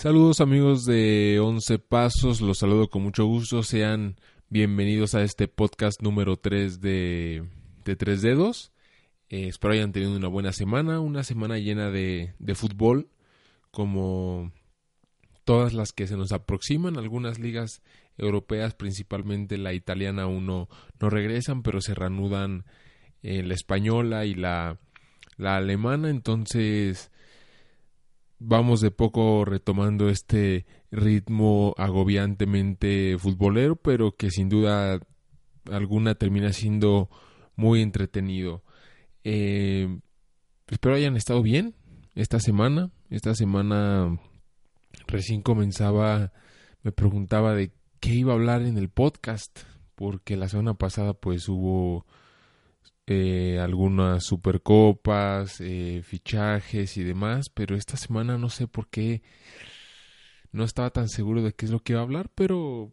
Saludos 0.00 0.40
amigos 0.40 0.86
de 0.86 1.40
Once 1.40 1.78
Pasos, 1.78 2.40
los 2.40 2.56
saludo 2.56 2.88
con 2.88 3.02
mucho 3.02 3.26
gusto, 3.26 3.62
sean 3.62 4.16
bienvenidos 4.48 5.14
a 5.14 5.20
este 5.22 5.46
podcast 5.46 6.00
número 6.00 6.38
3 6.38 6.80
de, 6.80 7.44
de 7.84 7.96
Tres 7.96 8.22
Dedos. 8.22 8.72
Eh, 9.28 9.48
espero 9.48 9.74
hayan 9.74 9.92
tenido 9.92 10.16
una 10.16 10.28
buena 10.28 10.52
semana, 10.52 11.00
una 11.00 11.22
semana 11.22 11.58
llena 11.58 11.90
de, 11.90 12.32
de 12.38 12.54
fútbol, 12.54 13.10
como 13.70 14.52
todas 15.44 15.74
las 15.74 15.92
que 15.92 16.06
se 16.06 16.16
nos 16.16 16.32
aproximan. 16.32 16.96
Algunas 16.96 17.38
ligas 17.38 17.82
europeas, 18.16 18.72
principalmente 18.72 19.58
la 19.58 19.74
italiana, 19.74 20.22
aún 20.22 20.46
no, 20.46 20.68
regresan, 20.98 21.62
pero 21.62 21.82
se 21.82 21.94
reanudan 21.94 22.64
eh, 23.22 23.42
la 23.42 23.52
española 23.52 24.24
y 24.24 24.32
la, 24.32 24.78
la 25.36 25.56
alemana. 25.56 26.08
Entonces, 26.08 27.10
vamos 28.40 28.80
de 28.80 28.90
poco 28.90 29.44
retomando 29.44 30.08
este 30.08 30.66
ritmo 30.90 31.74
agobiantemente 31.78 33.16
futbolero, 33.18 33.76
pero 33.76 34.16
que 34.16 34.30
sin 34.30 34.48
duda 34.48 34.98
alguna 35.70 36.16
termina 36.16 36.52
siendo 36.52 37.10
muy 37.54 37.82
entretenido. 37.82 38.64
Eh, 39.22 40.00
espero 40.66 40.96
hayan 40.96 41.16
estado 41.16 41.42
bien 41.42 41.74
esta 42.14 42.40
semana. 42.40 42.90
Esta 43.10 43.34
semana 43.34 44.18
recién 45.06 45.42
comenzaba, 45.42 46.32
me 46.82 46.92
preguntaba 46.92 47.54
de 47.54 47.72
qué 48.00 48.14
iba 48.14 48.32
a 48.32 48.36
hablar 48.36 48.62
en 48.62 48.78
el 48.78 48.88
podcast, 48.88 49.60
porque 49.94 50.36
la 50.36 50.48
semana 50.48 50.74
pasada 50.74 51.12
pues 51.12 51.48
hubo 51.48 52.06
eh, 53.12 53.58
algunas 53.58 54.22
supercopas, 54.22 55.60
eh, 55.60 56.00
fichajes 56.04 56.96
y 56.96 57.02
demás, 57.02 57.48
pero 57.48 57.74
esta 57.74 57.96
semana 57.96 58.38
no 58.38 58.50
sé 58.50 58.68
por 58.68 58.88
qué 58.88 59.22
no 60.52 60.62
estaba 60.62 60.90
tan 60.90 61.08
seguro 61.08 61.42
de 61.42 61.52
qué 61.52 61.66
es 61.66 61.72
lo 61.72 61.80
que 61.80 61.94
iba 61.94 62.00
a 62.02 62.04
hablar, 62.04 62.30
pero 62.36 62.92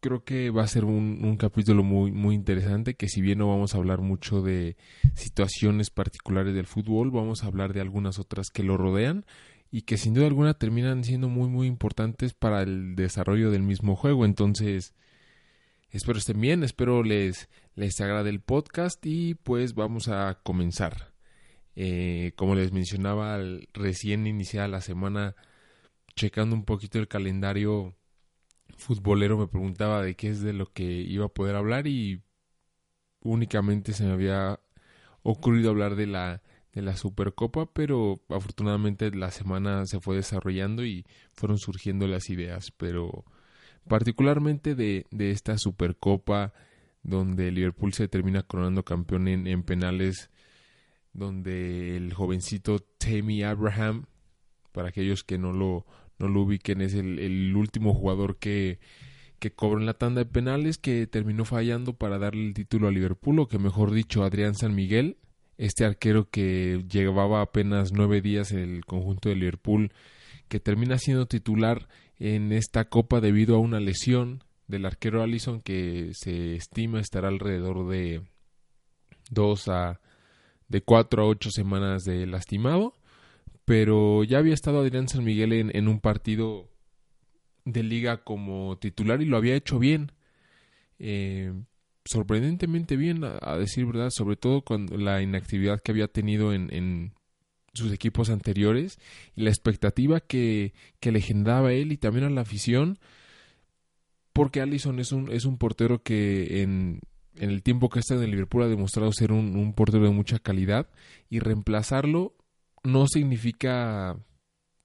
creo 0.00 0.24
que 0.24 0.50
va 0.50 0.64
a 0.64 0.66
ser 0.66 0.84
un, 0.84 1.20
un, 1.22 1.36
capítulo 1.36 1.84
muy, 1.84 2.10
muy 2.10 2.34
interesante, 2.34 2.94
que 2.94 3.08
si 3.08 3.20
bien 3.20 3.38
no 3.38 3.48
vamos 3.48 3.74
a 3.74 3.78
hablar 3.78 4.00
mucho 4.00 4.42
de 4.42 4.76
situaciones 5.14 5.88
particulares 5.90 6.52
del 6.52 6.66
fútbol, 6.66 7.12
vamos 7.12 7.44
a 7.44 7.46
hablar 7.46 7.74
de 7.74 7.80
algunas 7.80 8.18
otras 8.18 8.50
que 8.50 8.64
lo 8.64 8.76
rodean 8.76 9.24
y 9.70 9.82
que 9.82 9.98
sin 9.98 10.14
duda 10.14 10.26
alguna 10.26 10.54
terminan 10.54 11.04
siendo 11.04 11.28
muy, 11.28 11.48
muy 11.48 11.68
importantes 11.68 12.34
para 12.34 12.62
el 12.62 12.96
desarrollo 12.96 13.52
del 13.52 13.62
mismo 13.62 13.94
juego. 13.94 14.24
Entonces, 14.24 14.94
Espero 15.94 16.18
estén 16.18 16.40
bien, 16.40 16.64
espero 16.64 17.04
les, 17.04 17.48
les 17.76 18.00
agrade 18.00 18.28
el 18.28 18.40
podcast 18.40 19.06
y 19.06 19.36
pues 19.36 19.76
vamos 19.76 20.08
a 20.08 20.40
comenzar. 20.42 21.12
Eh, 21.76 22.32
como 22.34 22.56
les 22.56 22.72
mencionaba, 22.72 23.38
recién 23.72 24.26
iniciada 24.26 24.66
la 24.66 24.80
semana, 24.80 25.36
checando 26.16 26.56
un 26.56 26.64
poquito 26.64 26.98
el 26.98 27.06
calendario 27.06 27.94
futbolero, 28.76 29.38
me 29.38 29.46
preguntaba 29.46 30.02
de 30.02 30.16
qué 30.16 30.30
es 30.30 30.40
de 30.40 30.52
lo 30.52 30.66
que 30.72 30.82
iba 30.82 31.26
a 31.26 31.32
poder 31.32 31.54
hablar 31.54 31.86
y 31.86 32.24
únicamente 33.20 33.92
se 33.92 34.02
me 34.02 34.14
había 34.14 34.58
ocurrido 35.22 35.70
hablar 35.70 35.94
de 35.94 36.08
la 36.08 36.42
de 36.72 36.82
la 36.82 36.96
Supercopa, 36.96 37.72
pero 37.72 38.20
afortunadamente 38.30 39.12
la 39.12 39.30
semana 39.30 39.86
se 39.86 40.00
fue 40.00 40.16
desarrollando 40.16 40.84
y 40.84 41.06
fueron 41.34 41.58
surgiendo 41.58 42.08
las 42.08 42.30
ideas, 42.30 42.72
pero 42.72 43.24
particularmente 43.88 44.74
de, 44.74 45.06
de 45.10 45.30
esta 45.30 45.58
Supercopa 45.58 46.52
donde 47.04 47.52
Liverpool 47.52 47.92
se 47.92 48.08
termina 48.08 48.42
coronando 48.42 48.82
campeón 48.82 49.28
en, 49.28 49.62
penales, 49.62 50.30
donde 51.12 51.96
el 51.96 52.12
jovencito 52.12 52.80
Tammy 52.98 53.42
Abraham, 53.42 54.06
para 54.72 54.88
aquellos 54.88 55.22
que 55.22 55.38
no 55.38 55.52
lo, 55.52 55.86
no 56.18 56.28
lo 56.28 56.40
ubiquen, 56.40 56.80
es 56.80 56.94
el, 56.94 57.54
último 57.54 57.94
jugador 57.94 58.38
que, 58.38 58.80
que 59.38 59.52
cobró 59.52 59.78
en 59.78 59.86
la 59.86 59.94
tanda 59.94 60.24
de 60.24 60.30
penales, 60.30 60.78
que 60.78 61.06
terminó 61.06 61.44
fallando 61.44 61.92
para 61.92 62.18
darle 62.18 62.46
el 62.46 62.54
título 62.54 62.88
a 62.88 62.90
Liverpool, 62.90 63.38
o 63.38 63.48
que 63.48 63.58
mejor 63.58 63.92
dicho, 63.92 64.24
Adrián 64.24 64.54
San 64.54 64.74
Miguel, 64.74 65.18
este 65.58 65.84
arquero 65.84 66.30
que 66.30 66.84
llevaba 66.90 67.42
apenas 67.42 67.92
nueve 67.92 68.22
días 68.22 68.50
en 68.50 68.58
el 68.60 68.84
conjunto 68.86 69.28
de 69.28 69.36
Liverpool, 69.36 69.92
que 70.48 70.58
termina 70.58 70.98
siendo 70.98 71.26
titular 71.26 71.86
en 72.18 72.52
esta 72.52 72.88
copa 72.88 73.20
debido 73.20 73.56
a 73.56 73.58
una 73.58 73.80
lesión 73.80 74.44
del 74.66 74.86
arquero 74.86 75.22
Allison 75.22 75.60
que 75.60 76.10
se 76.14 76.56
estima 76.56 77.00
estará 77.00 77.28
alrededor 77.28 77.88
de 77.88 78.22
dos 79.30 79.68
a 79.68 80.00
de 80.68 80.82
cuatro 80.82 81.22
a 81.22 81.26
ocho 81.26 81.50
semanas 81.50 82.04
de 82.04 82.26
lastimado. 82.26 82.94
Pero 83.64 84.24
ya 84.24 84.38
había 84.38 84.54
estado 84.54 84.80
Adrián 84.80 85.08
San 85.08 85.24
Miguel 85.24 85.52
en, 85.52 85.88
un 85.88 86.00
partido 86.00 86.68
de 87.64 87.82
liga 87.82 88.22
como 88.22 88.76
titular 88.78 89.22
y 89.22 89.24
lo 89.24 89.38
había 89.38 89.54
hecho 89.54 89.78
bien. 89.78 90.12
Eh, 90.98 91.52
sorprendentemente 92.04 92.96
bien 92.96 93.24
a, 93.24 93.56
decir 93.56 93.86
verdad 93.86 94.10
sobre 94.10 94.36
todo 94.36 94.62
con 94.62 94.86
la 95.02 95.22
inactividad 95.22 95.80
que 95.80 95.92
había 95.92 96.08
tenido 96.08 96.52
en 96.52 97.14
sus 97.74 97.92
equipos 97.92 98.30
anteriores 98.30 98.98
y 99.36 99.42
la 99.42 99.50
expectativa 99.50 100.20
que, 100.20 100.72
que 101.00 101.10
él 101.10 101.92
y 101.92 101.96
también 101.96 102.24
a 102.24 102.30
la 102.30 102.40
afición 102.40 102.98
porque 104.32 104.60
Allison 104.60 104.98
es 104.98 105.12
un, 105.12 105.30
es 105.30 105.44
un 105.44 105.58
portero 105.58 106.02
que 106.02 106.62
en, 106.62 107.00
en 107.36 107.50
el 107.50 107.62
tiempo 107.62 107.88
que 107.88 108.00
está 108.00 108.14
en 108.14 108.22
el 108.22 108.30
Liverpool 108.32 108.64
ha 108.64 108.68
demostrado 108.68 109.12
ser 109.12 109.32
un, 109.32 109.56
un, 109.56 109.72
portero 109.74 110.04
de 110.04 110.10
mucha 110.10 110.38
calidad 110.38 110.88
y 111.30 111.38
reemplazarlo 111.38 112.34
no 112.82 113.06
significa 113.06 114.16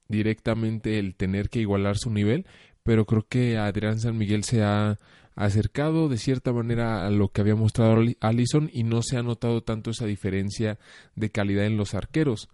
directamente 0.08 1.00
el 1.00 1.16
tener 1.16 1.50
que 1.50 1.60
igualar 1.60 1.98
su 1.98 2.12
nivel, 2.12 2.46
pero 2.84 3.06
creo 3.06 3.26
que 3.28 3.58
Adrián 3.58 4.00
San 4.00 4.18
Miguel 4.18 4.44
se 4.44 4.64
ha 4.64 4.98
acercado 5.36 6.10
de 6.10 6.18
cierta 6.18 6.52
manera 6.52 7.06
a 7.06 7.10
lo 7.10 7.30
que 7.30 7.42
había 7.42 7.56
mostrado 7.56 8.04
Allison 8.20 8.70
y 8.72 8.84
no 8.84 9.02
se 9.02 9.18
ha 9.18 9.24
notado 9.24 9.64
tanto 9.64 9.92
esa 9.92 10.06
diferencia 10.06 10.78
de 11.16 11.32
calidad 11.32 11.66
en 11.66 11.78
los 11.78 11.94
arqueros. 11.94 12.50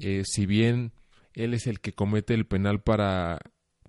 Eh, 0.00 0.22
si 0.24 0.46
bien 0.46 0.92
él 1.34 1.54
es 1.54 1.66
el 1.66 1.80
que 1.80 1.92
comete 1.92 2.34
el 2.34 2.46
penal 2.46 2.82
para 2.82 3.38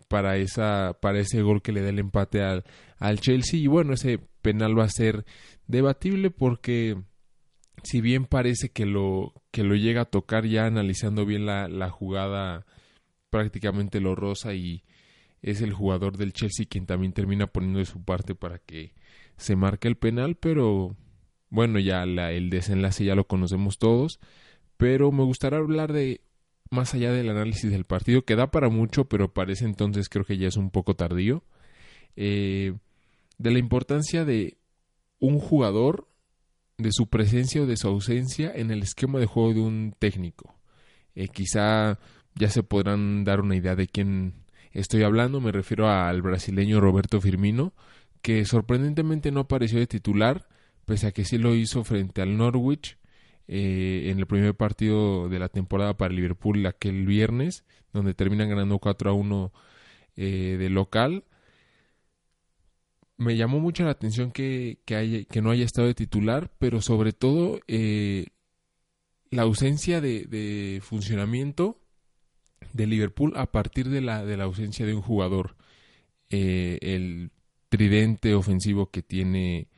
para 0.07 0.35
esa 0.35 0.97
para 1.01 1.19
ese 1.19 1.41
gol 1.41 1.61
que 1.61 1.71
le 1.71 1.81
da 1.81 1.89
el 1.89 1.99
empate 1.99 2.41
al, 2.41 2.65
al 2.97 3.21
Chelsea 3.21 3.59
y 3.59 3.67
bueno 3.67 3.93
ese 3.93 4.19
penal 4.41 4.77
va 4.77 4.83
a 4.83 4.89
ser 4.89 5.25
debatible 5.67 6.31
porque 6.31 6.97
si 7.83 8.01
bien 8.01 8.25
parece 8.25 8.69
que 8.69 8.85
lo 8.85 9.33
que 9.51 9.63
lo 9.63 9.75
llega 9.75 10.01
a 10.01 10.05
tocar 10.05 10.45
ya 10.45 10.65
analizando 10.65 11.25
bien 11.25 11.45
la, 11.45 11.69
la 11.69 11.89
jugada 11.89 12.65
prácticamente 13.29 14.01
lo 14.01 14.13
rosa 14.15 14.53
y 14.53 14.83
es 15.41 15.61
el 15.61 15.71
jugador 15.71 16.17
del 16.17 16.33
Chelsea 16.33 16.65
quien 16.69 16.85
también 16.85 17.13
termina 17.13 17.47
poniendo 17.47 17.79
de 17.79 17.85
su 17.85 18.03
parte 18.03 18.35
para 18.35 18.59
que 18.59 18.93
se 19.37 19.55
marque 19.55 19.87
el 19.87 19.95
penal 19.95 20.35
pero 20.35 20.97
bueno 21.49 21.79
ya 21.79 22.05
la, 22.05 22.33
el 22.33 22.49
desenlace 22.49 23.05
ya 23.05 23.15
lo 23.15 23.27
conocemos 23.27 23.77
todos 23.77 24.19
pero 24.81 25.11
me 25.11 25.23
gustaría 25.23 25.59
hablar 25.59 25.93
de 25.93 26.21
más 26.71 26.95
allá 26.95 27.11
del 27.11 27.29
análisis 27.29 27.69
del 27.69 27.85
partido, 27.85 28.25
que 28.25 28.35
da 28.35 28.49
para 28.49 28.67
mucho, 28.69 29.05
pero 29.05 29.31
parece 29.31 29.65
entonces 29.65 30.09
creo 30.09 30.25
que 30.25 30.39
ya 30.39 30.47
es 30.47 30.57
un 30.57 30.71
poco 30.71 30.95
tardío, 30.95 31.43
eh, 32.15 32.73
de 33.37 33.51
la 33.51 33.59
importancia 33.59 34.25
de 34.25 34.57
un 35.19 35.37
jugador, 35.37 36.07
de 36.79 36.89
su 36.91 37.09
presencia 37.09 37.61
o 37.61 37.67
de 37.67 37.77
su 37.77 37.89
ausencia 37.89 38.51
en 38.55 38.71
el 38.71 38.81
esquema 38.81 39.19
de 39.19 39.27
juego 39.27 39.53
de 39.53 39.59
un 39.59 39.93
técnico. 39.99 40.55
Eh, 41.13 41.27
quizá 41.27 41.99
ya 42.33 42.49
se 42.49 42.63
podrán 42.63 43.23
dar 43.23 43.41
una 43.41 43.55
idea 43.55 43.75
de 43.75 43.85
quién 43.85 44.33
estoy 44.71 45.03
hablando, 45.03 45.41
me 45.41 45.51
refiero 45.51 45.91
al 45.91 46.23
brasileño 46.23 46.81
Roberto 46.81 47.21
Firmino, 47.21 47.75
que 48.23 48.45
sorprendentemente 48.45 49.31
no 49.31 49.41
apareció 49.41 49.77
de 49.77 49.85
titular, 49.85 50.47
pese 50.85 51.05
a 51.05 51.11
que 51.11 51.23
sí 51.23 51.37
lo 51.37 51.53
hizo 51.53 51.83
frente 51.83 52.23
al 52.23 52.35
Norwich, 52.35 52.97
eh, 53.47 54.09
en 54.11 54.19
el 54.19 54.27
primer 54.27 54.55
partido 54.55 55.27
de 55.29 55.39
la 55.39 55.49
temporada 55.49 55.97
para 55.97 56.13
Liverpool 56.13 56.65
aquel 56.65 57.05
viernes, 57.05 57.65
donde 57.91 58.13
terminan 58.13 58.49
ganando 58.49 58.79
4 58.79 59.09
a 59.09 59.13
1 59.13 59.51
eh, 60.15 60.57
de 60.59 60.69
local. 60.69 61.25
Me 63.17 63.35
llamó 63.35 63.59
mucho 63.59 63.83
la 63.83 63.91
atención 63.91 64.31
que, 64.31 64.79
que, 64.85 65.41
no 65.41 65.51
haya 65.51 65.65
estado 65.65 65.87
de 65.87 65.93
titular, 65.93 66.51
pero 66.59 66.81
sobre 66.81 67.13
todo 67.13 67.59
eh, 67.67 68.27
la 69.29 69.43
ausencia 69.43 70.01
de, 70.01 70.25
de, 70.25 70.79
funcionamiento 70.81 71.79
de 72.73 72.87
Liverpool 72.87 73.33
a 73.35 73.51
partir 73.51 73.89
de 73.89 74.01
la, 74.01 74.25
de 74.25 74.37
la 74.37 74.45
ausencia 74.45 74.85
de 74.85 74.95
un 74.95 75.01
jugador. 75.01 75.55
el 76.29 77.31
tridente 77.69 78.33
ofensivo 78.35 78.91
que 78.91 79.01
tiene 79.01 79.70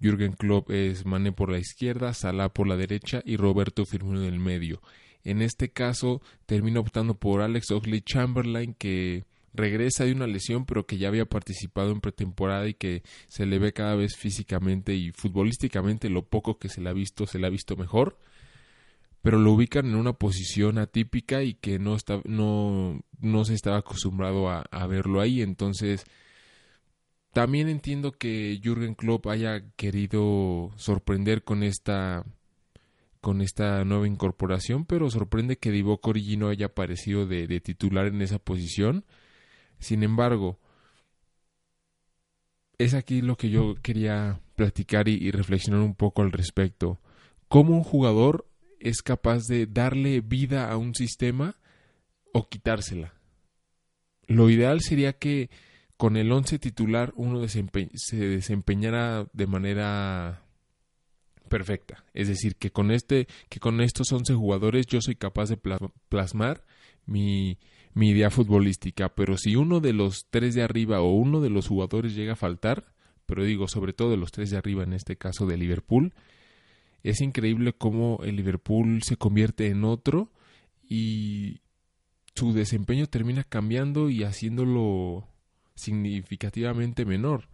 Jürgen 0.00 0.32
Klopp 0.32 0.70
es 0.70 1.04
Mane 1.04 1.32
por 1.32 1.50
la 1.50 1.58
izquierda, 1.58 2.14
Salah 2.14 2.48
por 2.48 2.66
la 2.66 2.76
derecha 2.76 3.22
y 3.24 3.36
Roberto 3.36 3.84
Firmino 3.84 4.22
en 4.22 4.32
el 4.32 4.40
medio. 4.40 4.80
En 5.24 5.42
este 5.42 5.70
caso 5.70 6.22
termina 6.46 6.80
optando 6.80 7.14
por 7.14 7.42
Alex 7.42 7.70
Oxley 7.70 8.00
Chamberlain 8.00 8.74
que 8.74 9.24
regresa 9.52 10.04
de 10.04 10.12
una 10.12 10.26
lesión 10.26 10.64
pero 10.64 10.86
que 10.86 10.96
ya 10.96 11.08
había 11.08 11.26
participado 11.26 11.90
en 11.90 12.00
pretemporada 12.00 12.68
y 12.68 12.74
que 12.74 13.02
se 13.28 13.46
le 13.46 13.58
ve 13.58 13.72
cada 13.72 13.96
vez 13.96 14.16
físicamente 14.16 14.94
y 14.94 15.10
futbolísticamente 15.10 16.08
lo 16.08 16.24
poco 16.24 16.58
que 16.58 16.68
se 16.68 16.80
le 16.80 16.88
ha 16.88 16.92
visto 16.92 17.26
se 17.26 17.40
le 17.40 17.48
ha 17.48 17.50
visto 17.50 17.76
mejor 17.76 18.16
pero 19.22 19.38
lo 19.38 19.52
ubican 19.52 19.86
en 19.86 19.96
una 19.96 20.14
posición 20.14 20.78
atípica 20.78 21.42
y 21.42 21.54
que 21.54 21.78
no, 21.78 21.94
está, 21.94 22.20
no, 22.24 23.02
no 23.20 23.44
se 23.44 23.54
estaba 23.54 23.78
acostumbrado 23.78 24.48
a, 24.48 24.64
a 24.70 24.86
verlo 24.86 25.20
ahí. 25.20 25.42
Entonces, 25.42 26.04
también 27.32 27.68
entiendo 27.68 28.12
que 28.12 28.58
Jürgen 28.62 28.94
Klopp 28.94 29.26
haya 29.28 29.62
querido 29.76 30.70
sorprender 30.76 31.44
con 31.44 31.62
esta 31.62 32.24
con 33.20 33.42
esta 33.42 33.84
nueva 33.84 34.06
incorporación, 34.06 34.86
pero 34.86 35.10
sorprende 35.10 35.58
que 35.58 35.70
Divock 35.70 36.06
Origi 36.06 36.36
no 36.36 36.48
haya 36.48 36.66
aparecido 36.66 37.26
de, 37.26 37.60
titular 37.60 38.06
en 38.06 38.22
esa 38.22 38.38
posición. 38.38 39.04
Sin 39.78 40.02
embargo, 40.02 40.58
es 42.78 42.94
aquí 42.94 43.20
lo 43.20 43.36
que 43.36 43.50
yo 43.50 43.74
quería 43.82 44.40
platicar 44.56 45.06
y, 45.08 45.30
reflexionar 45.30 45.82
un 45.82 45.94
poco 45.94 46.22
al 46.22 46.32
respecto. 46.32 46.98
¿Cómo 47.48 47.76
un 47.76 47.84
jugador 47.84 48.46
es 48.78 49.02
capaz 49.02 49.46
de 49.46 49.66
darle 49.66 50.22
vida 50.22 50.70
a 50.70 50.78
un 50.78 50.94
sistema 50.94 51.56
o 52.32 52.48
quitársela? 52.48 53.12
Lo 54.28 54.48
ideal 54.48 54.80
sería 54.80 55.12
que 55.12 55.50
con 56.00 56.16
el 56.16 56.32
once 56.32 56.58
titular 56.58 57.12
uno 57.14 57.46
se 57.46 58.16
desempeñara 58.16 59.26
de 59.34 59.46
manera 59.46 60.42
perfecta. 61.50 62.06
Es 62.14 62.26
decir, 62.26 62.56
que 62.56 62.70
con 62.70 62.90
este, 62.90 63.26
que 63.50 63.60
con 63.60 63.82
estos 63.82 64.10
11 64.10 64.32
jugadores 64.32 64.86
yo 64.86 65.02
soy 65.02 65.14
capaz 65.14 65.50
de 65.50 65.58
plasmar 66.08 66.64
mi, 67.04 67.58
idea 67.94 68.30
futbolística. 68.30 69.10
Pero 69.10 69.36
si 69.36 69.56
uno 69.56 69.80
de 69.80 69.92
los 69.92 70.24
tres 70.30 70.54
de 70.54 70.62
arriba 70.62 71.02
o 71.02 71.12
uno 71.12 71.42
de 71.42 71.50
los 71.50 71.68
jugadores 71.68 72.14
llega 72.14 72.32
a 72.32 72.36
faltar, 72.36 72.94
pero 73.26 73.44
digo 73.44 73.68
sobre 73.68 73.92
todo 73.92 74.16
los 74.16 74.32
tres 74.32 74.48
de 74.48 74.56
arriba 74.56 74.84
en 74.84 74.94
este 74.94 75.16
caso 75.16 75.44
de 75.44 75.58
Liverpool, 75.58 76.14
es 77.02 77.20
increíble 77.20 77.74
cómo 77.74 78.20
el 78.22 78.36
Liverpool 78.36 79.02
se 79.02 79.18
convierte 79.18 79.66
en 79.66 79.84
otro 79.84 80.32
y 80.82 81.60
su 82.34 82.54
desempeño 82.54 83.06
termina 83.06 83.44
cambiando 83.44 84.08
y 84.08 84.24
haciéndolo 84.24 85.29
significativamente 85.80 87.04
menor. 87.04 87.48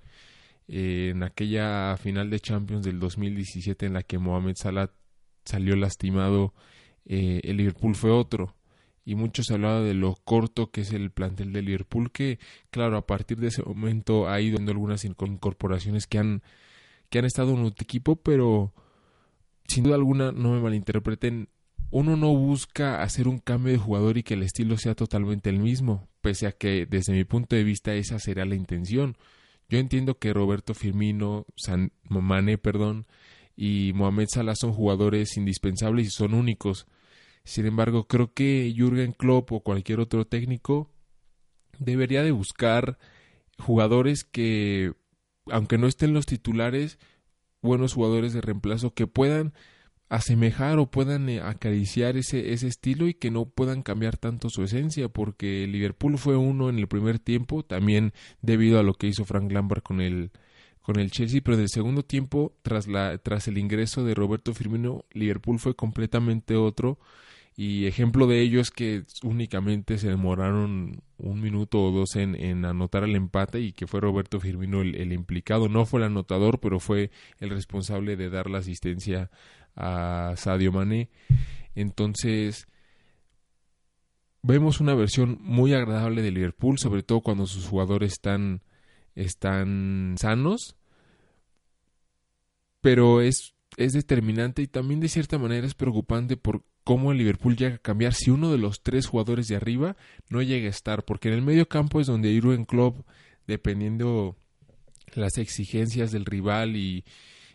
En 0.68 1.22
aquella 1.22 1.96
final 1.96 2.30
de 2.30 2.40
Champions 2.40 2.84
del 2.84 2.98
2017 2.98 3.86
en 3.86 3.92
la 3.94 4.02
que 4.02 4.18
Mohamed 4.18 4.56
Salah 4.56 4.90
salió 5.44 5.76
lastimado, 5.76 6.54
eh, 7.04 7.40
el 7.44 7.58
Liverpool 7.58 7.94
fue 7.94 8.10
otro. 8.10 8.54
Y 9.04 9.14
muchos 9.14 9.50
hablaban 9.52 9.84
de 9.84 9.94
lo 9.94 10.16
corto 10.24 10.72
que 10.72 10.80
es 10.80 10.92
el 10.92 11.12
plantel 11.12 11.52
de 11.52 11.62
Liverpool, 11.62 12.10
que 12.10 12.40
claro, 12.70 12.96
a 12.96 13.06
partir 13.06 13.38
de 13.38 13.48
ese 13.48 13.62
momento 13.62 14.28
ha 14.28 14.40
ido 14.40 14.58
algunas 14.58 15.04
incorporaciones 15.04 16.08
que 16.08 16.18
han, 16.18 16.42
que 17.08 17.20
han 17.20 17.24
estado 17.24 17.52
en 17.52 17.60
un 17.60 17.66
equipo, 17.78 18.16
pero 18.16 18.74
sin 19.68 19.84
duda 19.84 19.94
alguna, 19.94 20.32
no 20.32 20.52
me 20.52 20.60
malinterpreten, 20.60 21.48
uno 21.90 22.16
no 22.16 22.34
busca 22.34 23.02
hacer 23.02 23.28
un 23.28 23.38
cambio 23.38 23.72
de 23.72 23.78
jugador 23.78 24.18
y 24.18 24.22
que 24.22 24.34
el 24.34 24.42
estilo 24.42 24.76
sea 24.76 24.96
totalmente 24.96 25.50
el 25.50 25.60
mismo, 25.60 26.08
pese 26.26 26.48
a 26.48 26.52
que 26.52 26.86
desde 26.86 27.12
mi 27.12 27.22
punto 27.22 27.54
de 27.54 27.62
vista 27.62 27.94
esa 27.94 28.18
será 28.18 28.44
la 28.44 28.56
intención. 28.56 29.16
Yo 29.68 29.78
entiendo 29.78 30.18
que 30.18 30.32
Roberto 30.32 30.74
Firmino, 30.74 31.46
San, 31.54 31.92
perdón, 32.60 33.06
y 33.54 33.92
Mohamed 33.94 34.26
Salah 34.28 34.56
son 34.56 34.72
jugadores 34.72 35.36
indispensables 35.36 36.08
y 36.08 36.10
son 36.10 36.34
únicos. 36.34 36.88
Sin 37.44 37.64
embargo, 37.64 38.08
creo 38.08 38.34
que 38.34 38.74
Jürgen 38.74 39.12
Klopp 39.12 39.52
o 39.52 39.60
cualquier 39.60 40.00
otro 40.00 40.26
técnico 40.26 40.90
debería 41.78 42.24
de 42.24 42.32
buscar 42.32 42.98
jugadores 43.60 44.24
que, 44.24 44.94
aunque 45.48 45.78
no 45.78 45.86
estén 45.86 46.12
los 46.12 46.26
titulares, 46.26 46.98
buenos 47.62 47.94
jugadores 47.94 48.32
de 48.32 48.40
reemplazo 48.40 48.94
que 48.94 49.06
puedan 49.06 49.54
asemejar 50.08 50.78
o 50.78 50.90
puedan 50.90 51.28
eh, 51.28 51.40
acariciar 51.40 52.16
ese, 52.16 52.52
ese 52.52 52.68
estilo 52.68 53.08
y 53.08 53.14
que 53.14 53.30
no 53.30 53.46
puedan 53.46 53.82
cambiar 53.82 54.16
tanto 54.16 54.48
su 54.50 54.62
esencia, 54.62 55.08
porque 55.08 55.66
Liverpool 55.66 56.18
fue 56.18 56.36
uno 56.36 56.68
en 56.68 56.78
el 56.78 56.86
primer 56.86 57.18
tiempo, 57.18 57.64
también 57.64 58.12
debido 58.42 58.78
a 58.78 58.82
lo 58.82 58.94
que 58.94 59.08
hizo 59.08 59.24
Frank 59.24 59.50
Lampard 59.50 59.82
con 59.82 60.00
el, 60.00 60.30
con 60.80 60.98
el 60.98 61.10
Chelsea, 61.10 61.40
pero 61.44 61.56
en 61.56 61.62
el 61.62 61.68
segundo 61.68 62.04
tiempo, 62.04 62.54
tras, 62.62 62.86
la, 62.86 63.18
tras 63.18 63.48
el 63.48 63.58
ingreso 63.58 64.04
de 64.04 64.14
Roberto 64.14 64.54
Firmino, 64.54 65.04
Liverpool 65.12 65.58
fue 65.58 65.74
completamente 65.74 66.54
otro 66.56 66.98
y 67.58 67.86
ejemplo 67.86 68.26
de 68.26 68.42
ello 68.42 68.60
es 68.60 68.70
que 68.70 69.04
únicamente 69.22 69.96
se 69.96 70.10
demoraron 70.10 71.00
un 71.16 71.40
minuto 71.40 71.82
o 71.82 71.90
dos 71.90 72.14
en, 72.16 72.34
en 72.34 72.66
anotar 72.66 73.02
el 73.02 73.16
empate 73.16 73.60
y 73.60 73.72
que 73.72 73.86
fue 73.86 74.02
Roberto 74.02 74.40
Firmino 74.40 74.82
el, 74.82 74.94
el, 74.94 75.14
implicado. 75.14 75.70
No 75.70 75.86
fue 75.86 76.00
el 76.00 76.06
anotador, 76.06 76.60
pero 76.60 76.80
fue 76.80 77.10
el 77.40 77.48
responsable 77.48 78.16
de 78.16 78.28
dar 78.28 78.50
la 78.50 78.58
asistencia 78.58 79.30
a 79.76 80.34
Sadio 80.36 80.72
Mané. 80.72 81.10
Entonces, 81.74 82.66
vemos 84.42 84.80
una 84.80 84.94
versión 84.94 85.38
muy 85.40 85.74
agradable 85.74 86.22
de 86.22 86.30
Liverpool, 86.30 86.78
sobre 86.78 87.02
todo 87.02 87.20
cuando 87.20 87.46
sus 87.46 87.66
jugadores 87.66 88.12
están, 88.12 88.62
están 89.14 90.16
sanos. 90.18 90.76
Pero 92.80 93.20
es, 93.20 93.54
es 93.76 93.92
determinante 93.92 94.62
y 94.62 94.66
también 94.66 95.00
de 95.00 95.08
cierta 95.08 95.38
manera 95.38 95.66
es 95.66 95.74
preocupante 95.74 96.36
por 96.36 96.64
cómo 96.84 97.10
el 97.10 97.18
Liverpool 97.18 97.56
llega 97.56 97.74
a 97.74 97.78
cambiar 97.78 98.14
si 98.14 98.30
uno 98.30 98.52
de 98.52 98.58
los 98.58 98.82
tres 98.82 99.06
jugadores 99.08 99.48
de 99.48 99.56
arriba 99.56 99.96
no 100.30 100.40
llega 100.40 100.68
a 100.68 100.70
estar, 100.70 101.04
porque 101.04 101.28
en 101.28 101.34
el 101.34 101.42
medio 101.42 101.68
campo 101.68 102.00
es 102.00 102.06
donde 102.06 102.40
Jurgen 102.40 102.64
Klopp, 102.64 103.04
dependiendo 103.48 104.36
las 105.14 105.36
exigencias 105.38 106.12
del 106.12 106.24
rival 106.24 106.76
y, 106.76 107.04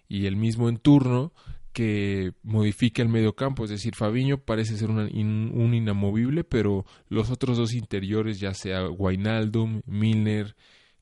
y 0.09 0.25
el 0.25 0.35
mismo 0.35 0.67
en 0.67 0.77
turno, 0.77 1.31
que 1.73 2.33
modifica 2.43 3.01
el 3.01 3.09
medio 3.09 3.35
campo, 3.35 3.63
es 3.63 3.69
decir, 3.69 3.95
Fabiño 3.95 4.39
parece 4.39 4.77
ser 4.77 4.89
un 4.89 5.73
inamovible, 5.73 6.43
pero 6.43 6.85
los 7.09 7.29
otros 7.31 7.57
dos 7.57 7.73
interiores, 7.73 8.39
ya 8.39 8.53
sea 8.53 8.89
Wijnaldum, 8.89 9.81
Milner, 9.85 10.55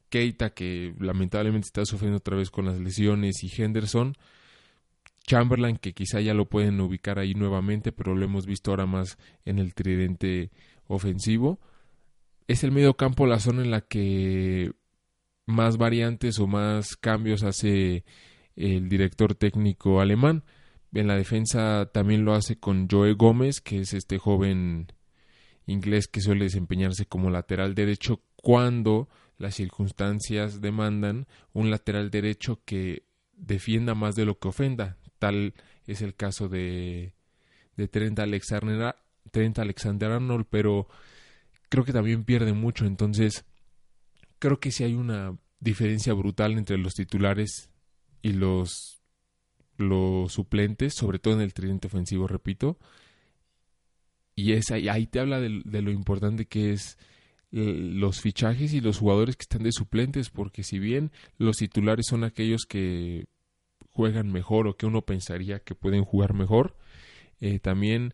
Keita, 0.09 0.51
que 0.51 0.93
lamentablemente 0.99 1.67
está 1.67 1.85
sufriendo 1.85 2.17
otra 2.17 2.37
vez 2.37 2.49
con 2.49 2.65
las 2.65 2.79
lesiones, 2.79 3.43
y 3.43 3.61
Henderson, 3.61 4.15
Chamberlain, 5.25 5.77
que 5.77 5.93
quizá 5.93 6.21
ya 6.21 6.33
lo 6.33 6.49
pueden 6.49 6.79
ubicar 6.81 7.19
ahí 7.19 7.33
nuevamente, 7.33 7.91
pero 7.91 8.15
lo 8.15 8.25
hemos 8.25 8.45
visto 8.45 8.71
ahora 8.71 8.85
más 8.85 9.17
en 9.45 9.59
el 9.59 9.73
tridente 9.75 10.51
ofensivo. 10.87 11.59
Es 12.47 12.63
el 12.63 12.71
medio 12.71 12.95
campo 12.95 13.27
la 13.27 13.39
zona 13.39 13.61
en 13.61 13.69
la 13.69 13.81
que 13.81 14.71
más 15.45 15.77
variantes 15.77 16.39
o 16.39 16.47
más 16.47 16.95
cambios 16.95 17.43
hace 17.43 18.03
el 18.55 18.89
director 18.89 19.35
técnico 19.35 20.01
alemán. 20.01 20.43
En 20.91 21.07
la 21.07 21.15
defensa 21.15 21.89
también 21.93 22.25
lo 22.25 22.33
hace 22.33 22.59
con 22.59 22.87
Joe 22.89 23.13
Gómez, 23.13 23.61
que 23.61 23.79
es 23.81 23.93
este 23.93 24.17
joven 24.17 24.87
inglés 25.67 26.07
que 26.07 26.21
suele 26.21 26.45
desempeñarse 26.45 27.05
como 27.05 27.29
lateral 27.29 27.75
derecho 27.75 28.21
cuando 28.35 29.07
las 29.37 29.55
circunstancias 29.55 30.61
demandan 30.61 31.27
un 31.53 31.69
lateral 31.69 32.09
derecho 32.09 32.61
que 32.65 33.03
defienda 33.33 33.95
más 33.95 34.15
de 34.15 34.25
lo 34.25 34.39
que 34.39 34.49
ofenda. 34.49 34.97
Tal 35.17 35.53
es 35.85 36.01
el 36.01 36.15
caso 36.15 36.49
de, 36.49 37.13
Trent 37.91 38.19
Alexander, 38.19 38.95
Trent 39.31 39.59
Alexander 39.59 40.11
Arnold, 40.11 40.45
pero 40.49 40.87
creo 41.69 41.85
que 41.85 41.93
también 41.93 42.25
pierde 42.25 42.53
mucho. 42.53 42.85
Entonces, 42.85 43.45
creo 44.39 44.59
que 44.59 44.71
sí 44.71 44.83
hay 44.83 44.95
una 44.95 45.37
diferencia 45.59 46.13
brutal 46.13 46.57
entre 46.57 46.77
los 46.77 46.93
titulares 46.93 47.69
y 48.21 48.33
los 48.33 48.98
los 49.79 50.33
suplentes, 50.33 50.93
sobre 50.93 51.19
todo 51.19 51.33
en 51.33 51.41
el 51.41 51.53
tridente 51.53 51.87
ofensivo, 51.87 52.27
repito. 52.27 52.77
Y 54.35 54.53
es 54.53 54.71
ahí, 54.71 55.07
te 55.07 55.19
habla 55.19 55.39
de, 55.39 55.49
lo 55.49 55.91
importante 55.91 56.45
que 56.45 56.71
es 56.73 56.97
los 57.51 58.21
fichajes 58.21 58.73
y 58.73 58.81
los 58.81 58.99
jugadores 58.99 59.35
que 59.35 59.43
están 59.43 59.63
de 59.63 59.71
suplentes, 59.71 60.29
porque 60.29 60.63
si 60.63 60.79
bien 60.79 61.11
los 61.37 61.57
titulares 61.57 62.05
son 62.07 62.23
aquellos 62.23 62.65
que 62.67 63.25
juegan 63.91 64.31
mejor 64.31 64.67
o 64.67 64.77
que 64.77 64.85
uno 64.85 65.01
pensaría 65.01 65.59
que 65.59 65.75
pueden 65.75 66.03
jugar 66.03 66.33
mejor, 66.33 66.77
eh, 67.39 67.59
también 67.59 68.13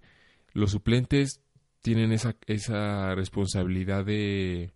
los 0.53 0.71
suplentes 0.71 1.41
tienen 1.81 2.11
esa, 2.11 2.35
esa 2.47 3.13
responsabilidad 3.15 4.05
de 4.05 4.71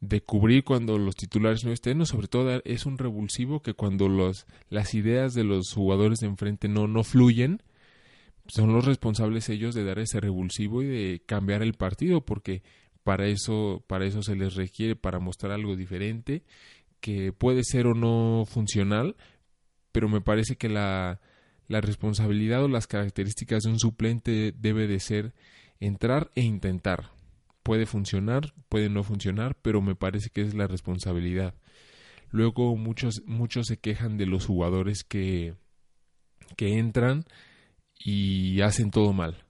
de 0.00 0.20
cubrir 0.20 0.64
cuando 0.64 0.96
los 0.98 1.16
titulares 1.16 1.64
no 1.64 1.72
estén, 1.72 2.00
o 2.00 2.06
sobre 2.06 2.28
todo 2.28 2.62
es 2.64 2.86
un 2.86 2.98
revulsivo 2.98 3.62
que 3.62 3.74
cuando 3.74 4.08
los, 4.08 4.46
las 4.70 4.94
ideas 4.94 5.34
de 5.34 5.44
los 5.44 5.72
jugadores 5.72 6.20
de 6.20 6.28
enfrente 6.28 6.68
no, 6.68 6.86
no 6.86 7.02
fluyen, 7.02 7.62
son 8.46 8.72
los 8.72 8.84
responsables 8.84 9.48
ellos 9.48 9.74
de 9.74 9.84
dar 9.84 9.98
ese 9.98 10.20
revulsivo 10.20 10.82
y 10.82 10.86
de 10.86 11.22
cambiar 11.26 11.62
el 11.62 11.74
partido, 11.74 12.24
porque 12.24 12.62
para 13.02 13.26
eso, 13.26 13.82
para 13.86 14.06
eso 14.06 14.22
se 14.22 14.36
les 14.36 14.54
requiere, 14.54 14.94
para 14.96 15.18
mostrar 15.18 15.52
algo 15.52 15.76
diferente, 15.76 16.42
que 17.00 17.32
puede 17.32 17.64
ser 17.64 17.86
o 17.86 17.94
no 17.94 18.44
funcional, 18.46 19.16
pero 19.92 20.08
me 20.08 20.20
parece 20.20 20.56
que 20.56 20.68
la, 20.68 21.20
la 21.66 21.80
responsabilidad 21.80 22.62
o 22.62 22.68
las 22.68 22.86
características 22.86 23.64
de 23.64 23.70
un 23.70 23.78
suplente 23.78 24.54
debe 24.56 24.86
de 24.86 25.00
ser 25.00 25.34
entrar 25.80 26.30
e 26.34 26.42
intentar 26.42 27.17
puede 27.68 27.84
funcionar, 27.84 28.54
puede 28.70 28.88
no 28.88 29.02
funcionar, 29.02 29.54
pero 29.60 29.82
me 29.82 29.94
parece 29.94 30.30
que 30.30 30.40
es 30.40 30.54
la 30.54 30.66
responsabilidad. 30.66 31.52
Luego 32.30 32.74
muchos, 32.76 33.22
muchos 33.26 33.66
se 33.66 33.76
quejan 33.76 34.16
de 34.16 34.24
los 34.24 34.46
jugadores 34.46 35.04
que, 35.04 35.52
que 36.56 36.78
entran 36.78 37.26
y 37.98 38.62
hacen 38.62 38.90
todo 38.90 39.12
mal. 39.12 39.44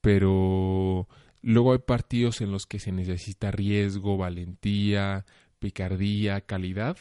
Pero 0.00 1.06
luego 1.42 1.74
hay 1.74 1.78
partidos 1.78 2.40
en 2.40 2.50
los 2.50 2.66
que 2.66 2.80
se 2.80 2.90
necesita 2.90 3.52
riesgo, 3.52 4.16
valentía, 4.16 5.24
picardía, 5.60 6.40
calidad 6.40 6.96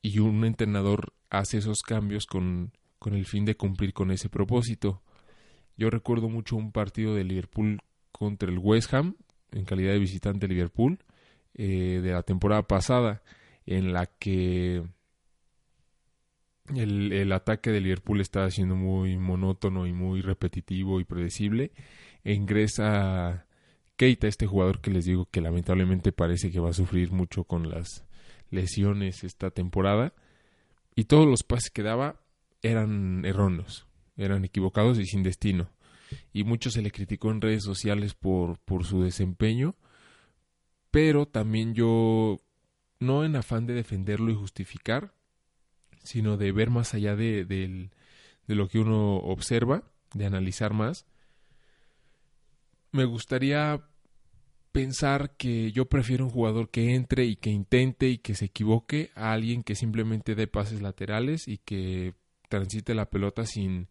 y 0.00 0.20
un 0.20 0.46
entrenador 0.46 1.12
hace 1.28 1.58
esos 1.58 1.82
cambios 1.82 2.24
con, 2.24 2.72
con 2.98 3.12
el 3.12 3.26
fin 3.26 3.44
de 3.44 3.54
cumplir 3.54 3.92
con 3.92 4.12
ese 4.12 4.30
propósito. 4.30 5.02
Yo 5.76 5.90
recuerdo 5.90 6.30
mucho 6.30 6.56
un 6.56 6.72
partido 6.72 7.14
de 7.14 7.24
Liverpool 7.24 7.82
contra 8.20 8.50
el 8.50 8.58
West 8.58 8.92
Ham 8.92 9.16
en 9.50 9.64
calidad 9.64 9.92
de 9.92 9.98
visitante 9.98 10.46
Liverpool 10.46 10.98
eh, 11.54 12.00
de 12.02 12.12
la 12.12 12.22
temporada 12.22 12.68
pasada 12.68 13.22
en 13.64 13.94
la 13.94 14.04
que 14.04 14.84
el, 16.76 17.12
el, 17.14 17.32
ataque 17.32 17.70
de 17.70 17.80
Liverpool 17.80 18.20
estaba 18.20 18.50
siendo 18.50 18.76
muy 18.76 19.16
monótono 19.16 19.86
y 19.86 19.94
muy 19.94 20.20
repetitivo 20.20 21.00
y 21.00 21.04
predecible. 21.04 21.72
E 22.22 22.34
ingresa 22.34 23.46
Keita, 23.96 24.28
este 24.28 24.46
jugador 24.46 24.82
que 24.82 24.90
les 24.90 25.06
digo 25.06 25.26
que 25.30 25.40
lamentablemente 25.40 26.12
parece 26.12 26.50
que 26.50 26.60
va 26.60 26.70
a 26.70 26.74
sufrir 26.74 27.12
mucho 27.12 27.44
con 27.44 27.70
las 27.70 28.04
lesiones 28.50 29.24
esta 29.24 29.50
temporada. 29.50 30.12
Y 30.94 31.04
todos 31.04 31.26
los 31.26 31.42
pases 31.42 31.70
que 31.70 31.82
daba 31.82 32.20
eran 32.60 33.24
erróneos, 33.24 33.86
eran 34.18 34.44
equivocados 34.44 34.98
y 34.98 35.06
sin 35.06 35.22
destino. 35.22 35.70
Y 36.32 36.44
mucho 36.44 36.70
se 36.70 36.82
le 36.82 36.90
criticó 36.90 37.30
en 37.30 37.40
redes 37.40 37.64
sociales 37.64 38.14
por, 38.14 38.58
por 38.60 38.84
su 38.84 39.02
desempeño. 39.02 39.74
Pero 40.90 41.26
también 41.26 41.74
yo, 41.74 42.40
no 42.98 43.24
en 43.24 43.36
afán 43.36 43.66
de 43.66 43.74
defenderlo 43.74 44.30
y 44.30 44.34
justificar, 44.34 45.14
sino 46.02 46.36
de 46.36 46.52
ver 46.52 46.70
más 46.70 46.94
allá 46.94 47.16
de, 47.16 47.44
de, 47.44 47.90
lo 48.46 48.68
que 48.68 48.78
uno 48.78 49.16
observa, 49.16 49.84
de 50.14 50.26
analizar 50.26 50.72
más, 50.72 51.06
me 52.92 53.04
gustaría 53.04 53.84
pensar 54.72 55.36
que 55.36 55.72
yo 55.72 55.86
prefiero 55.86 56.24
un 56.24 56.30
jugador 56.30 56.70
que 56.70 56.94
entre 56.94 57.24
y 57.24 57.36
que 57.36 57.50
intente 57.50 58.08
y 58.08 58.18
que 58.18 58.34
se 58.34 58.46
equivoque 58.46 59.10
a 59.14 59.32
alguien 59.32 59.62
que 59.62 59.74
simplemente 59.74 60.34
dé 60.34 60.46
pases 60.46 60.80
laterales 60.80 61.48
y 61.48 61.58
que 61.58 62.14
transite 62.48 62.94
la 62.94 63.10
pelota 63.10 63.46
sin, 63.46 63.88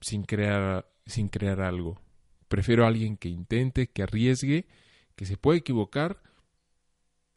sin, 0.00 0.22
crear, 0.22 0.88
sin 1.06 1.28
crear 1.28 1.60
algo. 1.60 2.00
Prefiero 2.48 2.84
a 2.84 2.88
alguien 2.88 3.16
que 3.16 3.28
intente, 3.28 3.88
que 3.88 4.02
arriesgue, 4.02 4.66
que 5.16 5.26
se 5.26 5.36
puede 5.36 5.58
equivocar 5.60 6.22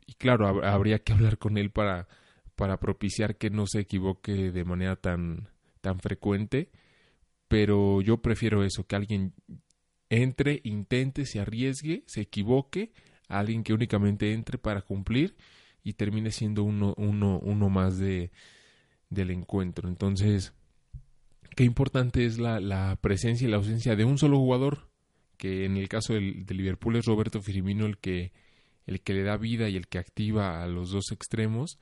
y 0.05 0.13
claro, 0.13 0.47
habría 0.63 0.99
que 0.99 1.13
hablar 1.13 1.37
con 1.37 1.57
él 1.57 1.71
para 1.71 2.07
para 2.55 2.79
propiciar 2.79 3.37
que 3.37 3.49
no 3.49 3.67
se 3.67 3.81
equivoque 3.81 4.51
de 4.51 4.65
manera 4.65 4.95
tan, 4.95 5.49
tan 5.81 5.99
frecuente, 5.99 6.71
pero 7.47 8.01
yo 8.01 8.21
prefiero 8.21 8.63
eso, 8.63 8.87
que 8.87 8.95
alguien 8.95 9.33
entre, 10.09 10.61
intente, 10.63 11.25
se 11.25 11.39
arriesgue, 11.39 12.03
se 12.07 12.21
equivoque, 12.21 12.93
a 13.27 13.39
alguien 13.39 13.63
que 13.63 13.73
únicamente 13.73 14.33
entre 14.33 14.57
para 14.57 14.81
cumplir 14.81 15.35
y 15.83 15.93
termine 15.93 16.31
siendo 16.31 16.63
uno, 16.63 16.93
uno, 16.97 17.39
uno 17.39 17.69
más 17.69 17.97
de, 17.97 18.31
del 19.09 19.31
encuentro. 19.31 19.89
Entonces, 19.89 20.53
qué 21.55 21.63
importante 21.63 22.25
es 22.25 22.37
la, 22.37 22.59
la, 22.59 22.97
presencia 23.01 23.47
y 23.47 23.51
la 23.51 23.57
ausencia 23.57 23.95
de 23.95 24.05
un 24.05 24.17
solo 24.17 24.37
jugador, 24.37 24.89
que 25.37 25.65
en 25.65 25.77
el 25.77 25.89
caso 25.89 26.13
del, 26.13 26.45
de 26.45 26.53
Liverpool 26.53 26.95
es 26.95 27.05
Roberto 27.05 27.41
Firmino 27.41 27.85
el 27.85 27.97
que, 27.97 28.31
el 28.85 29.01
que 29.01 29.13
le 29.13 29.23
da 29.23 29.37
vida 29.37 29.69
y 29.69 29.75
el 29.75 29.87
que 29.87 29.97
activa 29.97 30.63
a 30.63 30.67
los 30.67 30.91
dos 30.91 31.11
extremos, 31.11 31.79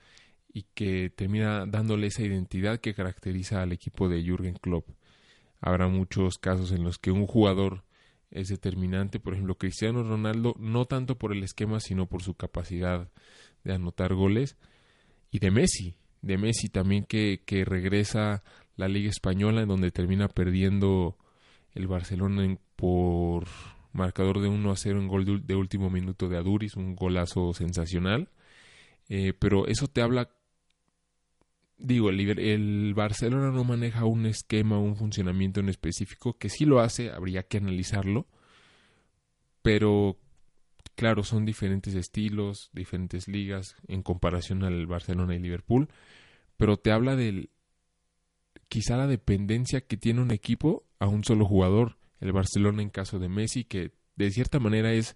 y 0.53 0.67
que 0.75 1.09
termina 1.09 1.65
dándole 1.65 2.07
esa 2.07 2.21
identidad 2.21 2.79
que 2.79 2.93
caracteriza 2.93 3.61
al 3.61 3.71
equipo 3.71 4.07
de 4.07 4.23
Jürgen 4.23 4.55
Klopp. 4.55 4.87
Habrá 5.59 5.87
muchos 5.87 6.37
casos 6.37 6.71
en 6.71 6.83
los 6.83 6.99
que 6.99 7.11
un 7.11 7.25
jugador 7.25 7.83
es 8.29 8.49
determinante, 8.49 9.19
por 9.19 9.33
ejemplo 9.33 9.57
Cristiano 9.57 10.03
Ronaldo, 10.03 10.55
no 10.59 10.85
tanto 10.85 11.17
por 11.17 11.33
el 11.33 11.43
esquema, 11.43 11.79
sino 11.79 12.07
por 12.07 12.21
su 12.21 12.35
capacidad 12.35 13.09
de 13.63 13.73
anotar 13.73 14.13
goles, 14.13 14.57
y 15.31 15.39
de 15.39 15.49
Messi, 15.49 15.95
de 16.21 16.37
Messi 16.37 16.69
también 16.69 17.05
que, 17.05 17.41
que 17.45 17.65
regresa 17.65 18.43
la 18.75 18.87
Liga 18.87 19.09
Española, 19.09 19.61
en 19.61 19.67
donde 19.67 19.91
termina 19.91 20.27
perdiendo 20.27 21.17
el 21.73 21.87
Barcelona 21.87 22.57
por 22.75 23.47
marcador 23.91 24.41
de 24.41 24.49
1 24.49 24.71
a 24.71 24.75
0 24.75 24.99
en 24.99 25.07
gol 25.07 25.45
de, 25.45 25.55
último 25.55 25.89
minuto 25.89 26.27
de 26.29 26.37
Aduris, 26.37 26.75
un 26.75 26.95
golazo 26.95 27.53
sensacional. 27.53 28.29
Eh, 29.09 29.33
pero 29.37 29.67
eso 29.67 29.87
te 29.87 30.01
habla 30.01 30.29
digo, 31.83 32.09
el, 32.09 32.93
Barcelona 32.95 33.51
no 33.51 33.63
maneja 33.63 34.05
un 34.05 34.25
esquema, 34.25 34.79
un 34.79 34.95
funcionamiento 34.95 35.59
en 35.59 35.69
específico, 35.69 36.37
que 36.37 36.49
sí 36.49 36.65
lo 36.65 36.79
hace, 36.79 37.11
habría 37.11 37.43
que 37.43 37.57
analizarlo, 37.57 38.25
pero 39.61 40.17
claro, 40.95 41.23
son 41.23 41.45
diferentes 41.45 41.93
estilos, 41.95 42.69
diferentes 42.73 43.27
ligas 43.27 43.75
en 43.87 44.01
comparación 44.01 44.63
al 44.63 44.87
Barcelona 44.87 45.35
y 45.35 45.39
Liverpool, 45.39 45.89
pero 46.57 46.77
te 46.77 46.91
habla 46.91 47.15
del 47.15 47.49
quizá 48.73 48.97
la 48.97 49.05
dependencia 49.05 49.81
que 49.81 49.97
tiene 49.97 50.19
un 50.19 50.31
equipo 50.31 50.83
a 50.97 51.05
un 51.05 51.23
solo 51.23 51.45
jugador, 51.45 51.99
el 52.19 52.31
Barcelona 52.31 52.81
en 52.81 52.89
caso 52.89 53.19
de 53.19 53.29
Messi, 53.29 53.65
que 53.65 53.91
de 54.15 54.31
cierta 54.31 54.59
manera 54.59 54.91
es 54.93 55.15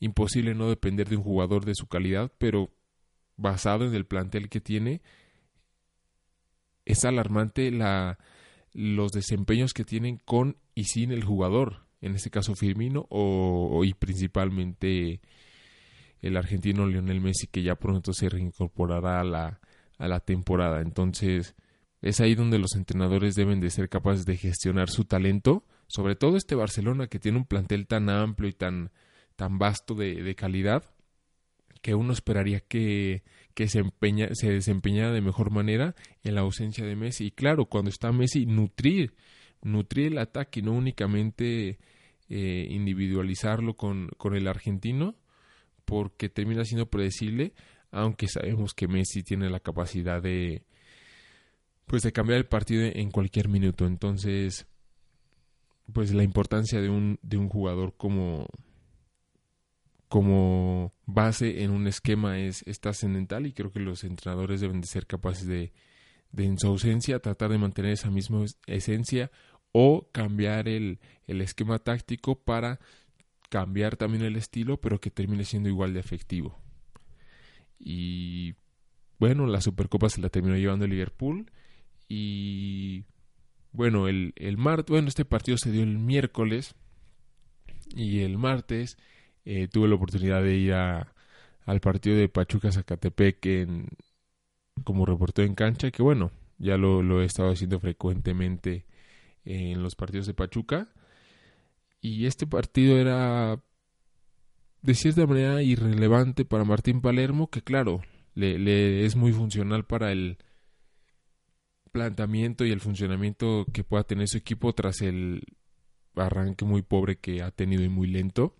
imposible 0.00 0.54
no 0.54 0.70
depender 0.70 1.06
de 1.06 1.18
un 1.18 1.22
jugador 1.22 1.66
de 1.66 1.74
su 1.74 1.88
calidad, 1.88 2.32
pero 2.38 2.70
basado 3.36 3.84
en 3.84 3.94
el 3.94 4.06
plantel 4.06 4.48
que 4.48 4.62
tiene, 4.62 5.02
es 6.86 7.04
alarmante 7.04 7.70
la, 7.70 8.18
los 8.72 9.12
desempeños 9.12 9.74
que 9.74 9.84
tienen 9.84 10.16
con 10.16 10.56
y 10.74 10.84
sin 10.84 11.12
el 11.12 11.22
jugador, 11.22 11.84
en 12.00 12.14
este 12.14 12.30
caso 12.30 12.54
Firmino 12.54 13.04
o, 13.10 13.84
y 13.84 13.92
principalmente 13.92 15.20
el 16.22 16.34
argentino 16.38 16.86
Lionel 16.86 17.20
Messi 17.20 17.46
que 17.46 17.62
ya 17.62 17.74
pronto 17.74 18.14
se 18.14 18.30
reincorporará 18.30 19.20
a 19.20 19.24
la, 19.24 19.60
a 19.98 20.08
la 20.08 20.20
temporada. 20.20 20.80
Entonces 20.80 21.54
es 22.02 22.20
ahí 22.20 22.34
donde 22.34 22.58
los 22.58 22.74
entrenadores 22.76 23.34
deben 23.34 23.60
de 23.60 23.70
ser 23.70 23.88
capaces 23.88 24.26
de 24.26 24.36
gestionar 24.36 24.90
su 24.90 25.04
talento, 25.04 25.64
sobre 25.86 26.16
todo 26.16 26.36
este 26.36 26.54
Barcelona 26.54 27.06
que 27.06 27.18
tiene 27.18 27.38
un 27.38 27.46
plantel 27.46 27.86
tan 27.86 28.08
amplio 28.10 28.48
y 28.48 28.52
tan, 28.52 28.90
tan 29.36 29.58
vasto 29.58 29.94
de, 29.94 30.22
de 30.22 30.34
calidad 30.34 30.84
que 31.86 31.94
uno 31.94 32.12
esperaría 32.12 32.58
que, 32.58 33.22
que 33.54 33.68
se, 33.68 33.78
empeña, 33.78 34.28
se 34.32 34.50
desempeñara 34.50 35.12
de 35.12 35.20
mejor 35.20 35.52
manera 35.52 35.94
en 36.24 36.34
la 36.34 36.40
ausencia 36.40 36.84
de 36.84 36.96
Messi. 36.96 37.26
Y 37.26 37.30
claro, 37.30 37.66
cuando 37.66 37.90
está 37.90 38.10
Messi, 38.10 38.44
nutrir, 38.44 39.14
nutrir 39.62 40.08
el 40.08 40.18
ataque, 40.18 40.62
no 40.62 40.72
únicamente 40.72 41.78
eh, 42.28 42.66
individualizarlo 42.70 43.76
con, 43.76 44.08
con 44.16 44.34
el 44.34 44.48
argentino, 44.48 45.14
porque 45.84 46.28
termina 46.28 46.64
siendo 46.64 46.90
predecible, 46.90 47.54
aunque 47.92 48.26
sabemos 48.26 48.74
que 48.74 48.88
Messi 48.88 49.22
tiene 49.22 49.48
la 49.48 49.60
capacidad 49.60 50.20
de 50.20 50.65
pues 51.86 52.02
de 52.02 52.12
cambiar 52.12 52.38
el 52.38 52.46
partido 52.46 52.84
en 52.84 53.10
cualquier 53.10 53.48
minuto. 53.48 53.86
Entonces, 53.86 54.66
pues 55.92 56.12
la 56.12 56.24
importancia 56.24 56.80
de 56.80 56.88
un, 56.88 57.18
de 57.22 57.36
un 57.36 57.48
jugador 57.48 57.94
como, 57.96 58.48
como 60.08 60.92
base 61.06 61.62
en 61.62 61.70
un 61.70 61.86
esquema 61.86 62.38
es, 62.38 62.64
trascendental 62.80 63.46
y 63.46 63.52
creo 63.52 63.72
que 63.72 63.80
los 63.80 64.04
entrenadores 64.04 64.60
deben 64.60 64.80
de 64.80 64.88
ser 64.88 65.06
capaces 65.06 65.46
de, 65.46 65.72
de 66.32 66.44
en 66.44 66.58
su 66.58 66.66
ausencia 66.66 67.20
tratar 67.20 67.50
de 67.50 67.58
mantener 67.58 67.92
esa 67.92 68.10
misma 68.10 68.44
esencia 68.66 69.30
o 69.72 70.08
cambiar 70.12 70.68
el, 70.68 71.00
el 71.26 71.40
esquema 71.40 71.78
táctico 71.78 72.40
para 72.40 72.80
cambiar 73.48 73.96
también 73.96 74.24
el 74.24 74.36
estilo 74.36 74.80
pero 74.80 75.00
que 75.00 75.10
termine 75.10 75.44
siendo 75.44 75.68
igual 75.68 75.94
de 75.94 76.00
efectivo 76.00 76.58
y 77.78 78.54
bueno 79.20 79.46
la 79.46 79.60
Supercopa 79.60 80.08
se 80.08 80.20
la 80.20 80.30
terminó 80.30 80.56
llevando 80.56 80.84
el 80.84 80.90
Liverpool 80.90 81.50
y 82.08 83.04
bueno 83.72 84.08
el, 84.08 84.32
el 84.36 84.56
martes 84.56 84.90
bueno 84.90 85.08
este 85.08 85.24
partido 85.24 85.58
se 85.58 85.70
dio 85.70 85.82
el 85.82 85.98
miércoles 85.98 86.74
y 87.94 88.20
el 88.20 88.38
martes 88.38 88.98
eh, 89.44 89.68
tuve 89.68 89.88
la 89.88 89.94
oportunidad 89.94 90.42
de 90.42 90.56
ir 90.56 90.74
a, 90.74 91.14
al 91.66 91.80
partido 91.80 92.16
de 92.16 92.28
Pachuca 92.28 92.72
Zacatepec 92.72 93.44
en, 93.46 93.88
como 94.84 95.06
reportero 95.06 95.46
en 95.46 95.54
cancha, 95.54 95.90
que 95.90 96.02
bueno, 96.02 96.32
ya 96.58 96.76
lo, 96.76 97.02
lo, 97.02 97.22
he 97.22 97.24
estado 97.26 97.50
haciendo 97.50 97.80
frecuentemente 97.80 98.86
en 99.44 99.82
los 99.82 99.94
partidos 99.94 100.26
de 100.26 100.34
Pachuca. 100.34 100.88
Y 102.00 102.26
este 102.26 102.46
partido 102.46 102.98
era 102.98 103.60
de 104.82 104.94
cierta 104.94 105.26
manera 105.26 105.62
irrelevante 105.62 106.44
para 106.44 106.64
Martín 106.64 107.00
Palermo, 107.00 107.48
que 107.50 107.62
claro, 107.62 108.02
le, 108.34 108.58
le 108.58 109.04
es 109.04 109.16
muy 109.16 109.32
funcional 109.32 109.84
para 109.84 110.12
el 110.12 110.38
planteamiento 111.96 112.66
y 112.66 112.72
el 112.72 112.80
funcionamiento 112.80 113.64
que 113.72 113.82
pueda 113.82 114.04
tener 114.04 114.28
su 114.28 114.36
equipo 114.36 114.74
tras 114.74 115.00
el 115.00 115.42
arranque 116.14 116.66
muy 116.66 116.82
pobre 116.82 117.16
que 117.16 117.42
ha 117.42 117.50
tenido 117.50 117.82
y 117.82 117.88
muy 117.88 118.06
lento 118.06 118.54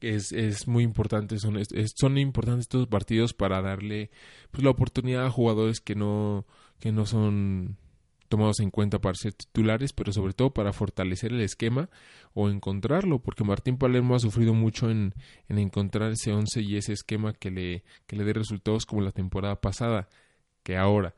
es, 0.00 0.32
es 0.32 0.66
muy 0.66 0.82
importante, 0.82 1.38
son, 1.38 1.56
son 1.94 2.18
importantes 2.18 2.62
estos 2.62 2.88
partidos 2.88 3.32
para 3.32 3.62
darle 3.62 4.10
pues, 4.50 4.64
la 4.64 4.70
oportunidad 4.70 5.24
a 5.24 5.30
jugadores 5.30 5.80
que 5.80 5.94
no, 5.94 6.46
que 6.80 6.90
no 6.90 7.06
son 7.06 7.76
tomados 8.28 8.58
en 8.58 8.70
cuenta 8.70 8.98
para 8.98 9.14
ser 9.14 9.34
titulares, 9.34 9.92
pero 9.92 10.12
sobre 10.12 10.32
todo 10.32 10.52
para 10.52 10.72
fortalecer 10.72 11.32
el 11.32 11.42
esquema 11.42 11.90
o 12.34 12.48
encontrarlo, 12.48 13.20
porque 13.20 13.44
Martín 13.44 13.76
Palermo 13.76 14.16
ha 14.16 14.18
sufrido 14.18 14.54
mucho 14.54 14.90
en, 14.90 15.14
en 15.48 15.58
encontrar 15.58 16.10
ese 16.10 16.32
once 16.32 16.60
y 16.62 16.76
ese 16.76 16.94
esquema 16.94 17.34
que 17.34 17.52
le, 17.52 17.84
que 18.06 18.16
le 18.16 18.24
dé 18.24 18.32
resultados 18.32 18.86
como 18.86 19.02
la 19.02 19.12
temporada 19.12 19.60
pasada, 19.60 20.08
que 20.64 20.76
ahora, 20.76 21.14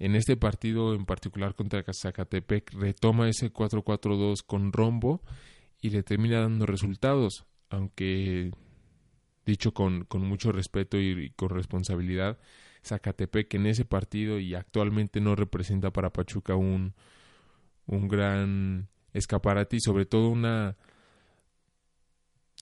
en 0.00 0.16
este 0.16 0.36
partido 0.36 0.94
en 0.94 1.04
particular 1.04 1.54
contra 1.54 1.84
Zacatepec, 1.92 2.72
retoma 2.72 3.28
ese 3.28 3.52
4-4-2 3.52 4.42
con 4.44 4.72
rombo 4.72 5.20
y 5.80 5.90
le 5.90 6.02
termina 6.02 6.40
dando 6.40 6.64
resultados, 6.66 7.44
aunque 7.68 8.50
dicho 9.44 9.72
con, 9.72 10.04
con 10.04 10.26
mucho 10.26 10.52
respeto 10.52 10.98
y 10.98 11.30
con 11.36 11.50
responsabilidad, 11.50 12.38
Zacatepec 12.82 13.52
en 13.54 13.66
ese 13.66 13.84
partido 13.84 14.38
y 14.38 14.54
actualmente 14.54 15.20
no 15.20 15.36
representa 15.36 15.90
para 15.90 16.14
Pachuca 16.14 16.56
un, 16.56 16.94
un 17.86 18.08
gran 18.08 18.88
escaparate 19.12 19.76
y 19.76 19.80
sobre 19.80 20.06
todo 20.06 20.30
una 20.30 20.76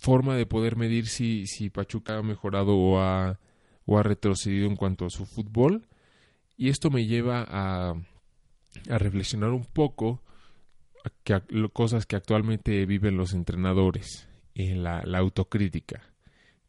forma 0.01 0.35
de 0.35 0.47
poder 0.47 0.75
medir 0.75 1.07
si, 1.07 1.47
si 1.47 1.71
Pachuca 1.71 2.19
ha 2.19 2.23
mejorado 2.23 2.77
o 2.77 2.99
ha, 3.01 3.39
o 3.87 3.97
ha 3.97 4.03
retrocedido 4.03 4.67
en 4.67 4.75
cuanto 4.75 5.07
a 5.07 5.11
su 5.11 5.25
fútbol. 5.25 5.88
Y 6.59 6.69
esto 6.69 6.91
me 6.91 7.07
lleva 7.07 7.47
a, 7.49 7.95
a 8.91 8.99
reflexionar 8.99 9.53
un 9.53 9.65
poco 9.65 10.23
cosas 11.73 12.05
que 12.05 12.17
actualmente 12.17 12.85
viven 12.85 13.17
los 13.17 13.33
entrenadores, 13.33 14.29
en 14.55 14.83
la, 14.83 15.03
la 15.05 15.19
autocrítica 15.19 16.03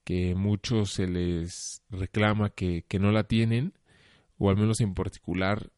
que 0.09 0.33
muchos 0.33 0.93
se 0.93 1.07
les 1.07 1.83
reclama 1.91 2.49
que, 2.49 2.83
que 2.87 2.97
no 2.97 3.11
la 3.11 3.25
tienen, 3.25 3.73
o 4.39 4.49
al 4.49 4.57
menos 4.57 4.81
en 4.81 4.95
particular 4.95 5.71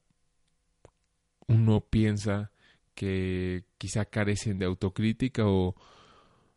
uno 1.47 1.81
piensa 1.81 2.53
que 2.95 3.65
quizá 3.77 4.05
carecen 4.05 4.57
de 4.57 4.65
autocrítica 4.65 5.45
o, 5.45 5.75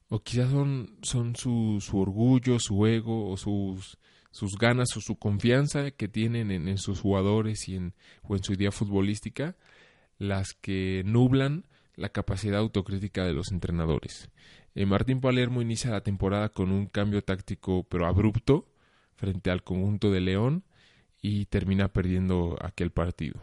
o 0.09 0.23
quizás 0.23 0.53
son, 0.53 0.99
son 1.03 1.35
su, 1.35 1.79
su, 1.81 1.99
orgullo, 1.99 2.61
su 2.61 2.87
ego 2.87 3.29
o 3.29 3.37
sus, 3.37 3.99
sus 4.35 4.59
ganas 4.59 4.97
o 4.97 5.01
su 5.01 5.15
confianza 5.15 5.93
que 5.93 6.09
tienen 6.09 6.51
en, 6.51 6.77
sus 6.77 7.01
jugadores 7.01 7.69
y 7.69 7.77
en, 7.77 7.95
o 8.25 8.35
en 8.35 8.43
su 8.43 8.55
idea 8.55 8.73
futbolística 8.73 9.55
las 10.19 10.55
que 10.55 11.05
nublan 11.07 11.67
la 11.95 12.09
capacidad 12.09 12.59
autocrítica 12.59 13.25
de 13.25 13.33
los 13.33 13.53
entrenadores. 13.53 14.29
Eh, 14.75 14.87
Martín 14.87 15.21
Palermo 15.21 15.63
inicia 15.63 15.93
la 15.93 16.01
temporada 16.01 16.49
con 16.49 16.73
un 16.73 16.87
cambio 16.87 17.23
táctico 17.23 17.85
pero 17.89 18.07
abrupto 18.07 18.67
frente 19.15 19.53
al 19.53 19.63
conjunto 19.63 20.11
de 20.11 20.21
León 20.21 20.65
y 21.23 21.47
termina 21.47 21.93
perdiendo 21.93 22.57
aquel 22.61 22.91
partido. 22.91 23.41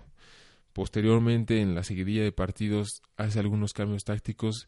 Posteriormente, 0.74 1.62
en 1.62 1.74
la 1.74 1.84
seguidilla 1.84 2.24
de 2.24 2.34
partidos, 2.34 3.02
hace 3.16 3.40
algunos 3.40 3.72
cambios 3.72 4.04
tácticos 4.04 4.68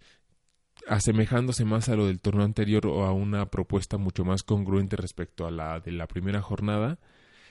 asemejándose 0.88 1.65
más 1.65 1.89
a 1.89 1.96
lo 1.96 2.08
del 2.08 2.20
torneo 2.20 2.44
anterior 2.44 2.88
o 2.88 3.06
a 3.06 3.13
una 3.13 3.50
propuesta 3.50 3.98
mucho 3.98 4.25
más 4.25 4.44
congruente 4.44 4.96
respecto 4.96 5.46
a 5.46 5.51
la 5.51 5.80
de 5.80 5.92
la 5.92 6.08
primera 6.08 6.42
jornada. 6.42 7.00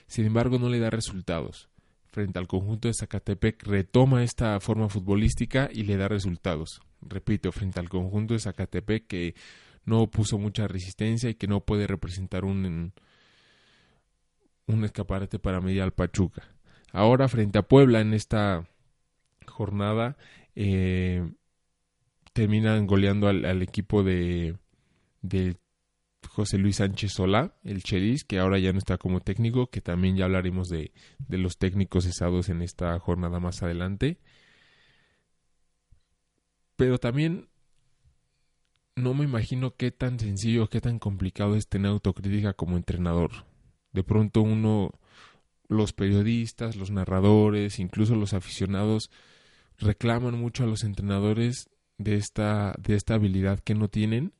Sin 0.07 0.25
embargo, 0.25 0.59
no 0.59 0.69
le 0.69 0.79
da 0.79 0.89
resultados 0.89 1.69
frente 2.13 2.37
al 2.37 2.47
conjunto 2.47 2.87
de 2.87 2.93
Zacatepec 2.93 3.63
retoma 3.63 4.23
esta 4.23 4.59
forma 4.59 4.87
futbolística 4.87 5.69
y 5.73 5.83
le 5.83 5.97
da 5.97 6.07
resultados. 6.07 6.79
Repito, 7.01 7.51
frente 7.51 7.79
al 7.79 7.89
conjunto 7.89 8.35
de 8.35 8.39
Zacatepec 8.39 9.07
que 9.07 9.35
no 9.85 10.09
puso 10.09 10.37
mucha 10.37 10.67
resistencia 10.67 11.29
y 11.29 11.35
que 11.35 11.47
no 11.47 11.61
puede 11.61 11.87
representar 11.87 12.45
un, 12.45 12.93
un 14.67 14.85
escaparate 14.85 15.39
para 15.39 15.59
medir 15.59 15.81
al 15.81 15.91
Pachuca. 15.91 16.43
Ahora 16.91 17.27
frente 17.27 17.57
a 17.57 17.63
Puebla 17.63 17.99
en 17.99 18.13
esta 18.13 18.69
jornada 19.47 20.15
eh, 20.55 21.27
terminan 22.33 22.87
goleando 22.87 23.27
al, 23.27 23.45
al 23.45 23.61
equipo 23.61 24.03
de, 24.03 24.57
de 25.21 25.55
José 26.27 26.57
Luis 26.57 26.77
Sánchez 26.77 27.13
Solá, 27.13 27.55
el 27.63 27.83
Chelis, 27.83 28.23
que 28.23 28.39
ahora 28.39 28.59
ya 28.59 28.71
no 28.73 28.79
está 28.79 28.97
como 28.97 29.21
técnico, 29.21 29.67
que 29.69 29.81
también 29.81 30.15
ya 30.15 30.25
hablaremos 30.25 30.67
de, 30.67 30.91
de 31.19 31.37
los 31.37 31.57
técnicos 31.57 32.05
cesados 32.05 32.49
en 32.49 32.61
esta 32.61 32.97
jornada 32.99 33.39
más 33.39 33.61
adelante. 33.61 34.19
Pero 36.75 36.97
también 36.97 37.49
no 38.95 39.13
me 39.13 39.25
imagino 39.25 39.75
qué 39.75 39.91
tan 39.91 40.19
sencillo, 40.19 40.69
qué 40.69 40.81
tan 40.81 40.99
complicado 40.99 41.55
es 41.55 41.67
tener 41.67 41.91
autocrítica 41.91 42.53
como 42.53 42.77
entrenador. 42.77 43.45
De 43.91 44.03
pronto 44.03 44.41
uno, 44.41 44.91
los 45.67 45.93
periodistas, 45.93 46.75
los 46.75 46.89
narradores, 46.89 47.79
incluso 47.79 48.15
los 48.15 48.33
aficionados, 48.33 49.11
reclaman 49.77 50.39
mucho 50.39 50.63
a 50.63 50.67
los 50.67 50.83
entrenadores 50.83 51.69
de 51.97 52.15
esta, 52.15 52.75
de 52.79 52.95
esta 52.95 53.15
habilidad 53.15 53.59
que 53.59 53.75
no 53.75 53.87
tienen 53.87 54.33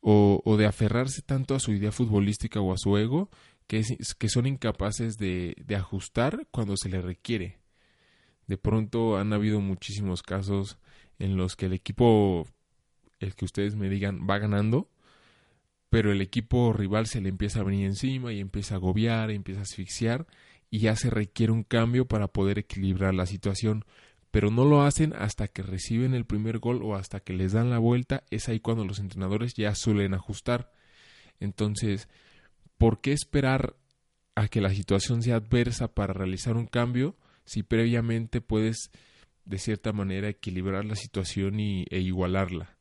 o, 0.00 0.56
de 0.56 0.66
aferrarse 0.66 1.22
tanto 1.22 1.54
a 1.54 1.60
su 1.60 1.72
idea 1.72 1.90
futbolística 1.90 2.60
o 2.60 2.72
a 2.72 2.78
su 2.78 2.96
ego 2.96 3.28
que, 3.66 3.82
que 4.18 4.28
son 4.28 4.46
incapaces 4.46 5.16
de, 5.16 5.56
de 5.64 5.74
ajustar 5.74 6.46
cuando 6.52 6.76
se 6.76 6.88
les 6.88 7.04
requiere. 7.04 7.58
De 8.46 8.56
pronto 8.56 9.18
han 9.18 9.32
habido 9.32 9.60
muchísimos 9.60 10.22
casos 10.22 10.78
en 11.18 11.36
los 11.36 11.56
que 11.56 11.66
el 11.66 11.72
equipo, 11.72 12.46
el 13.18 13.34
que 13.34 13.44
ustedes 13.44 13.74
me 13.74 13.88
digan, 13.88 14.28
va 14.30 14.38
ganando, 14.38 14.88
pero 15.90 16.12
el 16.12 16.20
equipo 16.20 16.72
rival 16.72 17.06
se 17.06 17.20
le 17.20 17.28
empieza 17.28 17.60
a 17.60 17.64
venir 17.64 17.86
encima 17.86 18.32
y 18.32 18.38
empieza 18.38 18.74
a 18.74 18.78
agobiar, 18.78 19.32
y 19.32 19.34
empieza 19.34 19.60
a 19.60 19.64
asfixiar 19.64 20.26
y 20.70 20.80
ya 20.80 20.96
se 20.96 21.10
requiere 21.10 21.52
un 21.52 21.62
cambio 21.62 22.06
para 22.06 22.28
poder 22.28 22.58
equilibrar 22.58 23.14
la 23.14 23.26
situación 23.26 23.84
pero 24.36 24.50
no 24.50 24.66
lo 24.66 24.82
hacen 24.82 25.14
hasta 25.14 25.48
que 25.48 25.62
reciben 25.62 26.12
el 26.12 26.26
primer 26.26 26.58
gol 26.58 26.82
o 26.82 26.94
hasta 26.94 27.20
que 27.20 27.32
les 27.32 27.52
dan 27.52 27.70
la 27.70 27.78
vuelta, 27.78 28.22
es 28.30 28.50
ahí 28.50 28.60
cuando 28.60 28.84
los 28.84 28.98
entrenadores 28.98 29.54
ya 29.54 29.74
suelen 29.74 30.12
ajustar. 30.12 30.74
Entonces, 31.40 32.06
¿por 32.76 33.00
qué 33.00 33.12
esperar 33.12 33.76
a 34.34 34.48
que 34.48 34.60
la 34.60 34.68
situación 34.74 35.22
sea 35.22 35.36
adversa 35.36 35.94
para 35.94 36.12
realizar 36.12 36.58
un 36.58 36.66
cambio 36.66 37.16
si 37.46 37.62
previamente 37.62 38.42
puedes 38.42 38.90
de 39.46 39.56
cierta 39.56 39.94
manera 39.94 40.28
equilibrar 40.28 40.84
la 40.84 40.96
situación 40.96 41.58
y, 41.58 41.86
e 41.88 42.00
igualarla? 42.00 42.76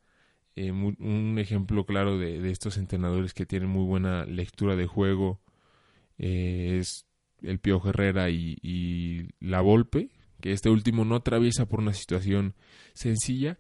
Eh, 0.58 0.74
un 0.74 1.38
ejemplo 1.40 1.86
claro 1.86 2.18
de, 2.18 2.52
estos 2.52 2.76
entrenadores 2.76 3.34
que 3.34 3.46
tienen 3.46 3.70
muy 3.70 3.86
buena 3.86 4.26
lectura 4.26 4.76
de 4.76 4.88
juego 4.88 5.40
eh, 6.18 6.80
es 6.82 7.06
el 7.42 7.60
Pío 7.60 7.82
Herrera 7.82 8.30
y, 8.30 8.58
y 8.62 9.30
la 9.40 9.62
Volpe, 9.62 10.10
que 10.46 10.52
este 10.52 10.70
último 10.70 11.06
no 11.06 11.16
atraviesa 11.16 11.66
por 11.66 11.80
una 11.80 11.94
situación 11.94 12.54
sencilla 12.94 13.58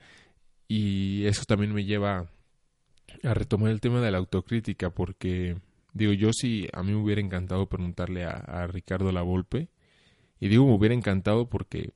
y 0.67 1.26
eso 1.26 1.41
también 1.48 1.74
me 1.74 1.84
lleva 1.84 2.30
a 3.24 3.34
retomar 3.34 3.71
el 3.71 3.82
tema 3.82 4.02
de 4.02 4.12
la 4.12 4.19
autocrítica 4.19 4.91
porque 4.91 5.58
digo 5.93 6.13
yo 6.13 6.32
si 6.32 6.67
a 6.74 6.84
mí 6.84 6.91
me 6.91 7.02
hubiera 7.02 7.21
encantado 7.21 7.65
preguntarle 7.65 8.26
a, 8.26 8.67
Ricardo 8.67 9.12
Lavolpe 9.12 9.67
y 10.39 10.48
digo 10.48 10.67
me 10.67 10.76
hubiera 10.76 10.93
encantado 10.93 11.50
porque 11.50 11.91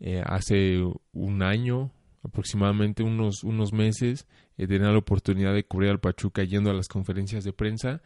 eh, 0.00 0.20
hace 0.26 0.82
un 1.12 1.42
año 1.44 1.92
aproximadamente 2.24 3.04
unos 3.04 3.44
unos 3.44 3.72
meses 3.72 4.26
he 4.56 4.66
tenido 4.66 4.90
la 4.90 4.98
oportunidad 4.98 5.54
de 5.54 5.62
cubrir 5.62 5.90
al 5.90 6.00
Pachuca 6.00 6.42
yendo 6.42 6.70
a 6.70 6.74
las 6.74 6.88
conferencias 6.88 7.44
de 7.44 7.52
prensa 7.52 8.02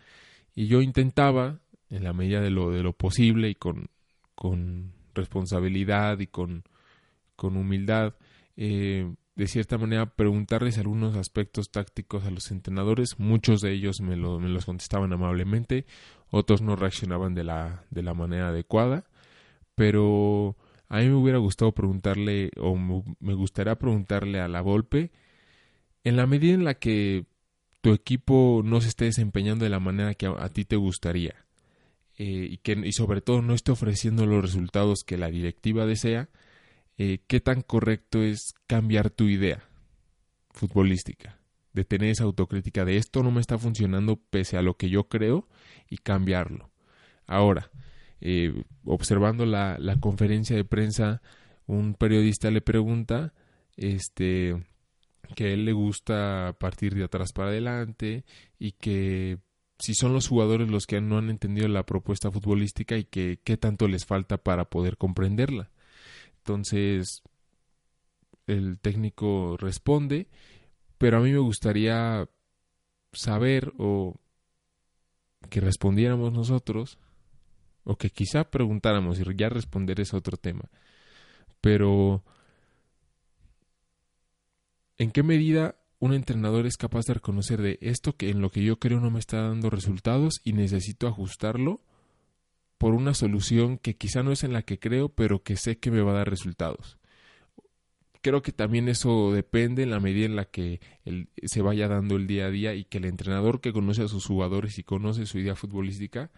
y 0.54 0.66
yo 0.66 0.82
intentaba 0.82 1.60
en 1.88 2.04
la 2.04 2.12
medida 2.12 2.42
de 2.42 2.50
lo 2.50 2.70
de 2.70 2.82
lo 2.82 2.92
posible 2.92 3.48
y 3.48 3.54
con 3.54 3.88
responsabilidad 5.14 6.18
y 6.18 6.26
con, 6.26 6.64
con 7.36 7.56
humildad, 7.56 8.14
eh, 8.56 9.12
de 9.34 9.46
cierta 9.46 9.78
manera 9.78 10.06
preguntarles 10.06 10.78
algunos 10.78 11.16
aspectos 11.16 11.70
tácticos 11.70 12.24
a 12.24 12.30
los 12.30 12.50
entrenadores. 12.50 13.18
Muchos 13.18 13.60
de 13.60 13.72
ellos 13.72 14.00
me, 14.00 14.16
lo, 14.16 14.38
me 14.38 14.48
los 14.48 14.66
contestaban 14.66 15.12
amablemente, 15.12 15.86
otros 16.30 16.62
no 16.62 16.76
reaccionaban 16.76 17.34
de 17.34 17.44
la, 17.44 17.84
de 17.90 18.02
la 18.02 18.14
manera 18.14 18.48
adecuada, 18.48 19.04
pero 19.74 20.56
a 20.88 20.98
mí 20.98 21.08
me 21.08 21.14
hubiera 21.14 21.38
gustado 21.38 21.72
preguntarle, 21.72 22.50
o 22.58 22.76
me 22.76 23.34
gustaría 23.34 23.76
preguntarle 23.76 24.40
a 24.40 24.48
la 24.48 24.60
Volpe, 24.60 25.10
en 26.04 26.16
la 26.16 26.26
medida 26.26 26.54
en 26.54 26.64
la 26.64 26.74
que 26.74 27.26
tu 27.80 27.92
equipo 27.92 28.62
no 28.64 28.80
se 28.80 28.88
esté 28.88 29.06
desempeñando 29.06 29.64
de 29.64 29.70
la 29.70 29.80
manera 29.80 30.14
que 30.14 30.26
a 30.26 30.48
ti 30.50 30.64
te 30.64 30.76
gustaría, 30.76 31.34
eh, 32.24 32.46
y, 32.52 32.58
que, 32.58 32.74
y 32.84 32.92
sobre 32.92 33.20
todo 33.20 33.42
no 33.42 33.52
esté 33.52 33.72
ofreciendo 33.72 34.26
los 34.26 34.40
resultados 34.40 35.02
que 35.02 35.18
la 35.18 35.28
directiva 35.28 35.86
desea, 35.86 36.28
eh, 36.96 37.18
¿qué 37.26 37.40
tan 37.40 37.62
correcto 37.62 38.22
es 38.22 38.54
cambiar 38.68 39.10
tu 39.10 39.24
idea 39.24 39.64
futbolística? 40.52 41.40
De 41.72 41.84
tener 41.84 42.10
esa 42.10 42.22
autocrítica 42.22 42.84
de 42.84 42.96
esto 42.96 43.24
no 43.24 43.32
me 43.32 43.40
está 43.40 43.58
funcionando 43.58 44.20
pese 44.30 44.56
a 44.56 44.62
lo 44.62 44.76
que 44.76 44.88
yo 44.88 45.08
creo 45.08 45.48
y 45.90 45.96
cambiarlo. 45.96 46.70
Ahora, 47.26 47.72
eh, 48.20 48.54
observando 48.84 49.44
la, 49.44 49.76
la 49.80 49.98
conferencia 49.98 50.54
de 50.54 50.64
prensa, 50.64 51.22
un 51.66 51.94
periodista 51.94 52.52
le 52.52 52.60
pregunta 52.60 53.34
este 53.76 54.62
que 55.34 55.46
a 55.46 55.48
él 55.48 55.64
le 55.64 55.72
gusta 55.72 56.54
partir 56.60 56.94
de 56.94 57.02
atrás 57.02 57.32
para 57.32 57.48
adelante 57.48 58.24
y 58.60 58.72
que 58.72 59.38
si 59.82 59.94
son 59.96 60.12
los 60.12 60.28
jugadores 60.28 60.70
los 60.70 60.86
que 60.86 61.00
no 61.00 61.18
han 61.18 61.28
entendido 61.28 61.66
la 61.66 61.84
propuesta 61.84 62.30
futbolística 62.30 62.96
y 62.96 63.04
que 63.04 63.40
qué 63.42 63.56
tanto 63.56 63.88
les 63.88 64.06
falta 64.06 64.36
para 64.36 64.66
poder 64.66 64.96
comprenderla. 64.96 65.72
Entonces, 66.38 67.24
el 68.46 68.78
técnico 68.78 69.56
responde, 69.56 70.28
pero 70.98 71.16
a 71.16 71.20
mí 71.20 71.32
me 71.32 71.40
gustaría 71.40 72.28
saber 73.12 73.72
o 73.76 74.20
que 75.50 75.60
respondiéramos 75.60 76.32
nosotros, 76.32 77.00
o 77.82 77.96
que 77.96 78.10
quizá 78.10 78.52
preguntáramos, 78.52 79.18
y 79.18 79.24
ya 79.34 79.48
responder 79.48 79.98
es 79.98 80.14
otro 80.14 80.36
tema, 80.36 80.70
pero 81.60 82.22
¿en 84.96 85.10
qué 85.10 85.24
medida 85.24 85.74
un 86.02 86.14
entrenador 86.14 86.66
es 86.66 86.76
capaz 86.76 87.06
de 87.06 87.14
reconocer 87.14 87.62
de 87.62 87.78
esto 87.80 88.16
que 88.16 88.28
en 88.28 88.40
lo 88.40 88.50
que 88.50 88.64
yo 88.64 88.80
creo 88.80 88.98
no 88.98 89.12
me 89.12 89.20
está 89.20 89.42
dando 89.42 89.70
resultados 89.70 90.40
y 90.42 90.52
necesito 90.52 91.06
ajustarlo 91.06 91.80
por 92.76 92.94
una 92.94 93.14
solución 93.14 93.78
que 93.78 93.94
quizá 93.94 94.24
no 94.24 94.32
es 94.32 94.42
en 94.42 94.52
la 94.52 94.62
que 94.62 94.80
creo, 94.80 95.10
pero 95.10 95.44
que 95.44 95.54
sé 95.54 95.78
que 95.78 95.92
me 95.92 96.02
va 96.02 96.10
a 96.10 96.16
dar 96.16 96.28
resultados. 96.28 96.98
Creo 98.20 98.42
que 98.42 98.50
también 98.50 98.88
eso 98.88 99.30
depende 99.32 99.84
en 99.84 99.90
la 99.90 100.00
medida 100.00 100.26
en 100.26 100.34
la 100.34 100.44
que 100.44 100.80
se 101.44 101.62
vaya 101.62 101.86
dando 101.86 102.16
el 102.16 102.26
día 102.26 102.46
a 102.46 102.50
día 102.50 102.74
y 102.74 102.82
que 102.82 102.98
el 102.98 103.04
entrenador 103.04 103.60
que 103.60 103.72
conoce 103.72 104.02
a 104.02 104.08
sus 104.08 104.26
jugadores 104.26 104.80
y 104.80 104.82
conoce 104.82 105.24
su 105.24 105.38
idea 105.38 105.54
futbolística 105.54 106.32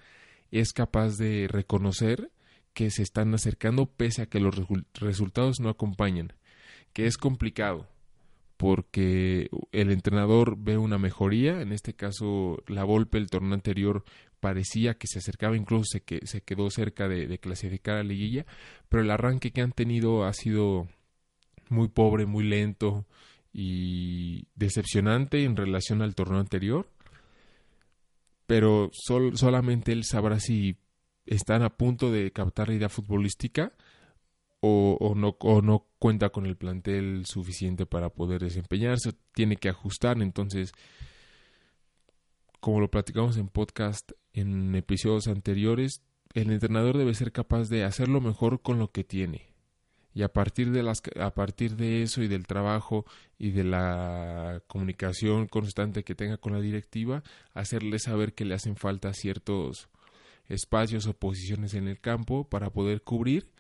es 0.51 0.75
capaz 0.75 1.17
de 1.17 1.49
reconocer 1.49 2.31
que 2.75 2.91
se 2.91 3.03
están 3.03 3.33
acercando 3.33 3.87
pese 3.87 4.21
a 4.21 4.27
que 4.27 4.41
los 4.41 4.55
resultados 4.93 5.59
no 5.59 5.71
acompañan, 5.71 6.35
que 6.93 7.07
es 7.07 7.17
complicado 7.17 7.94
porque 8.57 9.51
el 9.73 9.91
entrenador 9.91 10.57
ve 10.59 10.79
una 10.79 10.99
mejoría, 10.99 11.61
en 11.61 11.73
este 11.73 11.95
caso 11.95 12.63
la 12.67 12.85
Volpe 12.85 13.19
el 13.19 13.29
torneo 13.29 13.55
anterior 13.55 14.05
parecía 14.41 14.95
que 14.95 15.07
se 15.07 15.19
acercaba, 15.19 15.57
incluso 15.57 15.85
se, 15.85 16.03
que, 16.03 16.21
se 16.27 16.43
quedó 16.43 16.71
cerca 16.71 17.09
de, 17.09 17.39
clasificar 17.39 17.95
a 17.95 18.03
la 18.03 18.11
liguilla, 18.11 18.47
pero 18.89 19.03
el 19.03 19.11
arranque 19.11 19.51
que 19.51 19.63
han 19.63 19.73
tenido 19.73 20.25
ha 20.25 20.33
sido 20.33 20.87
muy 21.69 21.89
pobre, 21.89 22.27
muy 22.27 22.45
lento 22.45 23.07
y 23.53 24.47
decepcionante 24.55 25.45
en 25.45 25.57
relación 25.57 26.03
al 26.03 26.15
torneo 26.15 26.41
anterior, 26.41 26.89
pero 28.47 28.91
solamente 28.93 29.93
él 29.93 30.05
sabrá 30.05 30.39
si 30.39 30.77
están 31.27 31.63
a 31.63 31.71
punto 31.77 32.13
de 32.13 32.31
captar 32.31 32.69
la 32.69 32.75
idea 32.75 32.89
futbolística 32.89 33.73
o, 34.67 35.15
no, 35.15 35.37
o 35.41 35.61
no 35.61 35.87
cuenta 35.99 36.31
con 36.31 36.47
el 36.47 36.57
plantel 36.57 37.27
suficiente 37.27 37.85
para 37.85 38.09
poder 38.09 38.43
desempeñarse, 38.43 39.13
tiene 39.35 39.57
que 39.57 39.69
ajustar, 39.69 40.21
entonces, 40.23 40.73
como 42.61 42.81
lo 42.81 42.91
platicamos 42.91 43.37
en 43.37 43.49
podcast 43.49 44.13
en 44.33 44.75
episodios 44.75 45.29
anteriores, 45.29 46.03
el 46.33 46.51
entrenador 46.51 46.97
debe 46.97 47.15
ser 47.15 47.31
capaz 47.31 47.69
de 47.69 47.85
hacerlo 47.85 48.21
mejor 48.21 48.63
con 48.63 48.79
lo 48.79 48.91
que 48.91 49.05
tiene. 49.05 49.53
Y 50.15 50.23
a 50.23 50.33
partir 50.33 50.71
de 50.71 50.83
las 50.83 51.03
a 51.21 51.35
partir 51.35 51.77
de 51.77 52.03
eso 52.03 52.23
y 52.23 52.29
del 52.29 52.47
trabajo 52.47 53.05
y 53.37 53.51
de 53.51 53.65
la 53.65 54.63
comunicación 54.69 55.49
constante 55.49 56.05
que 56.05 56.15
tenga 56.15 56.39
con 56.39 56.53
la 56.53 56.61
directiva, 56.61 57.23
hacerle 57.53 57.99
saber 57.99 58.33
que 58.33 58.45
le 58.45 58.55
hacen 58.55 58.77
falta 58.77 59.13
ciertos 59.13 59.89
espacios 60.47 61.07
o 61.07 61.15
posiciones 61.15 61.75
en 61.75 61.89
el 61.89 62.01
campo 62.01 62.49
para 62.49 62.71
poder 62.71 63.03
cubrir 63.03 63.54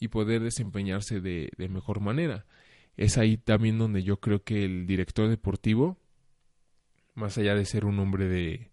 y 0.00 0.08
poder 0.08 0.42
desempeñarse 0.42 1.20
de, 1.20 1.50
mejor 1.68 2.00
manera. 2.00 2.46
Es 2.96 3.18
ahí 3.18 3.36
también 3.36 3.78
donde 3.78 4.02
yo 4.02 4.18
creo 4.18 4.42
que 4.42 4.64
el 4.64 4.86
director 4.86 5.28
deportivo, 5.28 5.98
más 7.14 7.38
allá 7.38 7.54
de 7.54 7.66
ser 7.66 7.84
un 7.84 7.98
hombre 8.00 8.26
de, 8.26 8.70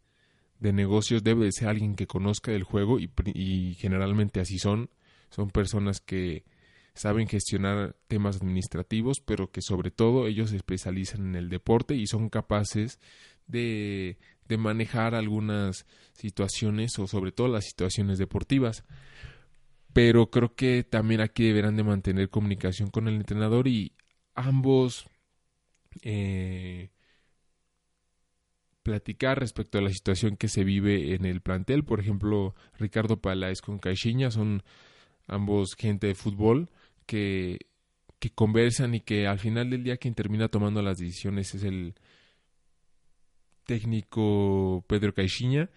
de 0.60 0.74
negocios, 0.74 1.24
debe 1.24 1.46
de 1.46 1.52
ser 1.52 1.68
alguien 1.68 1.96
que 1.96 2.08
conozca 2.08 2.54
el 2.54 2.64
juego 2.64 3.00
y, 3.00 3.12
y 3.34 3.76
generalmente 3.76 4.40
así 4.40 4.58
son. 4.58 4.90
Son 5.30 5.50
personas 5.50 6.00
que 6.00 6.46
saben 6.94 7.28
gestionar 7.28 7.98
temas 8.08 8.38
administrativos, 8.38 9.20
pero 9.20 9.52
que 9.52 9.62
sobre 9.62 9.92
todo 9.92 10.28
ellos 10.28 10.52
se 10.52 10.56
especializan 10.56 11.28
en 11.28 11.36
el 11.36 11.50
deporte 11.50 11.94
y 11.96 12.08
son 12.08 12.30
capaces 12.30 13.00
de, 13.48 14.18
de 14.48 14.58
manejar 14.58 15.14
algunas 15.14 15.86
situaciones 16.14 16.98
o 17.00 17.08
sobre 17.08 17.34
todo 17.34 17.50
las 17.50 17.66
situaciones 17.66 18.18
deportivas 18.18 18.86
pero 19.98 20.30
creo 20.30 20.54
que 20.54 20.84
también 20.84 21.22
aquí 21.22 21.48
deberán 21.48 21.76
de 21.76 21.84
mantener 21.84 22.30
comunicación 22.30 22.92
con 22.92 23.08
el 23.08 23.16
entrenador 23.16 23.68
y 23.68 23.94
ambos 24.36 25.10
eh, 26.04 26.92
platicar 28.84 29.40
respecto 29.40 29.80
a 29.80 29.82
la 29.82 29.90
situación 29.90 30.38
que 30.38 30.50
se 30.50 30.64
vive 30.64 31.16
en 31.16 31.26
el 31.26 31.42
plantel. 31.42 31.84
Por 31.84 32.00
ejemplo, 32.00 32.54
Ricardo 32.78 33.20
Paláez 33.20 33.60
con 33.60 33.80
Caixinha 33.80 34.30
son 34.30 34.62
ambos 35.26 35.74
gente 35.76 36.06
de 36.06 36.14
fútbol 36.14 36.70
que, 37.08 37.58
que 38.20 38.30
conversan 38.30 38.94
y 38.94 39.00
que 39.00 39.26
al 39.26 39.40
final 39.40 39.72
del 39.72 39.84
día 39.84 39.98
quien 39.98 40.14
termina 40.14 40.48
tomando 40.48 40.84
las 40.84 41.00
decisiones 41.00 41.56
es 41.56 41.64
el 41.64 41.96
técnico 43.66 44.86
Pedro 44.88 45.16
Caixinha 45.16 45.72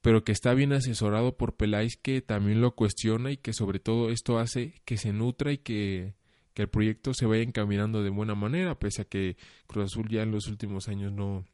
pero 0.00 0.24
que 0.24 0.32
está 0.32 0.54
bien 0.54 0.72
asesorado 0.72 1.36
por 1.36 1.56
Peláez 1.56 1.96
que 1.96 2.22
también 2.22 2.60
lo 2.60 2.74
cuestiona 2.74 3.30
y 3.30 3.36
que 3.36 3.52
sobre 3.52 3.80
todo 3.80 4.10
esto 4.10 4.38
hace 4.38 4.74
que 4.84 4.96
se 4.96 5.12
nutra 5.12 5.52
y 5.52 5.58
que, 5.58 6.14
el 6.56 6.68
proyecto 6.68 7.14
se 7.14 7.24
vaya 7.24 7.42
encaminando 7.42 8.02
de 8.02 8.10
buena 8.10 8.34
manera, 8.34 8.78
pese 8.78 9.00
a 9.00 9.04
que 9.06 9.38
Cruz 9.66 9.86
Azul 9.86 10.10
ya 10.10 10.20
en 10.20 10.30
los 10.30 10.46
últimos 10.46 10.88
años 10.88 11.10
no, 11.10 11.46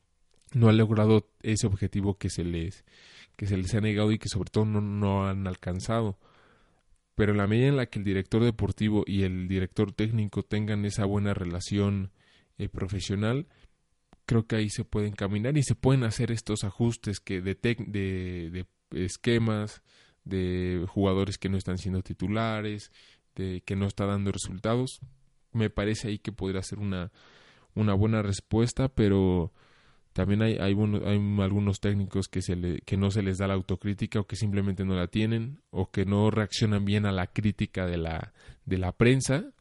no 0.53 0.69
ha 0.69 0.73
logrado 0.73 1.29
ese 1.45 1.69
objetivo 1.69 2.19
que 2.19 2.29
se 2.29 2.43
les 2.43 2.85
que 3.37 3.47
se 3.47 3.57
les 3.57 3.73
ha 3.77 3.81
negado 3.81 4.11
y 4.11 4.19
que 4.19 4.29
sobre 4.29 4.51
todo 4.51 4.65
no, 4.65 4.81
no 4.81 5.29
han 5.29 5.47
alcanzado. 5.47 6.19
Pero 7.15 7.31
en 7.33 7.39
la 7.39 7.47
medida 7.47 7.69
en 7.69 7.77
la 7.77 7.87
que 7.87 8.01
el 8.01 8.05
director 8.05 8.43
deportivo 8.43 9.05
y 9.07 9.23
el 9.23 9.47
director 9.47 9.93
técnico 9.93 10.43
tengan 10.43 10.85
esa 10.85 11.05
buena 11.05 11.35
relación 11.35 12.11
eh, 12.59 12.69
profesional, 12.69 13.47
creo 14.27 14.47
que 14.47 14.57
ahí 14.57 14.69
se 14.69 14.85
pueden 14.85 15.13
caminar 15.13 15.57
y 15.57 15.63
se 15.63 15.75
pueden 15.75 16.05
hacer 16.05 16.33
estos 16.33 16.65
ajustes 16.65 17.21
que 17.21 17.41
de, 17.41 17.55
de, 17.55 18.67
esquemas, 18.91 19.83
de 20.25 20.85
jugadores 20.89 21.39
que 21.39 21.49
no 21.49 21.57
están 21.57 21.79
siendo 21.79 22.03
titulares, 22.03 22.91
de 23.37 23.63
que 23.65 23.77
no 23.77 23.87
está 23.87 24.05
dando 24.05 24.33
resultados. 24.33 25.01
Me 25.53 25.71
parece 25.71 26.09
ahí 26.09 26.19
que 26.19 26.33
podría 26.33 26.63
ser 26.63 26.81
una, 26.81 27.13
una 27.75 27.95
buena 27.95 28.21
respuesta, 28.21 28.89
pero 28.89 29.53
también 30.13 30.43
hay, 30.43 30.55
hay, 30.55 30.75
hay 30.75 31.41
algunos 31.41 31.79
técnicos 31.79 32.27
que, 32.27 32.43
se 32.43 32.57
le, 32.57 32.81
que 32.81 32.97
no 32.97 33.11
se 33.13 33.23
les 33.23 33.39
da 33.39 33.47
la 33.47 33.55
autocrítica 33.55 34.19
o 34.19 34.27
que 34.27 34.37
simplemente 34.37 34.85
no 34.85 34.97
la 34.97 35.07
tienen 35.07 35.61
o 35.71 35.91
que 35.91 36.05
no 36.05 36.31
reaccionan 36.31 36.85
bien 36.85 37.07
a 37.07 37.13
la 37.13 37.29
crítica 37.29 37.87
de 37.87 37.99
la, 37.99 38.33
de 38.65 38.79
la 38.79 38.93
prensa. 38.93 39.53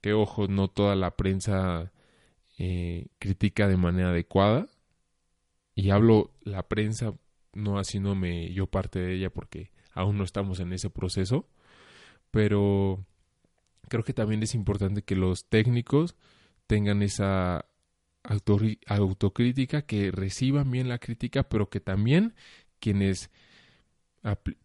Que 0.00 0.12
ojo, 0.12 0.46
no 0.46 0.68
toda 0.68 0.94
la 0.94 1.16
prensa 1.16 1.90
eh, 2.58 3.06
critica 3.18 3.68
de 3.68 3.76
manera 3.76 4.10
adecuada. 4.10 4.66
Y 5.74 5.90
hablo 5.90 6.32
la 6.42 6.68
prensa, 6.68 7.14
no 7.52 7.78
haciéndome 7.78 8.52
yo 8.52 8.66
parte 8.66 9.00
de 9.00 9.14
ella 9.14 9.30
porque 9.30 9.70
aún 9.92 10.18
no 10.18 10.24
estamos 10.24 10.60
en 10.60 10.72
ese 10.72 10.90
proceso. 10.90 11.48
Pero 12.30 13.04
creo 13.88 14.04
que 14.04 14.14
también 14.14 14.42
es 14.42 14.54
importante 14.54 15.02
que 15.02 15.16
los 15.16 15.48
técnicos 15.48 16.16
tengan 16.66 17.02
esa 17.02 17.66
autocrítica, 18.86 19.82
que 19.82 20.10
reciban 20.10 20.70
bien 20.70 20.88
la 20.88 20.98
crítica, 20.98 21.42
pero 21.48 21.68
que 21.68 21.80
también 21.80 22.34
quienes 22.80 23.30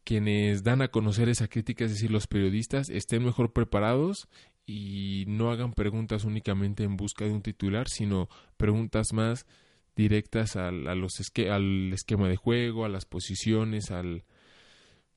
quienes 0.05 0.63
dan 0.63 0.81
a 0.81 0.87
conocer 0.87 1.27
esa 1.27 1.49
crítica, 1.49 1.83
es 1.83 1.91
decir, 1.91 2.11
los 2.11 2.27
periodistas, 2.27 2.89
estén 2.89 3.25
mejor 3.25 3.51
preparados 3.51 4.29
y 4.71 5.25
no 5.25 5.49
hagan 5.49 5.73
preguntas 5.73 6.25
únicamente 6.25 6.83
en 6.83 6.95
busca 6.95 7.25
de 7.25 7.31
un 7.31 7.41
titular, 7.41 7.89
sino 7.89 8.29
preguntas 8.55 9.13
más 9.13 9.47
directas 9.95 10.55
al, 10.55 10.87
a 10.87 10.93
los 10.93 11.13
al 11.49 11.91
esquema 11.91 12.29
de 12.29 12.35
juego, 12.35 12.85
a 12.85 12.89
las 12.89 13.05
posiciones, 13.05 13.89
al 13.89 14.25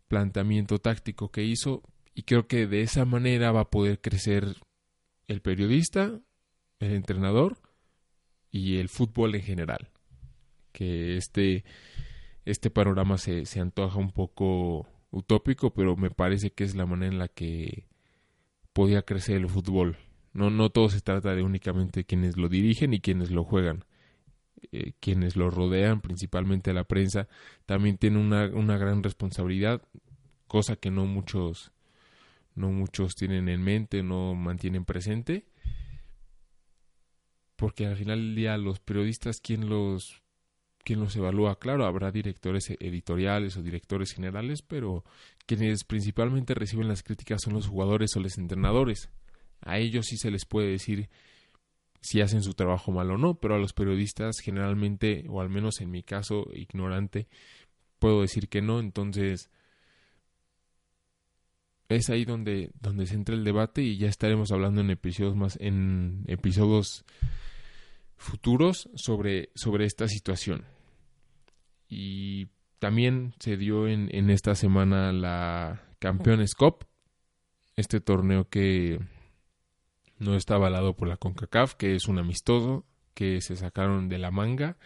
planteamiento 0.09 0.79
táctico 0.79 1.31
que 1.31 1.45
hizo 1.45 1.83
y 2.15 2.23
creo 2.23 2.47
que 2.47 2.67
de 2.67 2.81
esa 2.81 3.05
manera 3.05 3.53
va 3.53 3.61
a 3.61 3.71
poder 3.71 4.01
crecer 4.01 4.57
el 5.29 5.43
periodista, 5.43 6.19
el 6.79 6.93
entrenador 6.93 7.59
y 8.51 8.79
el 8.79 8.89
fútbol 8.89 9.35
en 9.35 9.43
general. 9.43 9.91
Que 10.73 11.19
este, 11.19 11.65
este 12.47 12.71
panorama 12.71 13.19
se, 13.19 13.45
se 13.45 13.61
antoja 13.61 13.99
un 13.99 14.13
poco 14.13 14.89
utópico, 15.11 15.75
pero 15.75 15.95
me 15.95 16.11
parece 16.11 16.53
que 16.53 16.65
es 16.65 16.75
la 16.75 16.87
manera 16.87 17.13
en 17.13 17.19
la 17.19 17.29
que 17.29 17.92
podía 18.73 19.03
crecer 19.03 19.37
el 19.37 19.49
fútbol. 19.49 19.97
No, 20.33 20.51
no 20.51 20.71
todo 20.71 20.89
se 20.89 21.01
trata 21.01 21.35
de 21.35 21.43
únicamente 21.43 22.05
quienes 22.05 22.37
lo 22.37 22.49
dirigen 22.49 22.95
y 22.95 23.01
quienes 23.01 23.31
lo 23.31 23.45
juegan. 23.45 23.85
Eh, 24.71 24.93
quienes 25.01 25.37
lo 25.37 25.51
rodean, 25.51 26.01
principalmente 26.01 26.73
la 26.73 26.85
prensa, 26.85 27.29
también 27.67 27.99
tienen 27.99 28.21
una, 28.21 28.47
una 28.47 28.79
gran 28.79 29.03
responsabilidad, 29.03 29.83
cosa 30.47 30.77
que 30.77 30.91
no 30.91 31.05
muchos, 31.05 31.73
no 32.55 32.71
muchos 32.71 33.15
tienen 33.17 33.49
en 33.49 33.63
mente, 33.63 34.03
no 34.03 34.35
mantienen 34.35 34.85
presente. 34.85 35.47
Porque 37.57 37.87
al 37.87 37.97
final 37.97 38.21
del 38.21 38.35
día 38.35 38.57
los 38.57 38.81
periodistas, 38.81 39.41
¿quién 39.41 39.69
los 39.69 40.22
quien 40.85 41.01
los 41.01 41.17
evalúa. 41.17 41.59
Claro, 41.59 41.87
habrá 41.87 42.11
directores 42.11 42.71
editoriales 42.71 43.57
o 43.57 43.63
directores 43.63 44.13
generales, 44.13 44.63
pero 44.63 45.05
quienes 45.47 45.85
principalmente 45.85 46.55
reciben 46.55 46.89
las 46.89 47.03
críticas 47.03 47.43
son 47.43 47.55
los 47.55 47.67
jugadores 47.67 48.17
o 48.17 48.21
los 48.21 48.39
entrenadores. 48.39 49.11
a 49.65 49.79
ellos 49.79 50.07
sí 50.07 50.17
se 50.17 50.31
les 50.31 50.45
puede 50.45 50.71
decir 50.73 51.09
si 52.01 52.21
hacen 52.21 52.43
su 52.43 52.55
trabajo 52.55 52.91
mal 52.91 53.11
o 53.13 53.19
no, 53.19 53.35
pero 53.35 53.55
a 53.55 53.59
los 53.59 53.73
periodistas 53.73 54.41
generalmente, 54.41 55.25
o 55.29 55.41
al 55.41 55.49
menos 55.51 55.81
en 55.81 55.91
mi 55.91 56.03
caso, 56.03 56.49
ignorante, 56.53 57.29
puedo 58.01 58.23
decir 58.23 58.49
que 58.49 58.61
no, 58.61 58.81
entonces 58.81 59.51
es 61.89 62.11
ahí 62.11 62.25
donde, 62.25 62.71
donde 62.81 63.07
se 63.07 63.15
entra 63.15 63.35
el 63.35 63.45
debate 63.45 63.83
y 63.83 63.99
ya 63.99 64.09
estaremos 64.09 64.51
hablando 64.51 64.81
en 64.81 64.91
episodios 64.91 65.37
más, 65.37 65.57
en 65.61 66.25
episodios 66.27 67.05
futuros 68.23 68.89
sobre, 68.95 69.51
sobre 69.55 69.85
esta 69.85 70.09
situación. 70.09 70.65
Y 71.89 72.49
también 72.79 73.35
se 73.39 73.57
dio 73.57 73.87
en, 73.87 74.09
en 74.15 74.31
esta 74.31 74.55
semana 74.55 75.13
la 75.13 75.83
Campeones 75.99 76.55
Cup, 76.55 76.87
este 77.77 78.01
torneo 78.01 78.49
que 78.49 78.99
no 80.19 80.37
está 80.37 80.55
avalado 80.55 80.97
por 80.97 81.09
la 81.09 81.17
CONCACAF, 81.17 81.75
que 81.75 81.95
es 81.95 82.07
un 82.07 82.19
amistoso 82.19 82.87
que 83.15 83.41
se 83.41 83.57
sacaron 83.57 84.09
de 84.09 84.19
la 84.19 84.31
manga, 84.31 84.79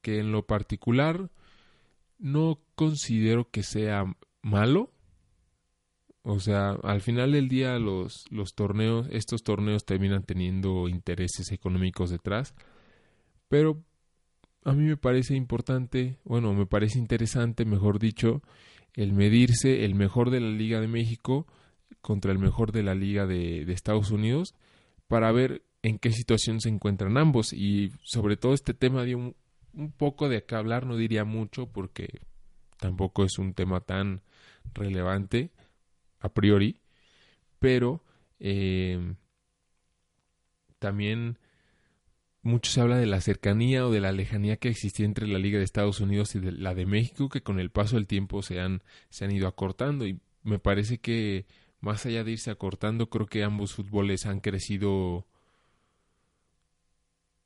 que 0.00 0.18
en 0.18 0.32
lo 0.32 0.46
particular 0.46 1.30
no 2.18 2.60
considero 2.74 3.50
que 3.50 3.62
sea 3.62 4.04
malo. 4.42 4.92
O 6.30 6.40
sea, 6.40 6.72
al 6.82 7.00
final 7.00 7.32
del 7.32 7.48
día 7.48 7.78
los, 7.78 8.26
los 8.28 8.54
torneos, 8.54 9.08
estos 9.10 9.42
torneos 9.42 9.86
terminan 9.86 10.24
teniendo 10.24 10.86
intereses 10.86 11.52
económicos 11.52 12.10
detrás. 12.10 12.54
Pero 13.48 13.82
a 14.62 14.74
mí 14.74 14.84
me 14.84 14.98
parece 14.98 15.36
importante, 15.36 16.18
bueno, 16.24 16.52
me 16.52 16.66
parece 16.66 16.98
interesante, 16.98 17.64
mejor 17.64 17.98
dicho, 17.98 18.42
el 18.92 19.14
medirse 19.14 19.86
el 19.86 19.94
mejor 19.94 20.28
de 20.28 20.40
la 20.40 20.50
Liga 20.50 20.82
de 20.82 20.86
México 20.86 21.46
contra 22.02 22.30
el 22.30 22.38
mejor 22.38 22.72
de 22.72 22.82
la 22.82 22.94
Liga 22.94 23.26
de, 23.26 23.64
de 23.64 23.72
Estados 23.72 24.10
Unidos 24.10 24.54
para 25.06 25.32
ver 25.32 25.62
en 25.80 25.98
qué 25.98 26.12
situación 26.12 26.60
se 26.60 26.68
encuentran 26.68 27.16
ambos. 27.16 27.54
Y 27.54 27.92
sobre 28.02 28.36
todo 28.36 28.52
este 28.52 28.74
tema 28.74 29.04
dio 29.04 29.16
un, 29.16 29.36
un 29.72 29.92
poco 29.92 30.28
de 30.28 30.44
qué 30.44 30.56
hablar, 30.56 30.84
no 30.84 30.98
diría 30.98 31.24
mucho 31.24 31.72
porque 31.72 32.20
tampoco 32.76 33.24
es 33.24 33.38
un 33.38 33.54
tema 33.54 33.80
tan 33.80 34.20
relevante 34.74 35.52
a 36.20 36.28
priori, 36.28 36.80
pero 37.58 38.02
eh, 38.40 39.14
también 40.78 41.38
mucho 42.42 42.70
se 42.70 42.80
habla 42.80 42.96
de 42.96 43.06
la 43.06 43.20
cercanía 43.20 43.86
o 43.86 43.90
de 43.90 44.00
la 44.00 44.12
lejanía 44.12 44.56
que 44.56 44.68
existía 44.68 45.06
entre 45.06 45.26
la 45.26 45.38
Liga 45.38 45.58
de 45.58 45.64
Estados 45.64 46.00
Unidos 46.00 46.34
y 46.34 46.40
la 46.40 46.74
de 46.74 46.86
México, 46.86 47.28
que 47.28 47.42
con 47.42 47.60
el 47.60 47.70
paso 47.70 47.96
del 47.96 48.06
tiempo 48.06 48.42
se 48.42 48.60
han, 48.60 48.82
se 49.10 49.24
han 49.24 49.32
ido 49.32 49.48
acortando 49.48 50.06
y 50.06 50.20
me 50.42 50.58
parece 50.58 50.98
que 50.98 51.46
más 51.80 52.06
allá 52.06 52.24
de 52.24 52.32
irse 52.32 52.50
acortando, 52.50 53.08
creo 53.08 53.26
que 53.26 53.44
ambos 53.44 53.74
fútboles 53.74 54.26
han 54.26 54.40
crecido 54.40 55.26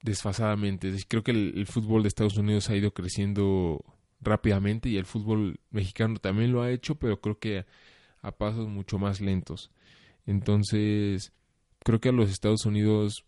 desfasadamente. 0.02 0.92
Creo 1.08 1.22
que 1.22 1.32
el, 1.32 1.66
fútbol 1.66 2.02
de 2.02 2.08
Estados 2.08 2.36
Unidos 2.36 2.70
ha 2.70 2.76
ido 2.76 2.92
creciendo 2.92 3.84
rápidamente 4.20 4.88
y 4.88 4.96
el 4.96 5.06
fútbol 5.06 5.60
mexicano 5.70 6.18
también 6.18 6.52
lo 6.52 6.62
ha 6.62 6.70
hecho, 6.70 6.96
pero 6.96 7.20
creo 7.20 7.38
que 7.38 7.66
a 8.22 8.32
pasos 8.32 8.68
mucho 8.68 8.98
más 8.98 9.20
lentos. 9.20 9.70
Entonces, 10.26 11.32
creo 11.80 12.00
que 12.00 12.08
a 12.08 12.12
los 12.12 12.30
Estados 12.30 12.64
Unidos 12.64 13.24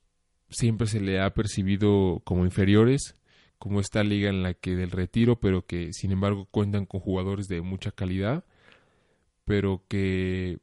siempre 0.49 0.87
se 0.87 1.01
le 1.01 1.21
ha 1.21 1.35
percibido 1.35 2.23
como 2.25 2.45
inferiores, 2.45 3.17
como 3.59 3.81
esta 3.81 4.03
liga 4.05 4.31
en 4.31 4.43
la 4.43 4.55
que 4.55 4.77
del 4.77 4.91
retiro, 4.91 5.41
pero 5.41 5.67
que 5.67 5.93
sin 5.93 6.13
embargo 6.13 6.47
cuentan 6.51 6.87
con 6.87 7.01
jugadores 7.01 7.49
de 7.49 7.61
mucha 7.61 7.91
calidad, 7.91 8.45
pero 9.45 9.83
que 9.89 10.59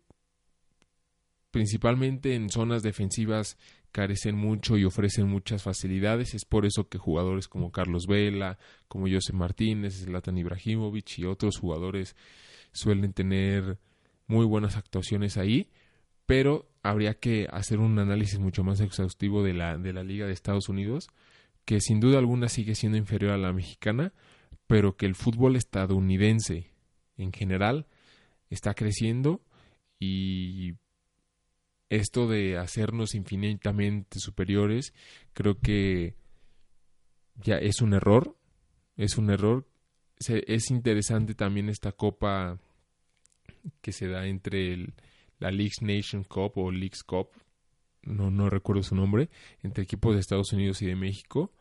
principalmente 1.52 2.36
en 2.36 2.50
zonas 2.50 2.84
defensivas 2.84 3.58
carecen 3.91 4.36
mucho 4.36 4.78
y 4.78 4.86
ofrecen 4.86 5.28
muchas 5.28 5.63
facilidades. 5.63 6.34
Es 6.34 6.46
por 6.46 6.65
eso 6.65 6.88
que 6.88 6.98
jugadores 6.98 7.48
como 7.48 7.72
Carlos 7.72 8.08
Vela, 8.08 8.58
como 8.88 9.08
José 9.10 9.34
Martínez, 9.34 10.06
Zlatan 10.06 10.38
Ibrahimovic 10.38 11.20
y 11.20 11.26
otros 11.26 11.58
jugadores 11.58 12.15
suelen 12.72 13.12
tener 13.12 13.78
muy 14.32 14.46
buenas 14.46 14.78
actuaciones 14.78 15.36
ahí, 15.38 15.67
pero 16.26 16.70
habría 16.84 17.15
que 17.15 17.48
hacer 17.52 17.80
un 17.80 18.00
análisis 18.00 18.39
mucho 18.39 18.63
más 18.63 18.80
exhaustivo 18.80 19.44
de 19.44 19.54
la, 19.54 19.78
de 19.78 19.91
la 19.91 20.04
Liga 20.04 20.26
de 20.26 20.32
Estados 20.32 20.70
Unidos, 20.70 21.10
que 21.65 21.82
sin 21.82 22.00
duda 22.00 22.17
alguna 22.17 22.48
sigue 22.48 22.74
siendo 22.74 22.98
inferior 22.98 23.34
a 23.34 23.38
la 23.38 23.52
mexicana, 23.52 24.13
pero 24.67 24.96
que 24.96 25.06
el 25.06 25.15
fútbol 25.15 25.58
estadounidense 25.58 26.72
en 27.17 27.34
general 27.34 27.88
está 28.50 28.74
creciendo 28.74 29.41
y 30.00 30.76
esto 31.89 32.30
de 32.30 32.58
hacernos 32.58 33.15
infinitamente 33.15 34.20
superiores, 34.20 34.94
creo 35.34 35.60
que 35.60 36.15
ya 37.36 37.58
es 37.58 37.82
un 37.82 37.94
error, 37.94 38.38
es 38.96 39.17
un 39.17 39.30
error. 39.30 39.67
es 40.26 40.72
interesante 40.72 41.36
también 41.36 41.67
esta 41.67 41.91
copa 41.91 42.60
que 43.82 43.91
se 43.91 44.08
da 44.08 44.28
entre 44.28 44.74
el, 44.74 44.93
la 45.39 45.52
Leagues 45.52 45.82
Nation 45.82 46.24
Cup 46.24 46.54
o 46.56 46.71
Leagues 46.71 47.04
Cup, 47.04 47.30
no, 48.04 48.32
no 48.32 48.50
recuerdo 48.50 48.84
su 48.84 48.95
nombre, 48.95 49.30
entre 49.62 49.84
equipos 49.84 50.13
de 50.13 50.21
Estados 50.21 50.54
Unidos 50.54 50.82
y 50.82 50.88
de 50.88 50.95
México, 50.95 51.52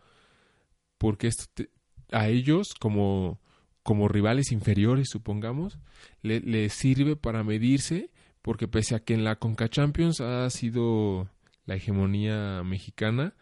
porque 0.98 1.26
esto 1.26 1.64
a 2.12 2.28
ellos 2.28 2.74
como, 2.78 3.40
como 3.82 4.08
rivales 4.08 4.52
inferiores, 4.52 5.08
supongamos, 5.10 5.78
les 6.22 6.44
le 6.44 6.68
sirve 6.68 7.16
para 7.16 7.44
medirse 7.44 8.10
porque 8.42 8.68
pese 8.68 8.94
a 8.94 9.00
que 9.00 9.14
en 9.14 9.24
la 9.24 9.36
Conca 9.36 9.68
Champions 9.68 10.20
ha 10.20 10.48
sido 10.50 11.28
la 11.66 11.76
hegemonía 11.76 12.62
mexicana, 12.64 13.34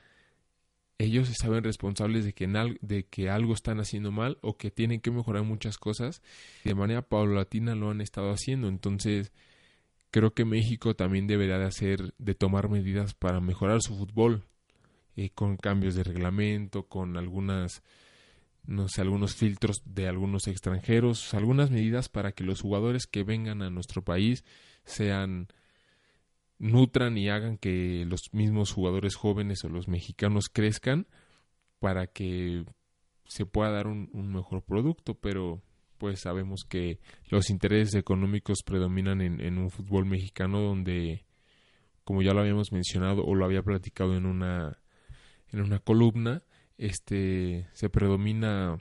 ellos 0.98 1.28
se 1.28 1.34
saben 1.34 1.62
responsables 1.62 2.24
de 2.24 2.32
que, 2.32 2.48
de 2.80 3.06
que 3.06 3.30
algo 3.30 3.54
están 3.54 3.78
haciendo 3.78 4.10
mal 4.10 4.38
o 4.42 4.56
que 4.56 4.72
tienen 4.72 5.00
que 5.00 5.12
mejorar 5.12 5.44
muchas 5.44 5.78
cosas. 5.78 6.22
De 6.64 6.74
manera 6.74 7.02
paulatina 7.02 7.76
lo 7.76 7.90
han 7.90 8.00
estado 8.00 8.32
haciendo. 8.32 8.68
Entonces, 8.68 9.32
creo 10.10 10.34
que 10.34 10.44
México 10.44 10.96
también 10.96 11.28
deberá 11.28 11.58
de 11.58 11.66
hacer, 11.66 12.14
de 12.18 12.34
tomar 12.34 12.68
medidas 12.68 13.14
para 13.14 13.40
mejorar 13.40 13.80
su 13.80 13.96
fútbol, 13.96 14.42
eh, 15.16 15.30
con 15.30 15.56
cambios 15.56 15.94
de 15.94 16.02
reglamento, 16.02 16.88
con 16.88 17.16
algunas, 17.16 17.82
no 18.66 18.88
sé, 18.88 19.00
algunos 19.00 19.36
filtros 19.36 19.82
de 19.84 20.08
algunos 20.08 20.48
extranjeros, 20.48 21.32
algunas 21.32 21.70
medidas 21.70 22.08
para 22.08 22.32
que 22.32 22.44
los 22.44 22.60
jugadores 22.60 23.06
que 23.06 23.22
vengan 23.22 23.62
a 23.62 23.70
nuestro 23.70 24.02
país 24.02 24.44
sean 24.84 25.48
nutran 26.58 27.16
y 27.16 27.28
hagan 27.28 27.56
que 27.56 28.04
los 28.06 28.30
mismos 28.32 28.72
jugadores 28.72 29.14
jóvenes 29.14 29.64
o 29.64 29.68
los 29.68 29.88
mexicanos 29.88 30.48
crezcan 30.48 31.06
para 31.78 32.06
que 32.08 32.64
se 33.26 33.46
pueda 33.46 33.70
dar 33.70 33.86
un, 33.86 34.08
mejor 34.32 34.62
producto, 34.62 35.14
pero 35.14 35.62
pues 35.98 36.20
sabemos 36.20 36.64
que 36.68 36.98
los 37.28 37.50
intereses 37.50 37.94
económicos 37.94 38.62
predominan 38.64 39.20
en, 39.20 39.40
en, 39.40 39.58
un 39.58 39.70
fútbol 39.70 40.06
mexicano 40.06 40.60
donde, 40.60 41.24
como 42.04 42.22
ya 42.22 42.32
lo 42.32 42.40
habíamos 42.40 42.72
mencionado 42.72 43.24
o 43.24 43.34
lo 43.34 43.44
había 43.44 43.62
platicado 43.62 44.16
en 44.16 44.26
una 44.26 44.78
en 45.50 45.60
una 45.60 45.78
columna, 45.78 46.42
este 46.76 47.68
se 47.72 47.88
predomina 47.88 48.80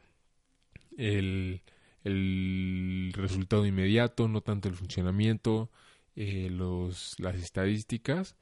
el, 0.97 1.61
el 2.03 3.11
resultado 3.13 3.65
inmediato, 3.65 4.27
no 4.27 4.41
tanto 4.41 4.67
el 4.67 4.75
funcionamiento, 4.75 5.69
eh, 6.19 6.49
los, 6.49 7.13
las 7.19 7.35
estadísticas 7.35 8.35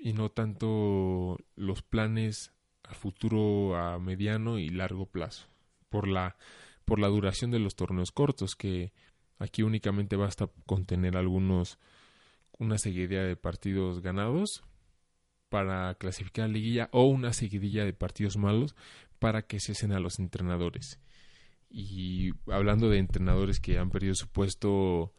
y 0.00 0.12
no 0.12 0.30
tanto 0.30 1.36
los 1.56 1.82
planes 1.82 2.52
a 2.84 2.94
futuro, 2.94 3.76
a 3.76 3.98
mediano 3.98 4.56
y 4.56 4.68
largo 4.68 5.06
plazo, 5.06 5.48
por 5.88 6.06
la, 6.06 6.36
por 6.84 7.00
la 7.00 7.08
duración 7.08 7.50
de 7.50 7.58
los 7.58 7.74
torneos 7.74 8.12
cortos, 8.12 8.54
que 8.54 8.92
aquí 9.40 9.64
únicamente 9.64 10.14
basta 10.14 10.48
con 10.64 10.86
tener 10.86 11.16
algunos, 11.16 11.80
una 12.56 12.78
seguidilla 12.78 13.24
de 13.24 13.34
partidos 13.34 14.00
ganados 14.00 14.62
para 15.48 15.96
clasificar 15.96 16.44
a 16.44 16.48
la 16.48 16.54
liguilla 16.54 16.88
o 16.92 17.06
una 17.06 17.32
seguidilla 17.32 17.84
de 17.84 17.94
partidos 17.94 18.36
malos 18.36 18.76
para 19.18 19.42
que 19.42 19.58
cesen 19.58 19.90
a 19.90 19.98
los 19.98 20.20
entrenadores. 20.20 21.00
Y 21.68 22.30
hablando 22.46 22.88
de 22.90 22.98
entrenadores 22.98 23.58
que 23.58 23.76
han 23.76 23.90
perdido 23.90 24.14
su 24.14 24.28
puesto 24.28 25.12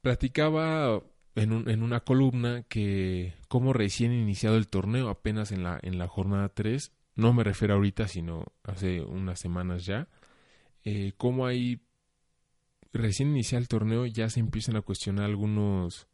Platicaba 0.00 1.02
en, 1.34 1.68
en 1.68 1.82
una 1.82 2.00
columna 2.00 2.62
que 2.68 3.34
como 3.48 3.72
recién 3.72 4.12
iniciado 4.12 4.56
el 4.56 4.68
torneo, 4.68 5.08
apenas 5.08 5.52
en 5.52 5.62
la, 5.62 5.78
en 5.82 5.98
la 5.98 6.08
jornada 6.08 6.48
3, 6.48 6.92
no 7.16 7.32
me 7.32 7.44
refiero 7.44 7.74
ahorita, 7.74 8.08
sino 8.08 8.46
hace 8.64 9.02
unas 9.02 9.38
semanas 9.40 9.84
ya, 9.84 10.08
eh, 10.84 11.12
como 11.16 11.46
hay 11.46 11.82
recién 12.92 13.30
iniciado 13.30 13.60
el 13.60 13.68
torneo 13.68 14.06
ya 14.06 14.30
se 14.30 14.40
empiezan 14.40 14.76
a 14.76 14.82
cuestionar 14.82 15.26
algunos 15.26 16.08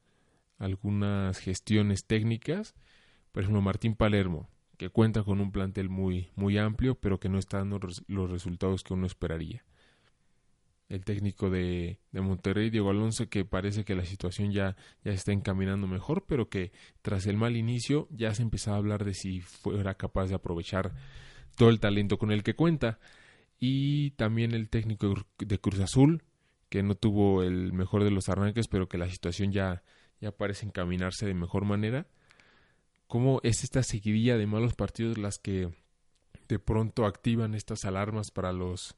algunas 0.59 1.39
gestiones 1.39 2.07
técnicas, 2.07 2.75
por 3.33 3.43
ejemplo 3.43 3.63
Martín 3.63 3.95
Palermo, 3.95 4.49
que 4.79 4.91
cuenta 4.91 5.23
con 5.23 5.41
un 5.41 5.53
plantel 5.53 5.89
muy 5.89 6.31
muy 6.35 6.59
amplio, 6.59 6.97
pero 6.97 7.21
que 7.21 7.29
no 7.29 7.39
está 7.39 7.59
dando 7.59 7.79
los 8.09 8.31
resultados 8.31 8.83
que 8.83 8.95
uno 8.95 9.07
esperaría. 9.07 9.65
El 10.89 11.05
técnico 11.05 11.51
de, 11.51 11.99
de, 12.13 12.21
Monterrey, 12.21 12.71
Diego 12.71 12.91
Alonso, 12.91 13.29
que 13.29 13.45
parece 13.45 13.85
que 13.85 13.95
la 13.95 14.05
situación 14.05 14.53
ya, 14.53 14.77
ya 15.05 15.13
está 15.13 15.33
encaminando 15.33 15.87
mejor, 15.87 16.25
pero 16.27 16.49
que 16.49 16.73
tras 17.03 17.27
el 17.27 17.37
mal 17.37 17.57
inicio 17.57 18.09
ya 18.11 18.35
se 18.35 18.43
empezaba 18.43 18.77
a 18.77 18.79
hablar 18.79 19.05
de 19.05 19.15
si 19.15 19.41
fuera 19.41 19.95
capaz 19.95 20.27
de 20.27 20.37
aprovechar 20.37 20.95
todo 21.57 21.71
el 21.71 21.81
talento 21.81 22.19
con 22.19 22.31
el 22.31 22.43
que 22.43 22.55
cuenta. 22.55 22.99
Y 23.59 24.11
también 24.13 24.53
el 24.53 24.69
técnico 24.69 25.15
de 25.39 25.59
Cruz 25.59 25.81
Azul, 25.81 26.23
que 26.69 26.83
no 26.83 26.95
tuvo 26.95 27.43
el 27.43 27.73
mejor 27.73 28.05
de 28.05 28.11
los 28.11 28.29
arranques, 28.29 28.69
pero 28.69 28.89
que 28.89 28.99
la 28.99 29.11
situación 29.11 29.51
ya, 29.53 29.83
ya 30.21 30.31
parece 30.31 30.67
encaminarse 30.67 31.27
de 31.27 31.35
mejor 31.35 31.65
manera. 31.65 32.07
¿Cómo 33.07 33.41
es 33.43 33.65
esta 33.65 33.83
seguidilla 33.83 34.37
de 34.37 34.47
malos 34.47 34.75
partidos 34.75 35.17
las 35.17 35.39
que 35.39 35.71
de 36.49 36.59
pronto 36.59 37.07
activan 37.07 37.55
estas 37.55 37.85
alarmas 37.85 38.31
para 38.31 38.53
los 38.53 38.97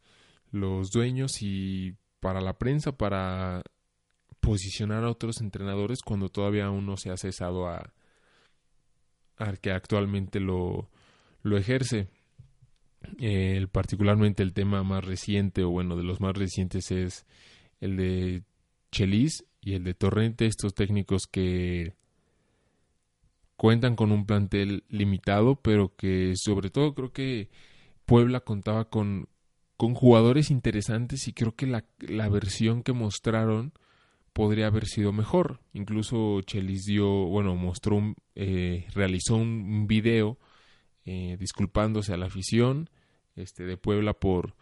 los 0.51 0.91
dueños 0.91 1.43
y 1.43 1.95
para 2.21 2.41
la 2.41 2.59
prensa 2.59 2.93
para 2.93 3.63
posicionar 4.41 5.05
a 5.05 5.11
otros 5.11 5.41
entrenadores 5.41 6.01
cuando 6.03 6.29
todavía 6.29 6.71
uno 6.71 6.97
se 6.97 7.11
ha 7.11 7.17
cesado 7.17 7.69
a 7.69 7.93
al 9.37 9.61
que 9.61 9.71
actualmente 9.71 10.41
lo, 10.41 10.91
lo 11.43 11.57
ejerce. 11.57 12.09
Particularmente 13.71 14.43
el 14.43 14.53
tema 14.53 14.83
más 14.83 15.05
reciente, 15.05 15.63
o 15.63 15.71
bueno, 15.71 15.97
de 15.97 16.03
los 16.03 16.21
más 16.21 16.37
recientes 16.37 16.91
es 16.91 17.25
el 17.81 17.97
de 17.97 18.43
Chelis 18.91 19.45
y 19.61 19.75
el 19.75 19.85
de 19.85 19.95
Torrente, 19.95 20.47
estos 20.47 20.75
técnicos 20.75 21.27
que 21.31 21.95
cuentan 23.57 23.97
con 23.97 24.13
un 24.13 24.27
plantel 24.27 24.85
limitado, 24.89 25.57
pero 25.57 25.95
que 25.97 26.33
sobre 26.37 26.71
todo 26.71 26.95
creo 26.95 27.13
que 27.13 27.49
Puebla 28.05 28.41
contaba 28.41 28.89
con, 28.89 29.29
con 29.79 29.95
jugadores 29.95 30.51
interesantes 30.51 31.29
y 31.29 31.33
creo 31.33 31.55
que 31.55 31.67
la, 31.67 31.85
la 32.01 32.29
versión 32.29 32.83
que 32.83 32.93
mostraron 32.93 33.73
podría 34.33 34.67
haber 34.67 34.87
sido 34.87 35.13
mejor. 35.13 35.61
Incluso 35.73 36.41
Chelis 36.43 36.85
dio, 36.85 37.07
bueno, 37.07 37.55
mostró, 37.55 37.95
un, 37.95 38.17
eh, 38.35 38.87
realizó 38.93 39.37
un 39.37 39.87
video 39.87 40.37
eh, 41.07 41.37
disculpándose 41.39 42.13
a 42.13 42.17
la 42.17 42.27
afición 42.27 42.91
este, 43.37 43.67
de 43.67 43.77
Puebla 43.77 44.15
por, 44.15 44.57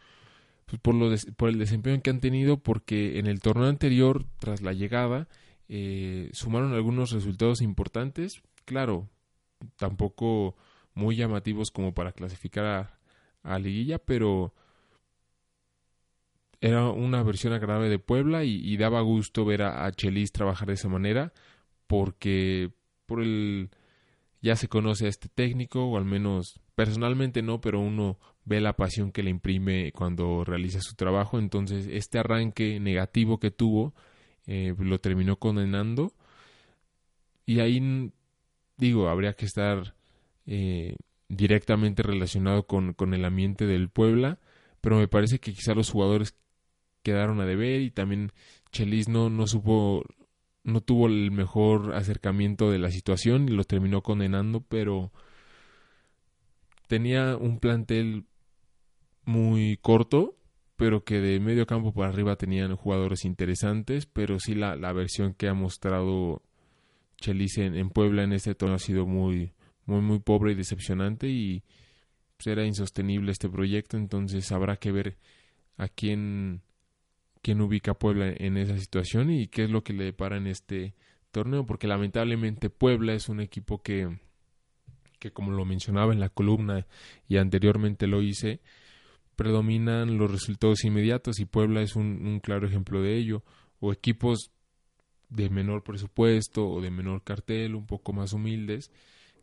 pues, 0.66 0.80
por, 0.82 0.94
lo 0.94 1.10
por 1.36 1.48
el 1.48 1.58
desempeño 1.58 2.02
que 2.02 2.10
han 2.10 2.20
tenido, 2.20 2.58
porque 2.58 3.18
en 3.18 3.26
el 3.26 3.40
torneo 3.40 3.68
anterior, 3.68 4.26
tras 4.38 4.60
la 4.60 4.74
llegada, 4.74 5.28
eh, 5.70 6.28
sumaron 6.34 6.74
algunos 6.74 7.10
resultados 7.12 7.62
importantes, 7.62 8.42
claro, 8.66 9.08
tampoco 9.76 10.56
muy 10.92 11.16
llamativos 11.16 11.70
como 11.70 11.94
para 11.94 12.12
clasificar 12.12 12.98
a 13.42 13.58
liguilla, 13.58 13.98
pero 13.98 14.52
era 16.66 16.88
una 16.90 17.22
versión 17.22 17.52
agradable 17.52 17.88
de 17.88 18.00
Puebla 18.00 18.44
y, 18.44 18.76
daba 18.76 19.00
gusto 19.00 19.44
ver 19.44 19.62
a, 19.62 19.90
Chelis 19.92 20.32
trabajar 20.32 20.66
de 20.68 20.74
esa 20.74 20.88
manera 20.88 21.32
porque 21.86 22.72
por 23.06 23.22
el 23.22 23.70
ya 24.42 24.56
se 24.56 24.68
conoce 24.68 25.06
a 25.06 25.08
este 25.08 25.28
técnico 25.28 25.84
o 25.84 25.96
al 25.96 26.04
menos 26.04 26.60
personalmente 26.74 27.42
no 27.42 27.60
pero 27.60 27.80
uno 27.80 28.18
ve 28.44 28.60
la 28.60 28.74
pasión 28.74 29.12
que 29.12 29.22
le 29.22 29.30
imprime 29.30 29.92
cuando 29.92 30.44
realiza 30.44 30.80
su 30.80 30.94
trabajo. 30.96 31.38
Entonces 31.38 31.86
este 31.90 32.18
arranque 32.18 32.80
negativo 32.80 33.38
que 33.38 33.50
tuvo 33.52 33.94
eh, 34.46 34.74
lo 34.78 35.00
terminó 35.00 35.36
condenando. 35.36 36.12
Y 37.46 37.60
ahí 37.60 38.12
digo 38.76 39.08
habría 39.08 39.34
que 39.34 39.46
estar 39.46 39.94
eh, 40.46 40.96
directamente 41.28 42.02
relacionado 42.02 42.66
con, 42.66 42.92
con 42.92 43.14
el 43.14 43.24
ambiente 43.24 43.66
del 43.66 43.88
Puebla 43.88 44.40
pero 44.86 44.98
me 44.98 45.08
parece 45.08 45.40
que 45.40 45.52
quizá 45.52 45.74
los 45.74 45.90
jugadores 45.90 46.36
quedaron 47.06 47.40
a 47.40 47.46
deber 47.46 47.82
y 47.82 47.92
también 47.92 48.32
Chelis 48.72 49.08
no, 49.08 49.30
no 49.30 49.46
supo, 49.46 50.02
no 50.64 50.80
tuvo 50.80 51.06
el 51.06 51.30
mejor 51.30 51.94
acercamiento 51.94 52.68
de 52.68 52.80
la 52.80 52.90
situación 52.90 53.48
y 53.48 53.52
lo 53.52 53.62
terminó 53.62 54.02
condenando, 54.02 54.60
pero 54.60 55.12
tenía 56.88 57.36
un 57.36 57.60
plantel 57.60 58.24
muy 59.24 59.78
corto, 59.80 60.36
pero 60.74 61.04
que 61.04 61.20
de 61.20 61.38
medio 61.38 61.64
campo 61.64 61.94
para 61.94 62.08
arriba 62.08 62.34
tenían 62.34 62.74
jugadores 62.74 63.24
interesantes, 63.24 64.06
pero 64.06 64.40
sí 64.40 64.56
la, 64.56 64.74
la 64.74 64.92
versión 64.92 65.32
que 65.32 65.46
ha 65.46 65.54
mostrado 65.54 66.42
Chelis 67.18 67.58
en, 67.58 67.88
Puebla 67.90 68.24
en 68.24 68.32
este 68.32 68.56
tono 68.56 68.74
ha 68.74 68.80
sido 68.80 69.06
muy, 69.06 69.52
muy, 69.84 70.00
muy 70.00 70.18
pobre 70.18 70.52
y 70.52 70.54
decepcionante 70.56 71.28
y 71.28 71.62
pues, 72.36 72.48
era 72.48 72.66
insostenible 72.66 73.30
este 73.30 73.48
proyecto, 73.48 73.96
entonces 73.96 74.50
habrá 74.50 74.76
que 74.76 74.90
ver 74.90 75.18
a 75.76 75.86
quién 75.86 76.62
quién 77.42 77.60
ubica 77.60 77.92
a 77.92 77.98
Puebla 77.98 78.32
en 78.36 78.56
esa 78.56 78.78
situación 78.78 79.30
y 79.30 79.46
qué 79.46 79.64
es 79.64 79.70
lo 79.70 79.82
que 79.82 79.92
le 79.92 80.04
depara 80.04 80.36
en 80.36 80.46
este 80.46 80.94
torneo, 81.30 81.66
porque 81.66 81.86
lamentablemente 81.86 82.70
Puebla 82.70 83.14
es 83.14 83.28
un 83.28 83.40
equipo 83.40 83.82
que, 83.82 84.18
que 85.18 85.30
como 85.30 85.52
lo 85.52 85.64
mencionaba 85.64 86.12
en 86.12 86.20
la 86.20 86.28
columna 86.28 86.86
y 87.28 87.36
anteriormente 87.36 88.06
lo 88.06 88.22
hice, 88.22 88.60
predominan 89.36 90.18
los 90.18 90.30
resultados 90.30 90.84
inmediatos 90.84 91.38
y 91.40 91.44
Puebla 91.44 91.82
es 91.82 91.94
un, 91.94 92.26
un 92.26 92.40
claro 92.40 92.66
ejemplo 92.66 93.02
de 93.02 93.16
ello, 93.16 93.44
o 93.80 93.92
equipos 93.92 94.50
de 95.28 95.50
menor 95.50 95.82
presupuesto 95.82 96.66
o 96.68 96.80
de 96.80 96.90
menor 96.90 97.22
cartel, 97.22 97.74
un 97.74 97.86
poco 97.86 98.12
más 98.12 98.32
humildes, 98.32 98.90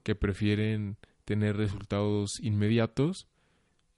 que 0.03 0.15
prefieren 0.15 0.97
tener 1.25 1.55
resultados 1.55 2.39
inmediatos 2.41 3.27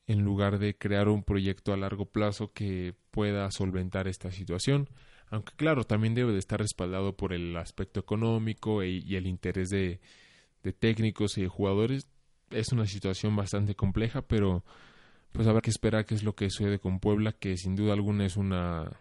en 0.08 0.24
lugar 0.24 0.60
de 0.60 0.78
crear 0.78 1.10
un 1.10 1.24
proyecto 1.24 1.74
a 1.74 1.78
largo 1.78 2.06
plazo 2.06 2.52
que 2.54 2.94
pueda 3.12 3.50
solventar 3.52 4.08
esta 4.08 4.32
situación. 4.32 4.90
Aunque 5.30 5.54
claro, 5.56 5.84
también 5.84 6.14
debe 6.14 6.34
de 6.34 6.40
estar 6.40 6.60
respaldado 6.60 7.18
por 7.18 7.34
el 7.34 7.56
aspecto 7.58 8.00
económico 8.00 8.84
e, 8.84 8.90
y 8.90 9.16
el 9.16 9.26
interés 9.26 9.70
de, 9.70 10.00
de 10.64 10.74
técnicos 10.74 11.38
y 11.38 11.48
jugadores. 11.48 12.08
Es 12.52 12.72
una 12.72 12.86
situación 12.86 13.36
bastante 13.36 13.76
compleja, 13.76 14.22
pero 14.22 14.64
pues 15.32 15.48
habrá 15.48 15.62
que 15.62 15.72
esperar 15.72 16.06
qué 16.06 16.16
es 16.16 16.24
lo 16.24 16.36
que 16.36 16.50
sucede 16.50 16.80
con 16.80 17.00
Puebla, 17.00 17.34
que 17.34 17.58
sin 17.58 17.76
duda 17.76 17.94
alguna 17.94 18.26
es 18.26 18.38
una, 18.38 18.92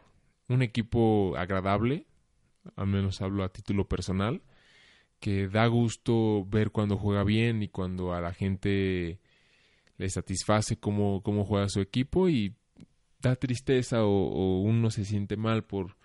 un 0.49 0.63
equipo 0.63 1.37
agradable, 1.37 2.07
al 2.77 2.87
menos 2.87 3.21
hablo 3.21 3.45
a 3.45 3.53
título 3.53 3.87
personal, 3.87 4.43
que 5.21 5.49
da 5.49 5.67
gusto 5.67 6.45
ver 6.47 6.71
cuando 6.71 6.97
juega 6.97 7.23
bien 7.25 7.63
y 7.63 7.69
cuando 7.69 8.15
a 8.15 8.21
la 8.21 8.33
gente 8.33 9.21
le 9.97 10.09
satisface 10.09 10.77
cómo, 10.77 11.23
cómo 11.23 11.45
juega 11.45 11.69
su 11.69 11.81
equipo 11.81 12.29
y 12.29 12.55
da 13.21 13.37
tristeza 13.37 14.05
o, 14.05 14.61
uno 14.61 14.91
se 14.91 15.05
siente 15.05 15.37
mal 15.37 15.65
por, 15.65 15.97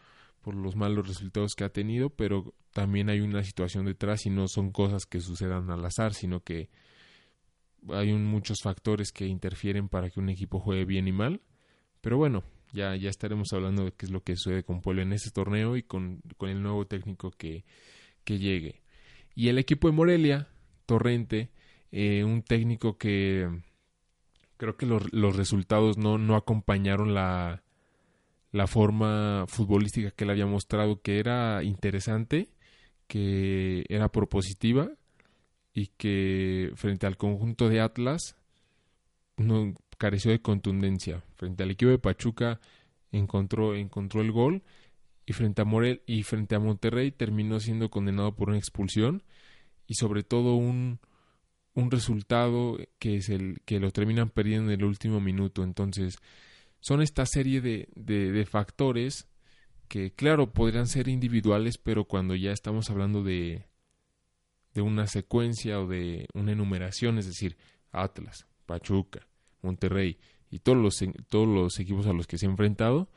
por 0.41 0.55
los 0.55 0.75
malos 0.75 1.07
resultados 1.07 1.55
que 1.55 1.63
ha 1.63 1.69
tenido, 1.69 2.09
pero 2.09 2.53
también 2.73 3.09
hay 3.09 3.21
una 3.21 3.43
situación 3.43 3.85
detrás 3.85 4.25
y 4.25 4.29
no 4.29 4.47
son 4.47 4.71
cosas 4.71 5.05
que 5.05 5.19
sucedan 5.19 5.69
al 5.69 5.85
azar, 5.85 6.13
sino 6.13 6.43
que 6.43 6.69
hay 7.89 8.13
muchos 8.13 8.59
factores 8.61 9.11
que 9.11 9.25
interfieren 9.25 9.89
para 9.89 10.09
que 10.09 10.19
un 10.19 10.29
equipo 10.29 10.59
juegue 10.59 10.85
bien 10.85 11.07
y 11.07 11.11
mal. 11.11 11.41
Pero 12.01 12.17
bueno, 12.17 12.43
ya, 12.73 12.95
ya 12.95 13.09
estaremos 13.09 13.51
hablando 13.53 13.85
de 13.85 13.91
qué 13.91 14.05
es 14.05 14.11
lo 14.11 14.23
que 14.23 14.35
sucede 14.35 14.63
con 14.63 14.81
Puebla 14.81 15.01
en 15.01 15.13
este 15.13 15.31
torneo 15.31 15.75
y 15.75 15.83
con, 15.83 16.21
con 16.37 16.49
el 16.49 16.61
nuevo 16.61 16.85
técnico 16.85 17.31
que, 17.31 17.65
que 18.23 18.37
llegue. 18.37 18.81
Y 19.35 19.49
el 19.49 19.57
equipo 19.57 19.87
de 19.87 19.93
Morelia, 19.93 20.47
Torrente, 20.85 21.49
eh, 21.91 22.23
un 22.23 22.43
técnico 22.43 22.97
que 22.97 23.49
creo 24.59 24.75
que 24.75 24.85
los, 24.85 25.11
los 25.13 25.37
resultados 25.37 25.97
no, 25.97 26.17
no 26.17 26.35
acompañaron 26.35 27.13
la, 27.13 27.63
la 28.51 28.67
forma 28.67 29.45
futbolística 29.47 30.11
que 30.11 30.25
él 30.25 30.31
había 30.31 30.45
mostrado, 30.45 31.01
que 31.01 31.17
era 31.19 31.63
interesante, 31.63 32.49
que 33.07 33.85
era 33.87 34.11
propositiva 34.11 34.91
y 35.73 35.87
que 35.97 36.71
frente 36.75 37.07
al 37.07 37.15
conjunto 37.15 37.69
de 37.69 37.79
Atlas 37.79 38.35
no 39.37 39.73
careció 39.97 40.31
de 40.31 40.41
contundencia. 40.41 41.23
Frente 41.35 41.63
al 41.63 41.71
equipo 41.71 41.91
de 41.91 41.99
Pachuca 41.99 42.59
encontró, 43.13 43.75
encontró 43.75 44.21
el 44.21 44.33
gol 44.33 44.61
y 45.25 45.31
frente 45.31 45.61
a 45.61 45.65
Morel 45.65 46.01
y 46.05 46.23
frente 46.23 46.55
a 46.55 46.59
Monterrey 46.59 47.11
terminó 47.11 47.61
siendo 47.61 47.89
condenado 47.89 48.35
por 48.35 48.49
una 48.49 48.57
expulsión 48.57 49.23
y 49.87 49.93
sobre 49.93 50.23
todo 50.23 50.55
un, 50.55 50.99
un 51.79 51.91
resultado 51.91 52.77
que 52.99 53.17
es 53.17 53.29
el 53.29 53.61
que 53.65 53.79
lo 53.79 53.91
terminan 53.91 54.29
perdiendo 54.29 54.71
en 54.71 54.79
el 54.79 54.85
último 54.85 55.19
minuto. 55.19 55.63
Entonces, 55.63 56.17
son 56.79 57.01
esta 57.01 57.25
serie 57.25 57.61
de, 57.61 57.87
de, 57.95 58.45
factores 58.45 59.27
que, 59.87 60.11
claro, 60.11 60.51
podrían 60.51 60.87
ser 60.87 61.07
individuales, 61.07 61.77
pero 61.77 62.05
cuando 62.05 62.35
ya 62.35 62.51
estamos 62.51 62.89
hablando 62.89 63.23
de, 63.23 63.65
de 64.73 64.81
una 64.81 65.07
secuencia 65.07 65.79
o 65.79 65.87
de 65.87 66.27
una 66.33 66.51
enumeración, 66.51 67.17
es 67.17 67.25
decir, 67.25 67.57
Atlas, 67.91 68.45
Pachuca, 68.65 69.27
Monterrey 69.61 70.17
y 70.51 70.59
todos 70.59 70.77
los, 70.77 71.03
todos 71.27 71.47
los 71.47 71.79
equipos 71.79 72.07
a 72.07 72.13
los 72.13 72.27
que 72.27 72.37
se 72.37 72.45
ha 72.45 72.49
enfrentado, 72.49 73.09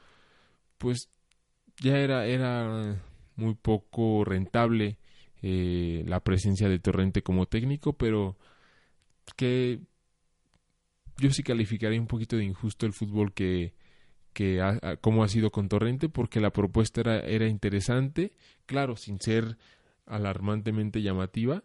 pues 0.79 1.09
ya 1.81 1.99
era, 1.99 2.27
era 2.27 3.01
muy 3.37 3.55
poco 3.55 4.25
rentable 4.25 4.99
eh, 5.43 6.05
la 6.07 6.21
presencia 6.21 6.69
de 6.69 6.79
Torrente 6.79 7.23
como 7.23 7.47
técnico, 7.47 7.93
pero 7.95 8.37
que 9.37 9.81
yo 11.19 11.31
sí 11.31 11.43
calificaría 11.43 12.01
un 12.01 12.07
poquito 12.07 12.37
de 12.37 12.45
injusto 12.45 12.87
el 12.87 12.93
fútbol 12.93 13.33
que, 13.33 13.75
que 14.33 14.61
ha, 14.61 14.97
cómo 14.97 15.25
ha 15.25 15.29
sido 15.29 15.51
con 15.51 15.69
Torrente, 15.69 16.09
porque 16.09 16.41
la 16.41 16.53
propuesta 16.53 17.01
era, 17.01 17.21
era 17.21 17.47
interesante, 17.49 18.33
claro, 18.67 18.97
sin 18.97 19.21
ser 19.21 19.59
alarmantemente 20.07 21.03
llamativa, 21.03 21.65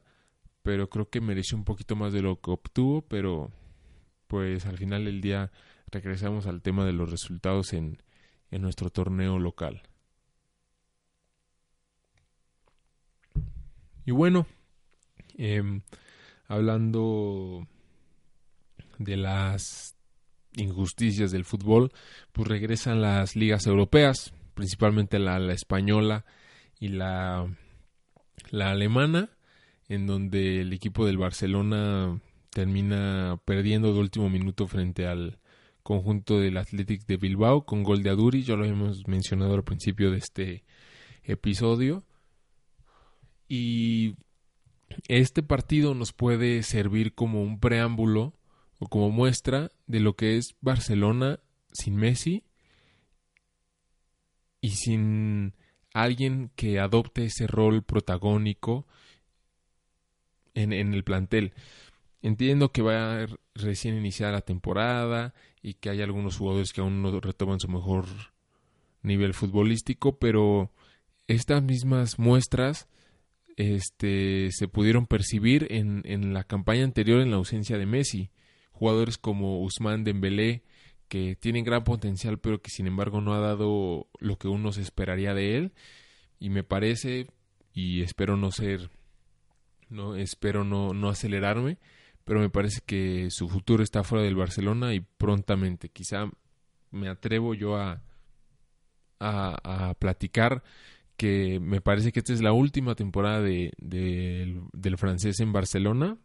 pero 0.63 0.89
creo 0.89 1.09
que 1.09 1.21
mereció 1.21 1.57
un 1.57 1.63
poquito 1.63 1.95
más 1.95 2.13
de 2.13 2.21
lo 2.21 2.39
que 2.41 2.51
obtuvo, 2.51 3.01
pero 3.01 3.51
pues 4.27 4.65
al 4.65 4.77
final 4.77 5.05
del 5.05 5.21
día 5.21 5.51
regresamos 5.91 6.45
al 6.47 6.61
tema 6.61 6.85
de 6.85 6.93
los 6.93 7.09
resultados 7.09 7.73
en, 7.73 8.01
en 8.51 8.61
nuestro 8.61 8.89
torneo 8.89 9.39
local. 9.39 9.81
Y 14.05 14.11
bueno, 14.11 14.45
em, 15.37 15.81
hablando 16.47 17.67
de 18.97 19.17
las 19.17 19.95
injusticias 20.55 21.31
del 21.31 21.45
fútbol, 21.45 21.91
pues 22.31 22.47
regresan 22.47 23.01
las 23.01 23.35
ligas 23.35 23.67
europeas, 23.67 24.33
principalmente 24.53 25.19
la, 25.19 25.37
española 25.51 26.25
y 26.79 26.89
la, 26.89 27.47
la 28.49 28.71
alemana, 28.71 29.29
en 29.87 30.07
donde 30.07 30.61
el 30.61 30.73
equipo 30.73 31.05
del 31.05 31.17
Barcelona 31.17 32.19
termina 32.49 33.39
perdiendo 33.45 33.93
de 33.93 33.99
último 33.99 34.29
minuto 34.29 34.67
frente 34.67 35.05
al 35.05 35.37
conjunto 35.83 36.39
del 36.39 36.57
Athletic 36.57 37.05
de 37.05 37.17
Bilbao 37.17 37.65
con 37.65 37.83
gol 37.83 38.03
de 38.03 38.09
Aduri, 38.09 38.43
ya 38.43 38.55
lo 38.55 38.65
hemos 38.65 39.07
mencionado 39.07 39.53
al 39.53 39.63
principio 39.63 40.11
de 40.11 40.17
este 40.17 40.63
episodio. 41.23 42.03
Y 43.47 44.15
este 45.07 45.43
partido 45.43 45.93
nos 45.93 46.13
puede 46.13 46.63
servir 46.63 47.13
como 47.13 47.41
un 47.41 47.59
preámbulo 47.59 48.33
o 48.79 48.87
como 48.87 49.09
muestra 49.09 49.71
de 49.87 49.99
lo 49.99 50.15
que 50.15 50.37
es 50.37 50.55
Barcelona 50.61 51.39
sin 51.71 51.95
Messi 51.95 52.43
y 54.61 54.71
sin 54.71 55.53
alguien 55.93 56.51
que 56.55 56.79
adopte 56.79 57.25
ese 57.25 57.47
rol 57.47 57.83
protagónico 57.83 58.85
en, 60.53 60.73
el 60.73 61.03
plantel. 61.03 61.53
Entiendo 62.21 62.71
que 62.71 62.81
va 62.81 63.23
a 63.23 63.27
recién 63.53 63.95
iniciar 63.95 64.33
la 64.33 64.41
temporada 64.41 65.33
y 65.61 65.75
que 65.75 65.89
hay 65.89 66.01
algunos 66.01 66.37
jugadores 66.37 66.73
que 66.73 66.81
aún 66.81 67.01
no 67.01 67.19
retoman 67.19 67.59
su 67.59 67.67
mejor 67.67 68.05
nivel 69.03 69.33
futbolístico, 69.33 70.17
pero 70.17 70.71
estas 71.27 71.61
mismas 71.61 72.19
muestras 72.19 72.87
este, 73.57 74.49
se 74.51 74.67
pudieron 74.67 75.05
percibir 75.05 75.67
en, 75.69 76.01
en 76.05 76.33
la 76.33 76.45
campaña 76.45 76.83
anterior 76.83 77.21
en 77.21 77.31
la 77.31 77.37
ausencia 77.37 77.77
de 77.77 77.85
Messi. 77.85 78.29
Jugadores 78.71 79.17
como 79.17 79.61
Usman 79.61 80.03
Dembélé 80.03 80.63
que 81.09 81.35
tienen 81.35 81.63
gran 81.65 81.83
potencial 81.83 82.37
pero 82.37 82.61
que 82.61 82.69
sin 82.69 82.85
embargo 82.87 83.21
no 83.21 83.33
ha 83.33 83.39
dado 83.39 84.07
lo 84.19 84.37
que 84.37 84.47
uno 84.47 84.71
se 84.71 84.81
esperaría 84.81 85.33
de 85.33 85.57
él. 85.57 85.73
Y 86.39 86.49
me 86.49 86.63
parece 86.63 87.27
y 87.73 88.01
espero 88.03 88.37
no 88.37 88.51
ser 88.51 88.89
no 89.89 90.15
espero 90.15 90.63
no, 90.63 90.93
no 90.93 91.09
acelerarme 91.09 91.77
pero 92.27 92.41
me 92.41 92.49
parece 92.49 92.81
que 92.85 93.29
su 93.31 93.47
futuro 93.47 93.81
está 93.81 94.03
fuera 94.03 94.21
del 94.25 94.35
Barcelona 94.35 94.93
y 94.93 94.99
prontamente. 94.99 95.87
Quizá 95.87 96.29
me 96.91 97.07
atrevo 97.07 97.53
yo 97.53 97.77
a, 97.77 98.01
a, 99.21 99.95
platicar 99.97 100.61
que 101.17 101.59
me 101.59 101.81
parece 101.81 102.11
que 102.11 102.19
esta 102.19 102.33
es 102.33 102.41
la 102.41 102.53
última 102.53 102.95
temporada 102.95 103.41
de, 103.41 103.71
del 103.77 104.97
francés 104.97 105.39
en 105.39 105.51
Barcelona 105.51 106.17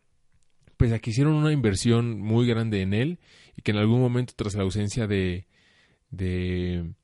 pues 0.77 1.01
que 1.01 1.11
hicieron 1.11 1.35
una 1.35 1.53
inversión 1.53 2.21
muy 2.21 2.45
grande 2.45 2.83
en 2.83 2.93
él 2.93 3.21
y 3.57 3.63
que 3.63 3.71
en 3.71 3.77
algún 3.77 4.01
momento 4.01 4.33
tras 4.37 4.57
la 4.57 4.65
ausencia 4.65 5.07
de, 5.07 5.47
de, 6.11 6.95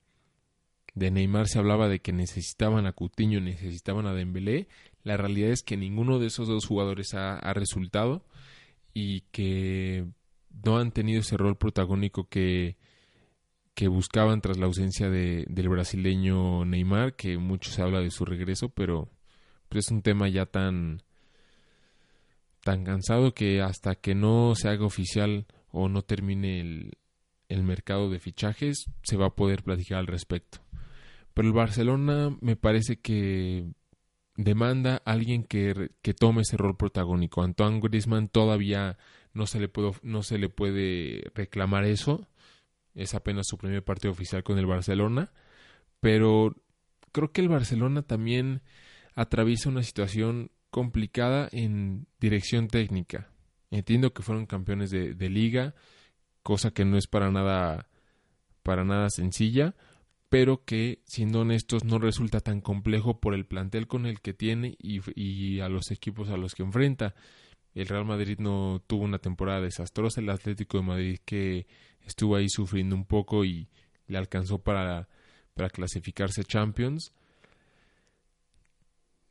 Neymar 0.96 1.46
se 1.46 1.60
hablaba 1.60 1.88
de 1.88 2.00
que 2.00 2.12
necesitaban 2.12 2.86
a 2.86 2.92
Coutinho, 2.92 3.40
necesitaban 3.40 4.06
a 4.06 4.14
Dembélé. 4.14 4.66
La 5.04 5.16
realidad 5.16 5.50
es 5.50 5.62
que 5.62 5.76
ninguno 5.76 6.18
de 6.18 6.26
esos 6.26 6.48
dos 6.48 6.66
jugadores 6.66 7.14
ha, 7.14 7.38
resultado 7.54 8.24
y 8.94 9.20
que 9.30 10.06
no 10.64 10.78
han 10.78 10.90
tenido 10.90 11.20
ese 11.20 11.36
rol 11.36 11.56
protagónico 11.56 12.28
que, 12.28 12.76
que 13.78 13.86
buscaban 13.86 14.40
tras 14.40 14.58
la 14.58 14.66
ausencia 14.66 15.08
de, 15.08 15.44
del 15.48 15.68
brasileño 15.68 16.64
Neymar, 16.64 17.14
que 17.14 17.38
mucho 17.38 17.70
se 17.70 17.80
habla 17.80 18.00
de 18.00 18.10
su 18.10 18.24
regreso, 18.24 18.70
pero 18.70 19.08
pues 19.68 19.84
es 19.86 19.92
un 19.92 20.02
tema 20.02 20.28
ya 20.28 20.46
tan 20.46 21.04
tan 22.64 22.82
cansado 22.82 23.34
que 23.34 23.62
hasta 23.62 23.94
que 23.94 24.16
no 24.16 24.56
se 24.56 24.68
haga 24.68 24.84
oficial 24.84 25.46
o 25.70 25.88
no 25.88 26.02
termine 26.02 26.58
el, 26.58 26.98
el 27.48 27.62
mercado 27.62 28.10
de 28.10 28.18
fichajes 28.18 28.86
se 29.04 29.16
va 29.16 29.26
a 29.26 29.36
poder 29.36 29.62
platicar 29.62 29.98
al 30.00 30.08
respecto. 30.08 30.58
Pero 31.32 31.46
el 31.46 31.54
Barcelona 31.54 32.36
me 32.40 32.56
parece 32.56 32.96
que 32.96 33.64
demanda 34.34 35.02
a 35.04 35.12
alguien 35.12 35.44
que, 35.44 35.92
que, 36.02 36.14
tome 36.14 36.42
ese 36.42 36.56
rol 36.56 36.76
protagónico. 36.76 37.44
Antoine 37.44 37.78
Griezmann 37.78 38.26
todavía 38.26 38.98
no 39.34 39.46
se 39.46 39.60
le 39.60 39.68
puede, 39.68 39.92
no 40.02 40.24
se 40.24 40.36
le 40.36 40.48
puede 40.48 41.30
reclamar 41.36 41.84
eso. 41.84 42.26
Es 42.94 43.14
apenas 43.14 43.46
su 43.48 43.58
primer 43.58 43.84
partido 43.84 44.12
oficial 44.12 44.42
con 44.42 44.58
el 44.58 44.66
Barcelona. 44.66 45.32
Pero 46.00 46.54
creo 47.12 47.32
que 47.32 47.40
el 47.40 47.48
Barcelona 47.48 48.02
también 48.02 48.62
atraviesa 49.14 49.68
una 49.68 49.82
situación 49.82 50.50
complicada 50.70 51.48
en 51.52 52.06
dirección 52.20 52.68
técnica. 52.68 53.30
Entiendo 53.70 54.12
que 54.12 54.22
fueron 54.22 54.46
campeones 54.46 54.90
de, 54.90 55.28
liga, 55.28 55.74
cosa 56.42 56.70
que 56.70 56.84
no 56.84 56.96
es 56.96 57.06
para 57.06 57.30
nada, 57.30 57.88
para 58.62 58.84
nada 58.84 59.10
sencilla, 59.10 59.74
pero 60.28 60.64
que, 60.64 61.02
siendo 61.04 61.40
honestos, 61.40 61.84
no 61.84 61.98
resulta 61.98 62.40
tan 62.40 62.60
complejo 62.60 63.20
por 63.20 63.34
el 63.34 63.46
plantel 63.46 63.86
con 63.86 64.06
el 64.06 64.20
que 64.20 64.34
tiene 64.34 64.76
y, 64.78 65.00
y, 65.14 65.60
a 65.60 65.68
los 65.68 65.90
equipos 65.90 66.30
a 66.30 66.36
los 66.36 66.54
que 66.54 66.62
enfrenta. 66.62 67.14
El 67.74 67.86
Real 67.86 68.04
Madrid 68.04 68.38
no 68.38 68.82
tuvo 68.86 69.04
una 69.04 69.18
temporada 69.18 69.60
desastrosa, 69.60 70.20
el 70.20 70.30
Atlético 70.30 70.78
de 70.78 70.84
Madrid 70.84 71.18
que 71.24 71.66
estuvo 72.08 72.36
ahí 72.36 72.48
sufriendo 72.48 72.96
un 72.96 73.04
poco 73.04 73.44
y 73.44 73.68
le 74.06 74.18
alcanzó 74.18 74.58
para, 74.58 75.08
para 75.54 75.70
clasificarse 75.70 76.44
Champions 76.44 77.12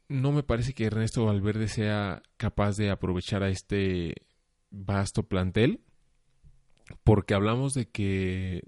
no 0.09 0.31
me 0.31 0.43
parece 0.43 0.73
que 0.73 0.85
Ernesto 0.85 1.25
Valverde 1.25 1.67
sea 1.67 2.21
capaz 2.37 2.77
de 2.77 2.89
aprovechar 2.89 3.43
a 3.43 3.49
este 3.49 4.15
vasto 4.69 5.23
plantel, 5.23 5.81
porque 7.03 7.33
hablamos 7.33 7.73
de 7.73 7.89
que, 7.89 8.63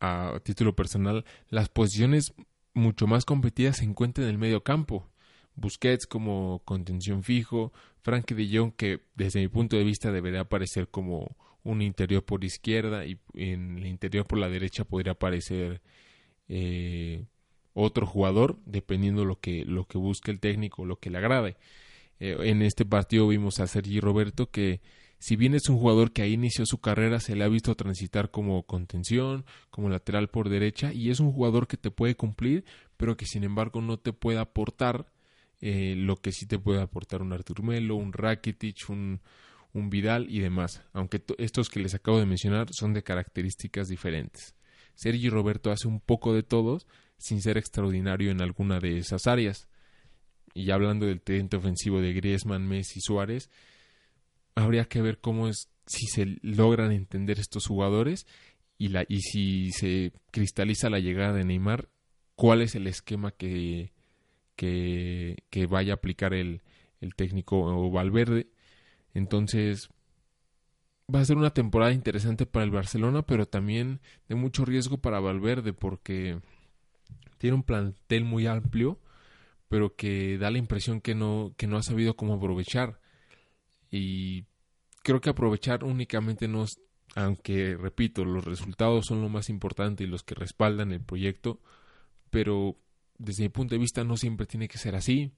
a 0.00 0.40
título 0.42 0.74
personal, 0.74 1.24
las 1.48 1.68
posiciones 1.68 2.34
mucho 2.74 3.06
más 3.06 3.24
competidas 3.24 3.78
se 3.78 3.84
encuentran 3.84 4.26
en 4.26 4.32
el 4.32 4.38
medio 4.38 4.62
campo. 4.62 5.08
Busquets 5.54 6.06
como 6.06 6.60
contención 6.64 7.22
fijo, 7.22 7.72
Frankie 8.02 8.34
de 8.34 8.58
Jong 8.58 8.72
que 8.72 9.00
desde 9.14 9.40
mi 9.40 9.48
punto 9.48 9.76
de 9.76 9.84
vista 9.84 10.12
debería 10.12 10.40
aparecer 10.40 10.88
como 10.88 11.36
un 11.66 11.82
interior 11.82 12.24
por 12.24 12.44
izquierda 12.44 13.04
y 13.04 13.18
en 13.34 13.78
el 13.78 13.86
interior 13.86 14.26
por 14.26 14.38
la 14.38 14.48
derecha 14.48 14.84
podría 14.84 15.12
aparecer 15.12 15.82
eh, 16.48 17.24
otro 17.74 18.06
jugador, 18.06 18.58
dependiendo 18.64 19.24
lo 19.24 19.40
que, 19.40 19.64
lo 19.64 19.86
que 19.86 19.98
busque 19.98 20.30
el 20.30 20.40
técnico, 20.40 20.84
lo 20.84 20.98
que 20.98 21.10
le 21.10 21.18
agrade. 21.18 21.56
Eh, 22.20 22.36
en 22.40 22.62
este 22.62 22.84
partido 22.84 23.28
vimos 23.28 23.60
a 23.60 23.66
Sergi 23.66 24.00
Roberto 24.00 24.50
que 24.50 24.80
si 25.18 25.34
bien 25.34 25.54
es 25.54 25.68
un 25.68 25.78
jugador 25.78 26.12
que 26.12 26.22
ahí 26.22 26.34
inició 26.34 26.66
su 26.66 26.78
carrera, 26.78 27.20
se 27.20 27.34
le 27.34 27.44
ha 27.44 27.48
visto 27.48 27.74
transitar 27.74 28.30
como 28.30 28.62
contención, 28.64 29.44
como 29.70 29.88
lateral 29.88 30.28
por 30.28 30.48
derecha, 30.48 30.92
y 30.92 31.10
es 31.10 31.20
un 31.20 31.32
jugador 31.32 31.66
que 31.66 31.76
te 31.76 31.90
puede 31.90 32.14
cumplir, 32.14 32.64
pero 32.96 33.16
que 33.16 33.26
sin 33.26 33.42
embargo 33.42 33.80
no 33.80 33.98
te 33.98 34.12
puede 34.12 34.38
aportar 34.38 35.06
eh, 35.60 35.94
lo 35.96 36.16
que 36.16 36.32
sí 36.32 36.46
te 36.46 36.58
puede 36.58 36.82
aportar 36.82 37.22
un 37.22 37.32
Artur 37.32 37.62
Melo, 37.62 37.96
un 37.96 38.12
Rakitic, 38.12 38.88
un, 38.90 39.20
un 39.76 39.90
Vidal 39.90 40.26
y 40.28 40.40
demás, 40.40 40.82
aunque 40.92 41.22
estos 41.38 41.68
que 41.68 41.80
les 41.80 41.94
acabo 41.94 42.18
de 42.18 42.26
mencionar 42.26 42.68
son 42.72 42.94
de 42.94 43.02
características 43.02 43.88
diferentes. 43.88 44.54
Sergi 44.94 45.28
Roberto 45.28 45.70
hace 45.70 45.86
un 45.86 46.00
poco 46.00 46.32
de 46.34 46.42
todos, 46.42 46.86
sin 47.18 47.42
ser 47.42 47.58
extraordinario 47.58 48.30
en 48.30 48.40
alguna 48.40 48.80
de 48.80 48.98
esas 48.98 49.26
áreas. 49.26 49.68
Y 50.54 50.70
hablando 50.70 51.04
del 51.04 51.20
tridente 51.20 51.58
ofensivo 51.58 52.00
de 52.00 52.14
Griezmann, 52.14 52.66
Messi 52.66 53.00
Suárez, 53.00 53.50
habría 54.54 54.86
que 54.86 55.02
ver 55.02 55.18
cómo 55.18 55.48
es 55.48 55.68
si 55.86 56.06
se 56.06 56.38
logran 56.40 56.90
entender 56.92 57.38
estos 57.38 57.66
jugadores 57.66 58.26
y, 58.78 58.88
la, 58.88 59.04
y 59.06 59.20
si 59.20 59.72
se 59.72 60.12
cristaliza 60.30 60.88
la 60.88 61.00
llegada 61.00 61.34
de 61.34 61.44
Neymar, 61.44 61.90
cuál 62.34 62.62
es 62.62 62.74
el 62.74 62.86
esquema 62.86 63.30
que, 63.30 63.92
que, 64.56 65.36
que 65.50 65.66
vaya 65.66 65.92
a 65.92 65.96
aplicar 65.96 66.32
el, 66.32 66.62
el 67.02 67.14
técnico 67.14 67.90
Valverde. 67.90 68.48
Entonces, 69.16 69.88
va 71.12 71.20
a 71.20 71.24
ser 71.24 71.38
una 71.38 71.54
temporada 71.54 71.92
interesante 71.92 72.44
para 72.44 72.64
el 72.64 72.70
Barcelona, 72.70 73.22
pero 73.22 73.46
también 73.46 74.00
de 74.28 74.34
mucho 74.34 74.66
riesgo 74.66 74.98
para 74.98 75.20
Valverde, 75.20 75.72
porque 75.72 76.38
tiene 77.38 77.56
un 77.56 77.62
plantel 77.62 78.24
muy 78.26 78.46
amplio, 78.46 79.00
pero 79.68 79.96
que 79.96 80.36
da 80.36 80.50
la 80.50 80.58
impresión 80.58 81.00
que 81.00 81.14
no, 81.14 81.54
que 81.56 81.66
no 81.66 81.78
ha 81.78 81.82
sabido 81.82 82.14
cómo 82.14 82.34
aprovechar. 82.34 83.00
Y 83.90 84.44
creo 85.02 85.22
que 85.22 85.30
aprovechar 85.30 85.82
únicamente 85.82 86.46
no 86.46 86.66
aunque 87.14 87.74
repito, 87.74 88.26
los 88.26 88.44
resultados 88.44 89.06
son 89.06 89.22
lo 89.22 89.30
más 89.30 89.48
importante 89.48 90.04
y 90.04 90.06
los 90.06 90.22
que 90.22 90.34
respaldan 90.34 90.92
el 90.92 91.00
proyecto, 91.00 91.60
pero 92.28 92.76
desde 93.16 93.44
mi 93.44 93.48
punto 93.48 93.74
de 93.74 93.78
vista 93.78 94.04
no 94.04 94.18
siempre 94.18 94.44
tiene 94.46 94.68
que 94.68 94.76
ser 94.76 94.94
así. 94.94 95.32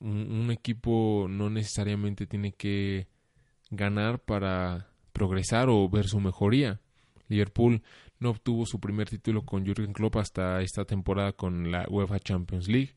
Un, 0.00 0.50
equipo 0.50 1.26
no 1.28 1.50
necesariamente 1.50 2.26
tiene 2.26 2.52
que 2.52 3.08
ganar 3.70 4.20
para 4.20 4.88
progresar 5.12 5.68
o 5.68 5.88
ver 5.88 6.06
su 6.06 6.20
mejoría. 6.20 6.80
Liverpool 7.28 7.82
no 8.20 8.30
obtuvo 8.30 8.64
su 8.64 8.80
primer 8.80 9.08
título 9.08 9.44
con 9.44 9.64
Jürgen 9.64 9.92
Klopp 9.92 10.16
hasta 10.16 10.62
esta 10.62 10.84
temporada 10.84 11.32
con 11.32 11.70
la 11.70 11.86
UEFA 11.88 12.20
Champions 12.20 12.68
League. 12.68 12.94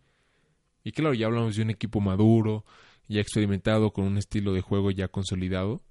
Y 0.83 0.91
claro, 0.91 1.13
ya 1.13 1.27
hablamos 1.27 1.55
de 1.55 1.63
un 1.63 1.69
equipo 1.69 2.01
maduro, 2.01 2.65
ya 3.07 3.21
experimentado, 3.21 3.91
con 3.91 4.05
un 4.05 4.17
estilo 4.17 4.53
de 4.53 4.61
juego 4.61 4.91
ya 4.91 5.07
consolidado. 5.07 5.81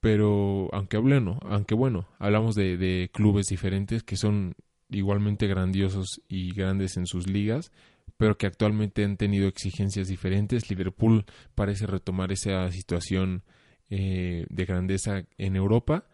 Pero 0.00 0.68
aunque 0.72 0.96
bueno, 0.96 1.38
aunque 1.42 1.74
bueno, 1.74 2.08
hablamos 2.18 2.56
de, 2.56 2.76
de 2.76 3.10
clubes 3.12 3.46
diferentes 3.46 4.02
que 4.02 4.16
son 4.16 4.54
igualmente 4.90 5.46
grandiosos 5.46 6.20
y 6.28 6.52
grandes 6.52 6.96
en 6.96 7.06
sus 7.06 7.28
ligas, 7.28 7.70
pero 8.16 8.36
que 8.36 8.46
actualmente 8.46 9.04
han 9.04 9.16
tenido 9.16 9.48
exigencias 9.48 10.08
diferentes. 10.08 10.70
Liverpool 10.70 11.24
parece 11.54 11.86
retomar 11.86 12.32
esa 12.32 12.70
situación 12.70 13.42
eh, 13.90 14.46
de 14.48 14.64
grandeza 14.64 15.24
en 15.38 15.56
Europa, 15.56 16.06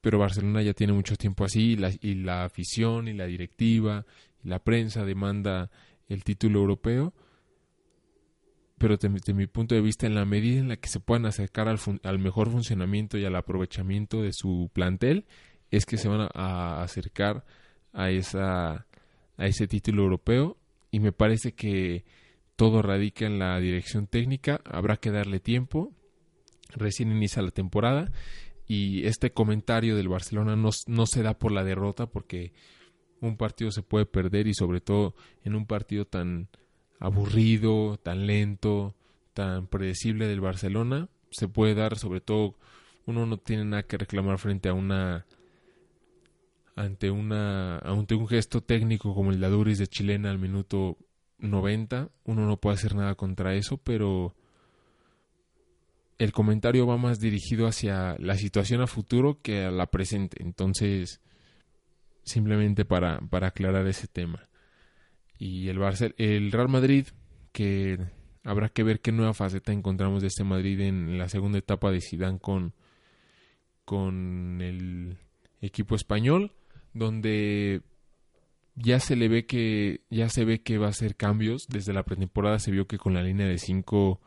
pero 0.00 0.18
Barcelona 0.18 0.62
ya 0.62 0.74
tiene 0.74 0.92
mucho 0.92 1.16
tiempo 1.16 1.44
así 1.44 1.72
y 1.72 1.76
la, 1.76 1.90
y 2.00 2.14
la 2.14 2.44
afición 2.44 3.08
y 3.08 3.12
la 3.12 3.26
directiva 3.26 4.06
y 4.42 4.48
la 4.48 4.58
prensa 4.60 5.04
demanda 5.04 5.70
el 6.08 6.24
título 6.24 6.60
europeo. 6.60 7.12
Pero 8.78 8.98
desde, 8.98 9.32
mi 9.32 9.46
punto 9.46 9.74
de 9.74 9.80
vista, 9.80 10.06
en 10.06 10.14
la 10.14 10.26
medida 10.26 10.60
en 10.60 10.68
la 10.68 10.76
que 10.76 10.88
se 10.88 11.00
puedan 11.00 11.24
acercar 11.24 11.66
al, 11.66 11.78
al 12.02 12.18
mejor 12.18 12.50
funcionamiento 12.50 13.16
y 13.16 13.24
al 13.24 13.34
aprovechamiento 13.34 14.22
de 14.22 14.32
su 14.34 14.70
plantel, 14.72 15.24
es 15.70 15.86
que 15.86 15.96
se 15.96 16.08
van 16.08 16.28
a, 16.34 16.82
acercar 16.82 17.44
a, 17.92 18.10
esa, 18.10 18.86
a 19.36 19.46
ese 19.46 19.66
título 19.66 20.02
europeo 20.02 20.56
y 20.96 20.98
me 20.98 21.12
parece 21.12 21.52
que 21.52 22.06
todo 22.56 22.80
radica 22.80 23.26
en 23.26 23.38
la 23.38 23.60
dirección 23.60 24.06
técnica, 24.06 24.62
habrá 24.64 24.96
que 24.96 25.10
darle 25.10 25.40
tiempo, 25.40 25.92
recién 26.70 27.12
inicia 27.12 27.42
la 27.42 27.50
temporada 27.50 28.10
y 28.66 29.04
este 29.04 29.30
comentario 29.30 29.94
del 29.94 30.08
Barcelona 30.08 30.56
no, 30.56 30.70
no 30.86 31.06
se 31.06 31.22
da 31.22 31.38
por 31.38 31.52
la 31.52 31.64
derrota 31.64 32.06
porque 32.06 32.54
un 33.20 33.36
partido 33.36 33.70
se 33.72 33.82
puede 33.82 34.06
perder 34.06 34.46
y 34.46 34.54
sobre 34.54 34.80
todo 34.80 35.14
en 35.44 35.54
un 35.54 35.66
partido 35.66 36.06
tan 36.06 36.48
aburrido, 36.98 37.98
tan 37.98 38.26
lento, 38.26 38.94
tan 39.34 39.66
predecible 39.66 40.26
del 40.26 40.40
Barcelona, 40.40 41.10
se 41.30 41.46
puede 41.46 41.74
dar 41.74 41.98
sobre 41.98 42.22
todo 42.22 42.56
uno 43.04 43.26
no 43.26 43.36
tiene 43.36 43.66
nada 43.66 43.82
que 43.82 43.98
reclamar 43.98 44.38
frente 44.38 44.70
a 44.70 44.72
una 44.72 45.26
ante 46.76 47.10
una 47.10 47.78
ante 47.78 48.14
un 48.14 48.28
gesto 48.28 48.62
técnico 48.62 49.14
como 49.14 49.30
el 49.30 49.40
de 49.40 49.46
Aduris 49.46 49.78
de 49.78 49.86
Chilena 49.88 50.30
al 50.30 50.38
minuto 50.38 50.98
90, 51.38 52.10
uno 52.24 52.46
no 52.46 52.58
puede 52.58 52.76
hacer 52.76 52.94
nada 52.94 53.14
contra 53.14 53.54
eso, 53.54 53.78
pero 53.78 54.34
el 56.18 56.32
comentario 56.32 56.86
va 56.86 56.96
más 56.96 57.18
dirigido 57.18 57.66
hacia 57.66 58.16
la 58.18 58.36
situación 58.36 58.80
a 58.82 58.86
futuro 58.86 59.40
que 59.42 59.64
a 59.64 59.70
la 59.70 59.86
presente. 59.86 60.42
Entonces, 60.42 61.20
simplemente 62.24 62.84
para, 62.84 63.18
para 63.18 63.48
aclarar 63.48 63.86
ese 63.86 64.06
tema. 64.06 64.48
Y 65.38 65.68
el, 65.68 65.78
el 66.16 66.52
Real 66.52 66.68
Madrid, 66.68 67.06
que 67.52 67.98
habrá 68.44 68.70
que 68.70 68.82
ver 68.82 69.00
qué 69.00 69.12
nueva 69.12 69.34
faceta 69.34 69.72
encontramos 69.72 70.22
de 70.22 70.28
este 70.28 70.44
Madrid 70.44 70.80
en 70.80 71.18
la 71.18 71.28
segunda 71.28 71.58
etapa 71.58 71.90
de 71.90 72.00
Zidane 72.00 72.38
con, 72.38 72.74
con 73.84 74.62
el 74.62 75.18
equipo 75.60 75.94
español 75.96 76.52
donde 76.96 77.82
ya 78.74 79.00
se 79.00 79.16
le 79.16 79.28
ve 79.28 79.46
que 79.46 80.02
ya 80.10 80.28
se 80.28 80.44
ve 80.44 80.62
que 80.62 80.78
va 80.78 80.86
a 80.86 80.90
hacer 80.90 81.16
cambios. 81.16 81.66
Desde 81.68 81.92
la 81.92 82.04
pretemporada 82.04 82.58
se 82.58 82.70
vio 82.70 82.86
que 82.86 82.98
con 82.98 83.14
la 83.14 83.22
línea 83.22 83.46
de 83.46 83.58
5 83.58 84.20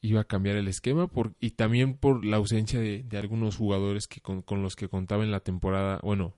iba 0.00 0.20
a 0.20 0.24
cambiar 0.24 0.56
el 0.56 0.68
esquema 0.68 1.08
y 1.40 1.52
también 1.52 1.96
por 1.96 2.26
la 2.26 2.36
ausencia 2.36 2.78
de, 2.78 3.06
algunos 3.16 3.56
jugadores 3.56 4.06
que 4.06 4.20
con, 4.20 4.44
los 4.62 4.76
que 4.76 4.88
contaba 4.88 5.24
en 5.24 5.30
la 5.30 5.40
temporada 5.40 5.98
bueno 6.02 6.34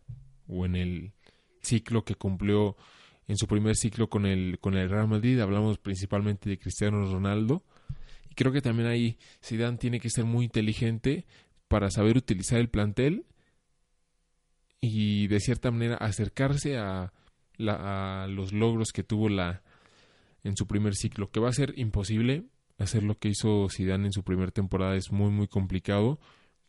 o 0.46 0.64
en 0.64 0.76
el 0.76 1.12
ciclo 1.62 2.04
que 2.04 2.14
cumplió 2.14 2.76
en 3.26 3.36
su 3.36 3.48
primer 3.48 3.74
ciclo 3.74 4.08
con 4.08 4.24
el 4.24 4.60
con 4.60 4.76
el 4.76 4.88
Real 4.88 5.08
Madrid. 5.08 5.40
Hablamos 5.40 5.78
principalmente 5.78 6.48
de 6.48 6.58
Cristiano 6.58 7.04
Ronaldo. 7.10 7.64
Y 8.30 8.34
creo 8.34 8.52
que 8.52 8.62
también 8.62 8.88
ahí 8.88 9.18
Zidane 9.44 9.78
tiene 9.78 9.98
que 9.98 10.10
ser 10.10 10.24
muy 10.24 10.44
inteligente 10.44 11.26
para 11.66 11.90
saber 11.90 12.16
utilizar 12.16 12.60
el 12.60 12.68
plantel 12.68 13.26
y 14.80 15.26
de 15.28 15.40
cierta 15.40 15.70
manera 15.70 15.96
acercarse 15.96 16.76
a, 16.78 17.12
los 17.58 18.52
logros 18.52 18.92
que 18.92 19.02
tuvo 19.02 19.30
la 19.30 19.62
en 20.44 20.56
su 20.56 20.66
primer 20.66 20.94
ciclo, 20.94 21.30
que 21.30 21.40
va 21.40 21.48
a 21.48 21.52
ser 21.52 21.72
imposible 21.78 22.44
hacer 22.78 23.02
lo 23.02 23.18
que 23.18 23.28
hizo 23.28 23.68
Zidane 23.70 24.06
en 24.06 24.12
su 24.12 24.22
primera 24.22 24.50
temporada 24.50 24.94
es 24.94 25.10
muy 25.10 25.30
muy 25.30 25.48
complicado 25.48 26.20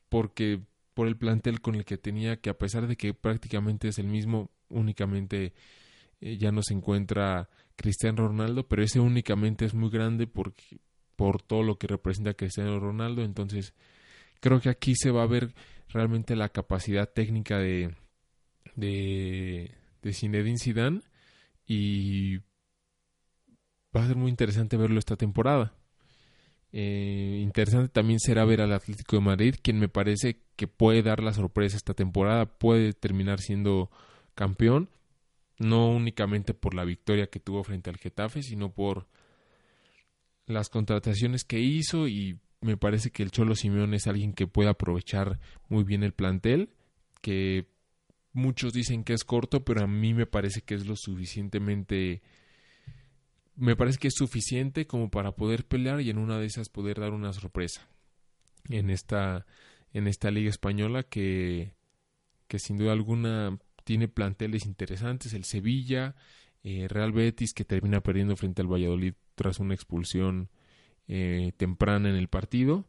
porque 0.10 0.62
por 0.94 1.08
el 1.08 1.18
plantel 1.18 1.60
con 1.60 1.76
el 1.76 1.84
que 1.84 1.98
tenía 1.98 2.38
que 2.38 2.50
a 2.50 2.58
pesar 2.58 2.88
de 2.88 2.96
que 2.96 3.14
prácticamente 3.14 3.90
es 3.90 4.00
el 4.00 4.08
mismo 4.08 4.50
únicamente 4.70 5.54
eh, 6.22 6.38
ya 6.38 6.52
no 6.52 6.64
se 6.64 6.74
encuentra 6.74 7.50
Cristiano 7.76 8.28
Ronaldo 8.28 8.68
pero 8.68 8.84
ese 8.84 9.02
únicamente 9.02 9.66
es 9.66 9.74
muy 9.74 9.90
grande 9.90 10.28
por 10.28 11.42
todo 11.42 11.64
lo 11.64 11.78
que 11.78 11.88
representa 11.88 12.34
Cristiano 12.34 12.80
Ronaldo 12.80 13.24
entonces 13.24 13.74
creo 14.40 14.62
que 14.62 14.70
aquí 14.70 14.96
se 14.96 15.12
va 15.12 15.24
a 15.24 15.28
ver 15.28 15.54
realmente 15.90 16.36
la 16.36 16.50
capacidad 16.50 17.10
técnica 17.10 17.58
de, 17.58 17.96
de, 18.76 19.72
de 20.02 20.14
Zinedine 20.14 20.58
Zidane 20.58 21.02
y 21.66 22.38
va 23.96 24.04
a 24.04 24.08
ser 24.08 24.16
muy 24.16 24.30
interesante 24.30 24.78
verlo 24.78 25.00
esta 25.00 25.16
temporada. 25.16 25.74
Eh, 26.72 27.40
interesante 27.42 27.90
también 27.90 28.20
será 28.20 28.46
ver 28.46 28.62
al 28.62 28.74
Atlético 28.74 29.16
de 29.16 29.22
Madrid, 29.22 29.56
quien 29.62 29.80
me 29.80 29.88
parece 29.88 30.42
que 30.56 30.68
puede 30.68 31.02
dar 31.02 31.24
la 31.24 31.34
sorpresa 31.34 31.78
esta 31.78 31.94
temporada, 31.94 32.46
puede 32.46 32.94
terminar 32.94 33.40
siendo 33.40 33.90
campeón, 34.36 34.90
no 35.60 35.90
únicamente 35.90 36.54
por 36.54 36.74
la 36.74 36.84
victoria 36.84 37.28
que 37.28 37.40
tuvo 37.40 37.64
frente 37.64 37.90
al 37.90 37.98
Getafe, 37.98 38.44
sino 38.44 38.74
por 38.74 39.08
las 40.46 40.70
contrataciones 40.70 41.44
que 41.44 41.60
hizo 41.60 42.08
y 42.08 42.40
me 42.62 42.78
parece 42.78 43.12
que 43.12 43.24
el 43.24 43.32
Cholo 43.32 43.56
Simeón 43.56 43.94
es 43.94 44.08
alguien 44.08 44.34
que 44.34 44.48
puede 44.48 44.70
aprovechar 44.70 45.40
muy 45.70 45.84
bien 45.84 46.04
el 46.04 46.14
plantel, 46.14 46.70
que 47.22 47.68
muchos 48.34 48.74
dicen 48.74 49.04
que 49.04 49.14
es 49.14 49.24
corto, 49.24 49.64
pero 49.64 49.84
a 49.84 49.88
mí 49.88 50.14
me 50.14 50.26
parece 50.26 50.62
que 50.62 50.76
es 50.76 50.86
lo 50.86 50.96
suficientemente 50.96 52.22
me 53.58 53.76
parece 53.76 53.98
que 53.98 54.08
es 54.08 54.14
suficiente 54.14 54.86
como 54.86 55.10
para 55.10 55.36
poder 55.36 55.66
pelear 55.66 56.00
y 56.02 56.12
en 56.12 56.20
una 56.20 56.38
de 56.38 56.46
esas 56.46 56.70
poder 56.70 57.00
dar 57.00 57.12
una 57.12 57.34
sorpresa 57.34 57.90
en 58.70 58.90
esta 58.92 59.46
en 59.94 60.08
esta 60.08 60.30
liga 60.30 60.50
española 60.50 61.04
que 61.04 61.74
que 62.48 62.60
sin 62.60 62.78
duda 62.78 62.94
alguna 62.94 63.58
tiene 63.84 64.08
planteles 64.08 64.66
interesantes 64.66 65.34
el 65.34 65.44
Sevilla 65.44 66.16
eh, 66.64 66.88
Real 66.88 67.12
Betis 67.12 67.54
que 67.54 67.66
termina 67.66 68.02
perdiendo 68.02 68.36
frente 68.36 68.62
al 68.62 68.72
Valladolid 68.72 69.16
tras 69.34 69.60
una 69.60 69.74
expulsión 69.74 70.50
eh, 71.08 71.52
temprana 71.58 72.10
en 72.10 72.16
el 72.16 72.28
partido. 72.28 72.86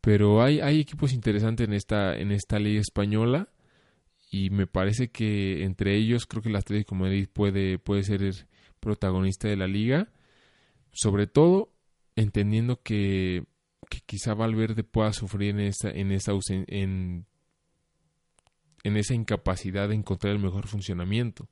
Pero 0.00 0.42
hay, 0.42 0.60
hay 0.60 0.80
equipos 0.80 1.12
interesantes 1.12 1.68
en 1.68 1.74
esta, 1.74 2.16
en 2.16 2.32
esta 2.32 2.58
liga 2.58 2.80
española 2.80 3.48
y 4.30 4.50
me 4.50 4.66
parece 4.66 5.10
que 5.10 5.64
entre 5.64 5.96
ellos 5.96 6.26
creo 6.26 6.42
que 6.42 6.48
el 6.48 6.56
Atlético 6.56 6.94
de 6.94 7.00
Madrid 7.00 7.28
puede, 7.32 7.78
puede 7.78 8.04
ser 8.04 8.46
protagonista 8.78 9.48
de 9.48 9.56
la 9.56 9.66
liga, 9.66 10.08
sobre 10.92 11.26
todo 11.26 11.72
entendiendo 12.16 12.80
que, 12.82 13.44
que 13.88 14.00
quizá 14.06 14.34
Valverde 14.34 14.84
pueda 14.84 15.12
sufrir 15.12 15.50
en 15.50 15.60
esa, 15.60 15.90
en 15.90 16.12
esa 16.12 16.32
en, 16.48 17.26
en 18.84 18.96
esa 18.96 19.14
incapacidad 19.14 19.88
de 19.88 19.96
encontrar 19.96 20.32
el 20.32 20.38
mejor 20.38 20.66
funcionamiento. 20.66 21.48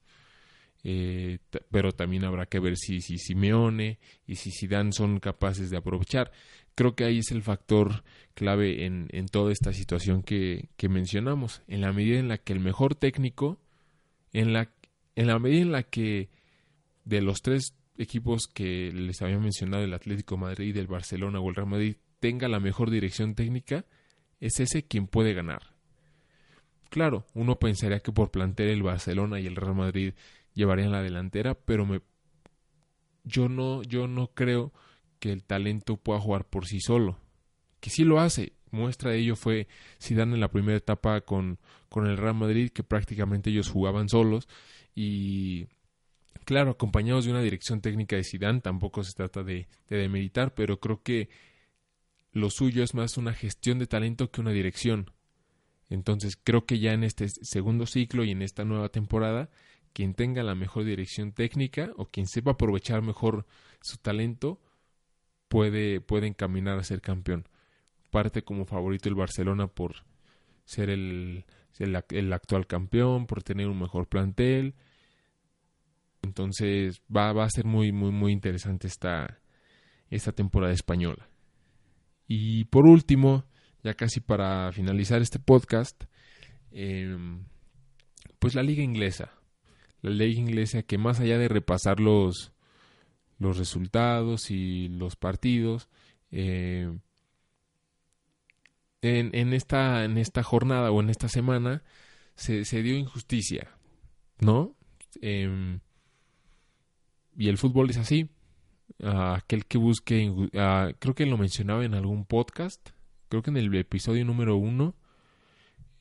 Eh, 0.85 1.39
pero 1.71 1.93
también 1.93 2.25
habrá 2.25 2.47
que 2.47 2.61
ver 2.61 2.77
si, 2.77 3.01
si 3.01 3.19
Simeone 3.19 3.99
y 4.27 4.37
si 4.37 4.51
Zidane 4.51 4.93
son 4.93 5.19
capaces 5.19 5.71
de 5.71 5.77
aprovechar. 5.77 6.31
Creo 6.75 6.95
que 6.95 7.05
ahí 7.05 7.19
es 7.19 7.33
el 7.33 7.43
factor 7.43 8.05
clave 8.35 8.87
en, 8.87 9.09
en 9.11 9.27
toda 9.27 9.53
esta 9.53 9.73
situación 9.73 10.23
que, 10.23 10.69
que, 10.77 10.89
mencionamos. 10.89 11.63
En 11.67 11.81
la 11.81 11.93
medida 11.93 12.19
en 12.19 12.29
la 12.29 12.39
que 12.39 12.53
el 12.53 12.61
mejor 12.61 12.95
técnico, 12.95 13.59
en 14.33 14.53
la, 14.53 14.71
en 15.17 15.27
la 15.27 15.39
medida 15.39 15.63
en 15.63 15.73
la 15.73 15.83
que 15.83 16.29
de 17.05 17.21
los 17.21 17.43
tres 17.43 17.75
equipos 17.97 18.47
que 18.47 18.93
les 18.93 19.21
había 19.23 19.39
mencionado, 19.39 19.83
el 19.83 19.95
Atlético 19.95 20.37
Madrid, 20.37 20.77
el 20.77 20.87
Barcelona 20.87 21.41
o 21.41 21.49
el 21.49 21.57
Real 21.57 21.69
Madrid, 21.69 21.97
tenga 22.21 22.47
la 22.47 22.61
mejor 22.61 22.91
dirección 22.91 23.35
técnica, 23.35 23.85
es 24.41 24.61
ese 24.61 24.85
quien 24.85 25.09
puede 25.09 25.35
ganar. 25.35 25.75
Claro, 26.91 27.27
uno 27.35 27.59
pensaría 27.59 28.01
que 28.01 28.13
por 28.13 28.31
plantear 28.31 28.71
el 28.71 28.83
Barcelona 28.83 29.41
y 29.41 29.47
el 29.47 29.57
Real 29.57 29.75
Madrid 29.75 30.15
llevarían 30.59 30.91
la 30.91 31.03
delantera, 31.03 31.55
pero 31.55 31.87
me 31.87 32.01
yo 33.23 33.49
no 33.49 33.83
yo 33.85 34.09
no 34.09 34.33
creo 34.35 34.73
que 35.21 35.33
el 35.33 35.45
talento 35.45 35.97
pueda 35.97 36.21
jugar 36.21 36.45
por 36.47 36.67
sí 36.67 36.81
solo. 36.81 37.19
Que 37.81 37.91
sí 37.91 38.03
lo 38.03 38.19
hace, 38.19 38.55
muestra 38.73 39.13
de 39.13 39.19
ello 39.19 39.37
fue 39.37 39.69
Zidane 40.03 40.35
en 40.35 40.41
la 40.41 40.51
primera 40.51 40.77
etapa 40.77 41.21
con, 41.21 41.59
con 41.89 42.07
el 42.09 42.17
Real 42.17 42.35
Madrid, 42.35 42.71
que 42.71 42.83
prácticamente 42.83 43.51
ellos 43.51 43.71
jugaban 43.71 44.09
solos 44.09 44.49
y 44.97 45.69
claro, 46.45 46.73
acompañados 46.73 47.25
de 47.25 47.31
una 47.31 47.43
dirección 47.43 47.81
técnica 47.81 48.17
de 48.17 48.25
Zidane, 48.25 48.61
tampoco 48.61 49.05
se 49.05 49.13
trata 49.13 49.45
de, 49.45 49.69
de 49.89 50.51
pero 50.57 50.81
creo 50.81 51.03
que 51.03 51.29
lo 52.33 52.51
suyo 52.51 52.83
es 52.83 52.95
más 52.95 53.17
una 53.17 53.33
gestión 53.33 53.79
de 53.79 53.87
talento 53.87 54.31
que 54.31 54.41
una 54.41 54.51
dirección. 54.51 55.13
Entonces 55.91 56.37
creo 56.43 56.67
que 56.67 56.79
ya 56.79 56.93
en 56.93 57.05
este 57.05 57.29
segundo 57.29 57.87
ciclo 57.87 58.25
y 58.25 58.33
en 58.33 58.43
esta 58.43 58.65
nueva 58.65 58.89
temporada, 58.89 59.51
quien 59.93 60.15
tenga 60.15 60.43
la 60.43 60.55
mejor 60.55 60.85
dirección 60.85 61.33
técnica 61.33 61.91
o 61.97 62.07
quien 62.07 62.27
sepa 62.27 62.53
aprovechar 62.53 63.03
mejor 63.03 63.47
su 63.81 63.97
talento, 63.99 64.61
puede, 65.49 66.01
puede 66.01 66.27
encaminar 66.27 66.79
a 66.79 66.85
ser 66.85 67.01
campeón. 67.01 67.49
Parte 68.11 68.43
como 68.43 68.65
favorito 68.65 69.09
el 69.09 69.15
Barcelona 69.15 69.67
por 69.67 70.05
ser 70.65 70.91
el, 70.91 71.45
el, 71.79 72.33
actual 72.33 72.67
campeón, 72.67 73.27
por 73.27 73.43
tener 73.43 73.69
un 73.69 73.79
mejor 73.79 74.09
plantel. 74.09 74.75
Entonces 76.23 77.03
va, 77.15 77.33
va 77.33 77.45
a 77.45 77.51
ser 77.51 77.65
muy, 77.65 77.93
muy, 77.93 78.11
muy 78.11 78.33
interesante 78.33 78.87
esta, 78.87 79.41
esta 80.11 80.33
temporada 80.33 80.73
española. 80.73 81.29
Y 82.27 82.65
por 82.67 82.87
último, 82.87 83.45
ya 83.83 83.95
casi 83.95 84.21
para 84.21 84.71
finalizar 84.73 85.23
este 85.23 85.39
podcast, 85.39 86.05
em, 86.71 87.45
pues 88.39 88.55
la 88.55 88.63
liga 88.63 88.83
inglesa. 88.83 89.33
La 90.09 90.25
liga 90.25 90.41
inglesa 90.41 90.83
que 90.83 90.99
más 90.99 91.21
allá 91.21 91.39
de 91.39 91.49
repasar 91.49 92.01
los, 92.01 92.53
los 93.39 93.59
resultados 93.59 94.51
y 94.51 94.89
los 94.89 95.17
partidos, 95.17 95.89
em, 96.31 97.01
en, 99.03 99.31
en, 99.35 99.53
esta, 99.53 100.05
en 100.05 100.19
esta 100.19 100.43
jornada 100.43 100.91
o 100.91 101.01
en 101.01 101.11
esta 101.11 101.29
semana 101.29 101.83
se, 102.35 102.65
se 102.65 102.83
dio 102.83 102.97
injusticia, 102.97 103.71
¿no? 104.41 104.75
Em, 105.21 105.81
y 107.37 107.49
el 107.49 107.59
fútbol 107.59 107.91
es 107.91 107.99
así 107.99 108.31
aquel 109.03 109.67
que 109.67 109.79
busque, 109.79 110.33
creo 110.99 111.15
que 111.15 111.27
lo 111.27 111.39
mencionaba 111.39 111.85
en 111.85 111.95
algún 111.95 112.25
podcast, 112.25 112.91
creo 113.29 113.43
que 113.43 113.51
en 113.51 113.57
el 113.57 113.75
episodio 113.75 114.25
número 114.25 114.57
uno, 114.57 114.95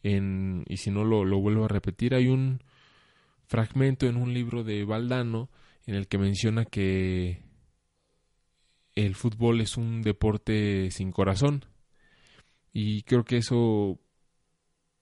en, 0.04 0.64
y 0.68 0.78
si 0.78 0.92
no 0.92 1.04
lo, 1.04 1.26
lo 1.26 1.40
vuelvo 1.40 1.66
a 1.66 1.68
repetir, 1.68 2.16
hay 2.16 2.28
un 2.28 2.62
fragmento 3.48 4.08
en 4.08 4.18
un 4.18 4.34
libro 4.34 4.64
de 4.64 4.84
Valdano 4.84 5.50
en 5.86 5.96
el 5.96 6.08
que 6.08 6.18
menciona 6.18 6.66
que 6.66 7.44
el 8.96 9.16
fútbol 9.16 9.62
es 9.62 9.78
un 9.78 10.02
deporte 10.02 10.92
sin 10.92 11.12
corazón. 11.12 11.66
Y 12.74 13.04
creo 13.04 13.24
que 13.24 13.38
eso 13.38 14.00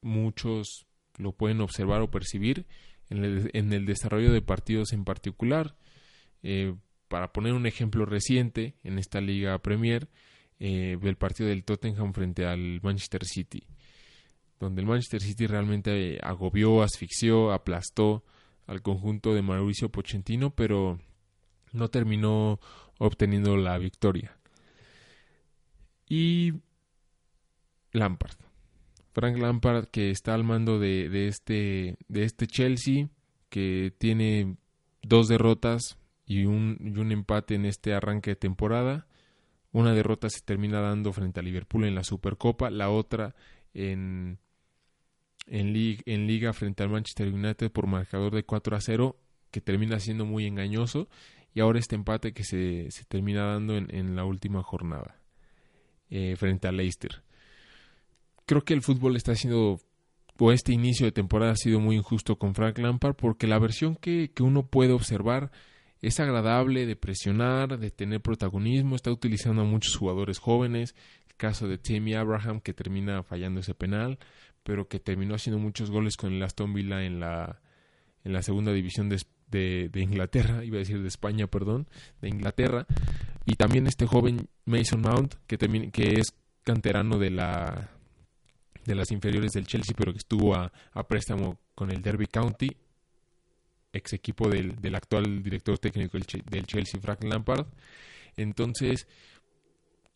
muchos 0.02 0.86
lo 1.18 1.32
pueden 1.32 1.62
observar 1.62 2.02
o 2.02 2.12
percibir 2.12 2.66
en 3.10 3.24
el, 3.24 3.50
en 3.54 3.74
el 3.74 3.86
desarrollo 3.86 4.32
de 4.32 4.42
partidos 4.42 4.94
en 4.94 5.06
particular. 5.06 5.76
Eh, 6.44 6.76
para 7.08 7.32
poner 7.32 7.54
un 7.54 7.66
ejemplo 7.66 8.06
reciente 8.06 8.76
en 8.84 9.00
esta 9.00 9.22
Liga 9.22 9.58
Premier, 9.60 10.10
eh, 10.60 10.98
el 11.02 11.16
partido 11.18 11.50
del 11.50 11.64
Tottenham 11.64 12.14
frente 12.14 12.46
al 12.46 12.80
Manchester 12.82 13.26
City, 13.26 13.64
donde 14.60 14.82
el 14.82 14.88
Manchester 14.88 15.22
City 15.22 15.48
realmente 15.48 16.20
agobió, 16.22 16.82
asfixió, 16.82 17.52
aplastó 17.52 18.24
al 18.68 18.82
conjunto 18.82 19.34
de 19.34 19.42
Mauricio 19.42 19.90
Pochettino, 19.90 20.50
pero 20.52 21.00
no 21.72 21.90
terminó 21.90 22.60
obteniendo 22.98 23.58
la 23.58 23.78
victoria. 23.78 24.38
Y 26.08 26.54
Lampard. 27.92 28.38
Frank 29.14 29.38
Lampard 29.38 29.86
que 29.88 30.12
está 30.12 30.34
al 30.34 30.44
mando 30.44 30.80
de, 30.80 31.10
de, 31.10 31.28
este, 31.28 31.98
de 32.08 32.24
este 32.24 32.48
Chelsea, 32.48 33.08
que 33.50 33.94
tiene 33.98 34.58
dos 35.02 35.28
derrotas 35.28 35.98
y 36.26 36.46
un, 36.46 36.78
y 36.82 37.00
un 37.00 37.12
empate 37.12 37.56
en 37.56 37.66
este 37.66 37.94
arranque 37.94 38.32
de 38.32 38.36
temporada. 38.36 39.08
Una 39.72 39.94
derrota 39.94 40.30
se 40.30 40.42
termina 40.42 40.82
dando 40.82 41.14
frente 41.14 41.40
a 41.40 41.44
Liverpool 41.44 41.86
en 41.86 41.96
la 41.96 42.04
Supercopa, 42.04 42.70
la 42.70 42.90
otra 42.90 43.36
en, 43.74 44.40
en, 45.48 46.28
Liga 46.28 46.54
frente 46.54 46.84
al 46.84 46.90
Manchester 46.90 47.28
United 47.28 47.72
por 47.72 47.88
marcador 47.88 48.34
de 48.34 48.44
4 48.44 48.76
a 48.76 48.82
0, 48.82 49.18
que 49.52 49.62
termina 49.62 50.00
siendo 50.00 50.26
muy 50.26 50.46
engañoso, 50.46 51.08
y 51.54 51.62
ahora 51.62 51.80
este 51.80 51.96
empate 51.96 52.34
que 52.34 52.44
se, 52.44 52.92
se 52.92 53.06
termina 53.06 53.46
dando 53.46 53.78
en, 53.78 54.16
la 54.16 54.26
última 54.26 54.62
jornada 54.64 55.20
eh, 56.10 56.36
frente 56.36 56.68
a 56.68 56.72
Leicester. 56.72 57.24
Creo 58.46 58.64
que 58.64 58.74
el 58.74 58.82
fútbol 58.82 59.16
está 59.16 59.36
siendo 59.36 59.80
o 60.38 60.52
este 60.52 60.74
inicio 60.74 61.06
de 61.06 61.14
temporada 61.14 61.54
ha 61.54 61.56
sido 61.56 61.80
muy 61.80 61.96
injusto 61.96 62.38
con 62.38 62.56
Frank 62.56 62.78
Lampard 62.78 63.16
porque 63.16 63.48
la 63.48 63.58
versión 63.58 63.96
que, 63.96 64.32
que 64.36 64.44
uno 64.44 64.68
puede 64.68 64.92
observar 64.92 65.50
es 66.02 66.20
agradable 66.20 66.86
de 66.86 66.96
presionar, 66.96 67.80
de 67.80 67.90
tener 67.90 68.22
protagonismo, 68.22 68.96
está 68.96 69.12
utilizando 69.12 69.62
a 69.62 69.66
muchos 69.66 69.96
jugadores 69.96 70.40
jóvenes, 70.40 70.94
el 71.28 71.36
caso 71.36 71.68
de 71.68 71.78
Timmy 71.78 72.14
Abraham 72.14 72.60
que 72.60 72.74
termina 72.74 73.24
fallando 73.24 73.62
ese 73.62 73.74
penal, 73.74 74.20
pero 74.66 74.90
que 74.90 75.00
terminó 75.00 75.36
haciendo 75.36 75.60
muchos 75.60 75.90
goles 75.90 76.18
con 76.18 76.34
el 76.34 76.44
Aston 76.44 76.74
Villa 76.74 77.06
en 77.06 77.22
la, 77.22 77.62
en 78.24 78.34
la 78.34 78.42
segunda 78.42 78.74
división 78.74 79.08
de, 79.08 79.22
de, 79.50 80.02
Inglaterra, 80.02 80.66
iba 80.66 80.76
a 80.76 80.80
decir 80.80 81.02
de 81.02 81.08
España, 81.08 81.48
perdón, 81.48 81.88
de 82.22 82.28
Inglaterra, 82.28 82.86
y 83.46 83.56
también 83.56 83.88
este 83.88 84.06
joven 84.06 84.50
Mason 84.66 85.02
Mount 85.02 85.36
que, 85.48 85.58
que 85.92 86.20
es 86.20 86.34
canterano 86.64 87.18
de 87.18 87.30
la 87.30 87.92
de 88.86 88.96
las 88.96 89.12
inferiores 89.12 89.52
del 89.54 89.66
Chelsea, 89.66 89.96
pero 89.98 90.12
que 90.12 90.20
estuvo 90.20 90.56
a, 90.56 90.72
a 90.94 91.08
préstamo 91.08 91.58
con 91.74 91.90
el 91.90 92.04
Derby 92.04 92.28
County 92.28 92.70
ex 93.96 94.14
equipo 94.14 94.50
del, 94.50 94.76
del 94.76 94.96
actual 94.96 95.42
director 95.42 95.80
técnico 95.80 96.18
del, 96.18 96.66
Chelsea, 96.66 97.00
Frank 97.00 97.24
Lampard. 97.24 97.66
Entonces, 98.36 99.08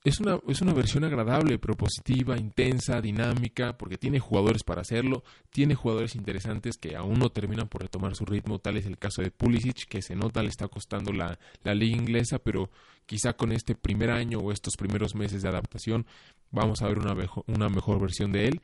es 0.03 0.19
una, 0.21 0.39
es 0.47 0.61
una 0.61 0.73
versión 0.73 1.03
agradable, 1.03 1.59
propositiva, 1.59 2.37
intensa, 2.37 3.01
dinámica, 3.01 3.77
porque 3.77 3.97
tiene 3.97 4.19
jugadores 4.19 4.63
para 4.63 4.81
hacerlo, 4.81 5.23
tiene 5.49 5.75
jugadores 5.75 6.15
interesantes 6.15 6.77
que 6.77 6.95
aún 6.95 7.19
no 7.19 7.31
terminan 7.31 7.67
por 7.67 7.81
retomar 7.81 8.15
su 8.15 8.25
ritmo, 8.25 8.59
tal 8.59 8.77
es 8.77 8.85
el 8.85 8.97
caso 8.97 9.21
de 9.21 9.31
Pulisic, 9.31 9.87
que 9.87 10.01
se 10.01 10.15
nota 10.15 10.41
le 10.41 10.49
está 10.49 10.69
costando 10.69 11.11
la, 11.11 11.37
la 11.63 11.75
liga 11.75 11.97
inglesa, 11.97 12.39
pero 12.39 12.69
quizá 13.05 13.33
con 13.33 13.51
este 13.51 13.75
primer 13.75 14.09
año 14.09 14.39
o 14.39 14.51
estos 14.53 14.77
primeros 14.77 15.15
meses 15.15 15.41
de 15.41 15.49
adaptación 15.49 16.05
vamos 16.51 16.81
a 16.81 16.87
ver 16.87 16.99
una, 16.99 17.15
una 17.47 17.67
mejor 17.67 17.99
versión 17.99 18.31
de 18.31 18.47
él. 18.47 18.61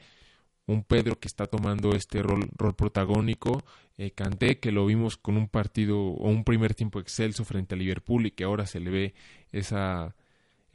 Un 0.67 0.83
Pedro 0.83 1.19
que 1.19 1.27
está 1.27 1.45
tomando 1.45 1.91
este 1.91 2.23
rol, 2.23 2.49
rol 2.57 2.75
protagónico, 2.75 3.63
eh, 3.97 4.11
Canté 4.11 4.59
que 4.59 4.71
lo 4.71 4.85
vimos 4.87 5.15
con 5.15 5.37
un 5.37 5.47
partido 5.47 5.99
o 5.99 6.27
un 6.29 6.43
primer 6.43 6.73
tiempo 6.73 6.99
excelso 6.99 7.45
frente 7.45 7.75
a 7.75 7.77
Liverpool 7.77 8.25
y 8.25 8.31
que 8.31 8.45
ahora 8.45 8.65
se 8.65 8.79
le 8.79 8.89
ve 8.89 9.13
esa, 9.51 10.15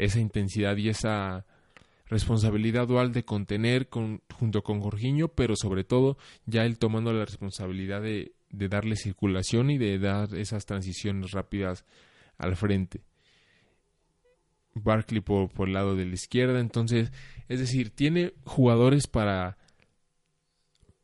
esa 0.01 0.19
intensidad 0.19 0.77
y 0.79 0.89
esa 0.89 1.45
responsabilidad 2.07 2.89
dual 2.89 3.13
de 3.13 3.25
contener 3.25 3.89
con, 3.89 4.23
junto 4.35 4.63
con 4.63 4.81
Jorginho, 4.81 5.29
pero 5.29 5.55
sobre 5.57 5.85
todo 5.85 6.17
ya 6.47 6.65
él 6.65 6.79
tomando 6.79 7.13
la 7.13 7.25
responsabilidad 7.25 8.03
de, 8.03 8.33
de 8.49 8.69
darle 8.69 8.97
circulación 8.97 9.71
y 9.71 9.79
de 9.79 9.99
dar 9.99 10.35
esas 10.35 10.65
transiciones 10.67 11.33
rápidas 11.33 11.85
al 12.39 12.57
frente. 12.57 13.03
Barkley 14.75 15.21
por, 15.21 15.51
por 15.51 15.69
el 15.69 15.75
lado 15.75 15.95
de 15.95 16.07
la 16.07 16.15
izquierda, 16.15 16.61
entonces, 16.61 17.13
es 17.49 17.61
decir, 17.61 17.91
tiene 17.91 18.33
jugadores 18.45 19.07
para 19.07 19.59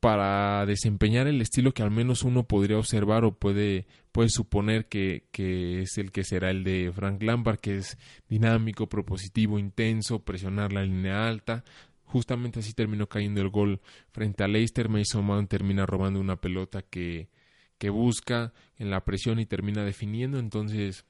para 0.07 0.65
desempeñar 0.67 1.27
el 1.27 1.41
estilo 1.41 1.75
que 1.75 1.83
al 1.83 1.91
menos 1.91 2.23
uno 2.23 2.47
podría 2.47 2.79
observar 2.79 3.25
o 3.25 3.33
puede, 3.33 3.89
puede 4.13 4.29
suponer 4.29 4.87
que, 4.87 5.27
que, 5.33 5.81
es 5.83 5.99
el 5.99 6.13
que 6.13 6.23
será 6.23 6.53
el 6.53 6.63
de 6.63 6.93
Frank 6.95 7.21
Lampard, 7.25 7.59
que 7.59 7.79
es 7.79 7.99
dinámico, 8.29 8.89
propositivo, 8.89 9.59
intenso, 9.59 10.21
presionar 10.21 10.73
la 10.73 10.85
línea 10.85 11.27
alta. 11.27 11.65
Justamente 12.05 12.61
así 12.61 12.73
terminó 12.73 13.09
cayendo 13.09 13.41
el 13.41 13.49
gol 13.49 13.81
frente 14.13 14.45
a 14.45 14.47
Leicester. 14.47 14.89
Mason 14.89 15.25
Mount 15.25 15.51
termina 15.51 15.87
robando 15.87 16.21
una 16.21 16.37
pelota 16.37 16.83
que, 16.83 17.29
que 17.77 17.91
busca 17.91 18.53
en 18.79 18.91
la 18.91 19.05
presión 19.05 19.41
y 19.41 19.47
termina 19.47 19.85
definiendo. 19.85 20.39
Entonces, 20.39 21.05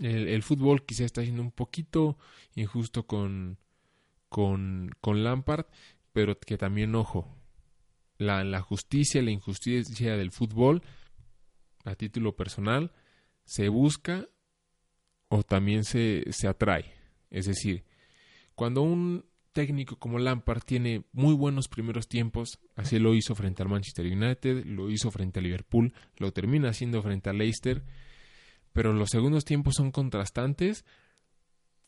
el, 0.00 0.28
el 0.28 0.42
fútbol 0.42 0.86
quizá 0.86 1.04
está 1.04 1.20
siendo 1.20 1.42
un 1.42 1.52
poquito 1.52 2.16
injusto 2.54 3.06
con, 3.06 3.58
con, 4.30 4.92
con 5.02 5.22
Lampard 5.24 5.66
pero 6.18 6.36
que 6.36 6.58
también, 6.58 6.96
ojo, 6.96 7.32
la, 8.16 8.42
la 8.42 8.60
justicia, 8.60 9.22
la 9.22 9.30
injusticia 9.30 10.16
del 10.16 10.32
fútbol, 10.32 10.82
a 11.84 11.94
título 11.94 12.34
personal, 12.34 12.90
se 13.44 13.68
busca 13.68 14.28
o 15.28 15.44
también 15.44 15.84
se, 15.84 16.24
se 16.32 16.48
atrae. 16.48 16.92
Es 17.30 17.46
decir, 17.46 17.84
cuando 18.56 18.82
un 18.82 19.26
técnico 19.52 20.00
como 20.00 20.18
Lampard 20.18 20.62
tiene 20.64 21.04
muy 21.12 21.34
buenos 21.34 21.68
primeros 21.68 22.08
tiempos, 22.08 22.58
así 22.74 22.98
lo 22.98 23.14
hizo 23.14 23.36
frente 23.36 23.62
al 23.62 23.68
Manchester 23.68 24.04
United, 24.04 24.64
lo 24.64 24.90
hizo 24.90 25.12
frente 25.12 25.38
a 25.38 25.42
Liverpool, 25.42 25.94
lo 26.16 26.32
termina 26.32 26.70
haciendo 26.70 27.00
frente 27.00 27.30
a 27.30 27.32
Leicester, 27.32 27.84
pero 28.72 28.92
los 28.92 29.10
segundos 29.10 29.44
tiempos 29.44 29.76
son 29.76 29.92
contrastantes, 29.92 30.84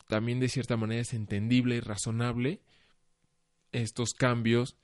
también 0.07 0.39
de 0.39 0.49
cierta 0.49 0.77
manera 0.77 1.01
es 1.01 1.15
entendible 1.15 1.75
y 1.75 1.81
razonable 1.81 2.63
estos 3.73 4.15
cambios 4.15 4.77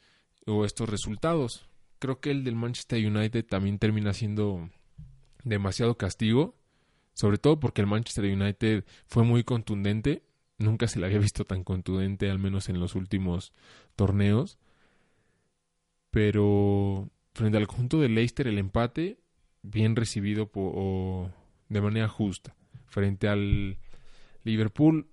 o 0.47 0.65
estos 0.65 0.89
resultados. 0.89 1.69
Creo 1.99 2.21
que 2.21 2.31
el 2.31 2.45
del 2.45 2.57
Manchester 2.57 3.05
United 3.05 3.45
también 3.47 3.79
termina 3.79 4.13
siendo 4.13 4.71
demasiado 5.45 5.97
castigo, 5.97 6.57
sobre 7.15 7.39
todo 7.39 7.61
porque 7.61 7.81
el 7.81 7.87
Manchester 7.87 8.25
United 8.25 8.85
fue 9.07 9.25
muy 9.25 9.45
contundente, 9.45 10.23
nunca 10.59 10.89
se 10.89 10.99
le 10.99 11.07
había 11.07 11.19
visto 11.19 11.45
tan 11.45 11.65
contundente, 11.65 12.31
al 12.31 12.39
menos 12.39 12.69
en 12.69 12.81
los 12.81 12.95
últimos 12.95 13.53
torneos, 13.95 14.59
pero 16.11 17.11
frente 17.33 17.59
al 17.59 17.67
conjunto 17.67 18.01
de 18.01 18.09
Leicester 18.09 18.47
el 18.49 18.59
empate 18.59 19.19
bien 19.63 19.97
recibido 19.97 20.51
o 20.55 21.31
de 21.69 21.81
manera 21.81 22.09
justa. 22.09 22.55
Frente 22.87 23.29
al 23.29 23.79
Liverpool, 24.45 25.09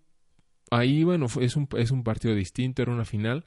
ahí 0.71 1.03
bueno, 1.03 1.27
es 1.41 1.55
un, 1.55 1.67
es 1.77 1.91
un 1.91 2.03
partido 2.03 2.35
distinto, 2.35 2.81
era 2.81 2.91
una 2.91 3.05
final, 3.05 3.45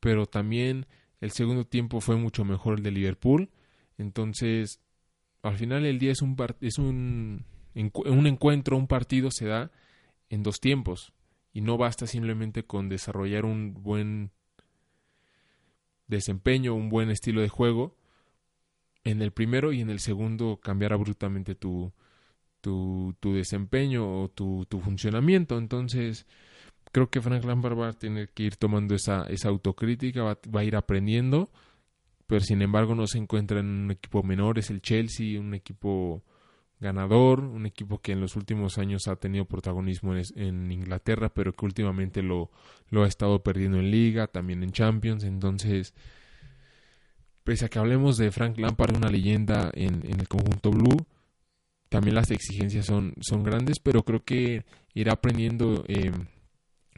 pero 0.00 0.26
también 0.26 0.86
el 1.20 1.30
segundo 1.30 1.64
tiempo 1.66 2.00
fue 2.00 2.16
mucho 2.16 2.44
mejor 2.44 2.78
el 2.78 2.82
de 2.82 2.90
Liverpool. 2.90 3.50
Entonces, 3.98 4.80
al 5.42 5.56
final 5.56 5.84
el 5.84 5.98
día 5.98 6.12
es 6.12 6.22
un, 6.22 6.36
es 6.60 6.78
un, 6.78 7.44
un 7.74 8.26
encuentro, 8.26 8.76
un 8.76 8.86
partido 8.86 9.30
se 9.30 9.46
da 9.46 9.70
en 10.28 10.42
dos 10.42 10.60
tiempos. 10.60 11.12
Y 11.52 11.62
no 11.62 11.78
basta 11.78 12.06
simplemente 12.06 12.64
con 12.64 12.88
desarrollar 12.88 13.44
un 13.46 13.74
buen 13.74 14.30
desempeño, 16.06 16.74
un 16.74 16.88
buen 16.88 17.10
estilo 17.10 17.40
de 17.40 17.48
juego, 17.48 17.96
en 19.04 19.22
el 19.22 19.32
primero 19.32 19.72
y 19.72 19.80
en 19.80 19.90
el 19.90 20.00
segundo 20.00 20.58
cambiar 20.62 20.92
abruptamente 20.92 21.54
tu, 21.54 21.92
tu, 22.60 23.14
tu 23.20 23.34
desempeño 23.34 24.22
o 24.22 24.28
tu, 24.28 24.66
tu, 24.66 24.80
funcionamiento. 24.80 25.58
Entonces, 25.58 26.26
creo 26.96 27.10
que 27.10 27.20
Frank 27.20 27.44
Lampard 27.44 27.78
va 27.78 27.88
a 27.88 27.92
tener 27.92 28.30
que 28.30 28.44
ir 28.44 28.56
tomando 28.56 28.94
esa, 28.94 29.24
esa 29.24 29.50
autocrítica, 29.50 30.22
va, 30.22 30.38
va, 30.54 30.60
a 30.60 30.64
ir 30.64 30.76
aprendiendo, 30.76 31.50
pero 32.26 32.40
sin 32.40 32.62
embargo 32.62 32.94
no 32.94 33.06
se 33.06 33.18
encuentra 33.18 33.60
en 33.60 33.66
un 33.66 33.90
equipo 33.90 34.22
menor, 34.22 34.58
es 34.58 34.70
el 34.70 34.80
Chelsea, 34.80 35.38
un 35.38 35.52
equipo 35.52 36.24
ganador, 36.80 37.40
un 37.40 37.66
equipo 37.66 37.98
que 37.98 38.12
en 38.12 38.22
los 38.22 38.34
últimos 38.34 38.78
años 38.78 39.08
ha 39.08 39.16
tenido 39.16 39.44
protagonismo 39.44 40.16
en, 40.16 40.22
en 40.36 40.72
Inglaterra, 40.72 41.28
pero 41.28 41.52
que 41.52 41.66
últimamente 41.66 42.22
lo, 42.22 42.50
lo 42.88 43.04
ha 43.04 43.08
estado 43.08 43.42
perdiendo 43.42 43.78
en 43.78 43.90
liga, 43.90 44.26
también 44.26 44.62
en 44.62 44.72
Champions, 44.72 45.22
entonces 45.24 45.92
pese 47.44 47.66
a 47.66 47.68
que 47.68 47.78
hablemos 47.78 48.16
de 48.16 48.30
Frank 48.30 48.56
Lampard, 48.56 48.96
una 48.96 49.10
leyenda 49.10 49.70
en, 49.74 50.02
el 50.18 50.28
conjunto 50.28 50.70
blue, 50.70 51.04
también 51.90 52.14
las 52.14 52.30
exigencias 52.30 52.86
son, 52.86 53.12
son 53.20 53.44
grandes, 53.44 53.80
pero 53.80 54.02
creo 54.02 54.24
que 54.24 54.64
irá 54.94 55.12
aprendiendo 55.12 55.84
eh, 55.88 56.10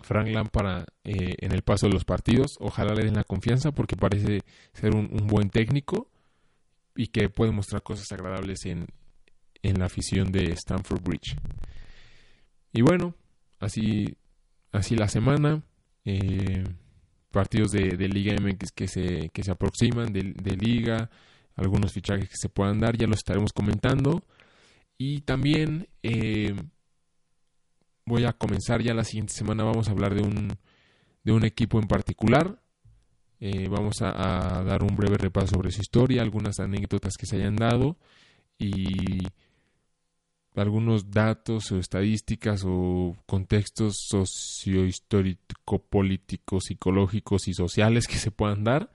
Frank 0.02 0.28
Lampard 0.28 0.84
eh, 1.04 1.34
en 1.38 1.52
el 1.52 1.62
paso 1.62 1.86
de 1.86 1.92
los 1.92 2.04
partidos. 2.04 2.56
Ojalá 2.60 2.94
le 2.94 3.04
den 3.04 3.14
la 3.14 3.24
confianza 3.24 3.72
porque 3.72 3.96
parece 3.96 4.42
ser 4.72 4.94
un, 4.94 5.08
buen 5.26 5.50
técnico 5.50 6.10
y 6.96 7.08
que 7.08 7.28
puede 7.28 7.52
mostrar 7.52 7.82
cosas 7.82 8.10
agradables 8.12 8.64
en, 8.66 8.86
en 9.62 9.78
la 9.78 9.86
afición 9.86 10.32
de 10.32 10.52
Stamford 10.52 11.02
Bridge. 11.02 11.36
Y 12.72 12.82
bueno, 12.82 13.14
así, 13.60 14.16
así 14.72 14.96
la 14.96 15.08
semana. 15.08 15.62
Eh, 16.04 16.64
partidos 17.30 17.72
de, 17.72 18.08
Liga 18.08 18.34
MX 18.40 18.72
que 18.72 18.88
se, 18.88 19.30
que 19.30 19.42
se 19.42 19.50
aproximan, 19.50 20.12
de, 20.12 20.56
Liga, 20.56 21.10
algunos 21.54 21.92
fichajes 21.92 22.28
que 22.28 22.36
se 22.36 22.48
puedan 22.48 22.80
dar, 22.80 22.96
ya 22.96 23.06
los 23.06 23.18
estaremos 23.18 23.52
comentando. 23.52 24.22
Y 24.96 25.20
también 25.20 25.88
eh, 26.02 26.54
voy 28.08 28.24
a 28.24 28.32
comenzar 28.32 28.82
ya 28.82 28.94
la 28.94 29.04
siguiente 29.04 29.32
semana, 29.32 29.64
vamos 29.64 29.88
a 29.88 29.92
hablar 29.92 30.14
de 30.14 30.22
un, 30.22 30.58
de 31.22 31.32
un 31.32 31.44
equipo 31.44 31.78
en 31.78 31.86
particular. 31.86 32.60
Eh, 33.40 33.68
vamos 33.68 34.02
a, 34.02 34.64
dar 34.64 34.82
un 34.82 34.96
breve 34.96 35.16
repaso 35.16 35.54
sobre 35.54 35.70
su 35.70 35.80
historia, 35.80 36.22
algunas 36.22 36.58
anécdotas 36.58 37.16
que 37.16 37.26
se 37.26 37.36
hayan 37.36 37.54
dado 37.54 37.96
y 38.58 39.22
algunos 40.56 41.12
datos 41.12 41.70
o 41.70 41.78
estadísticas 41.78 42.64
o 42.66 43.16
contextos 43.26 43.98
sociohistórico, 44.08 45.78
políticos, 45.78 46.64
psicológicos 46.64 47.46
y 47.46 47.54
sociales 47.54 48.08
que 48.08 48.16
se 48.16 48.32
puedan 48.32 48.64
dar. 48.64 48.90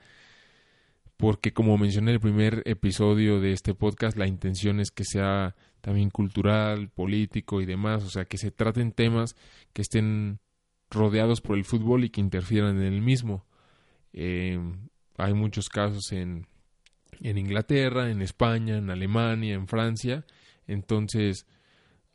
Porque 1.15 1.53
como 1.53 1.77
mencioné 1.77 2.11
en 2.11 2.15
el 2.15 2.19
primer 2.19 2.63
episodio 2.65 3.39
de 3.39 3.53
este 3.53 3.73
podcast, 3.73 4.17
la 4.17 4.27
intención 4.27 4.81
es 4.81 4.91
que 4.91 5.05
sea 5.05 5.55
también 5.83 6.09
cultural, 6.09 6.87
político 6.87 7.61
y 7.61 7.65
demás, 7.65 8.03
o 8.03 8.09
sea, 8.09 8.23
que 8.23 8.37
se 8.37 8.51
traten 8.51 8.93
temas 8.93 9.35
que 9.73 9.81
estén 9.81 10.39
rodeados 10.89 11.41
por 11.41 11.57
el 11.57 11.65
fútbol 11.65 12.05
y 12.05 12.09
que 12.09 12.21
interfieran 12.21 12.77
en 12.77 12.93
el 12.93 13.01
mismo. 13.01 13.45
Eh, 14.13 14.57
hay 15.17 15.33
muchos 15.33 15.67
casos 15.67 16.13
en, 16.13 16.47
en 17.19 17.37
Inglaterra, 17.37 18.09
en 18.09 18.21
España, 18.21 18.77
en 18.77 18.89
Alemania, 18.89 19.55
en 19.55 19.67
Francia, 19.67 20.25
entonces, 20.67 21.45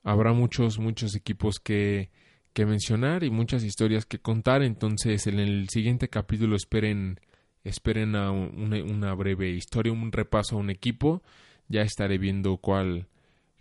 habrá 0.02 0.32
muchos, 0.32 0.78
muchos 0.78 1.14
equipos 1.14 1.58
que, 1.58 2.10
que 2.52 2.66
mencionar 2.66 3.24
y 3.24 3.30
muchas 3.30 3.64
historias 3.64 4.06
que 4.06 4.18
contar. 4.18 4.62
Entonces, 4.62 5.26
en 5.26 5.38
el 5.38 5.68
siguiente 5.68 6.08
capítulo 6.08 6.56
esperen, 6.56 7.20
esperen 7.64 8.16
a 8.16 8.30
una, 8.30 8.82
una 8.82 9.14
breve 9.14 9.50
historia, 9.50 9.92
un 9.92 10.12
repaso 10.12 10.56
a 10.56 10.60
un 10.60 10.70
equipo. 10.70 11.22
Ya 11.68 11.82
estaré 11.82 12.18
viendo 12.18 12.56
cuál, 12.56 13.08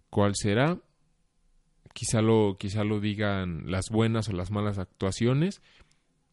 cuál 0.10 0.36
será. 0.36 0.80
Quizá 1.94 2.22
lo, 2.22 2.58
quizá 2.60 2.84
lo 2.84 3.00
digan 3.00 3.72
las 3.72 3.90
buenas 3.90 4.30
o 4.30 4.34
las 4.34 4.52
malas 4.52 4.78
actuaciones. 4.78 5.62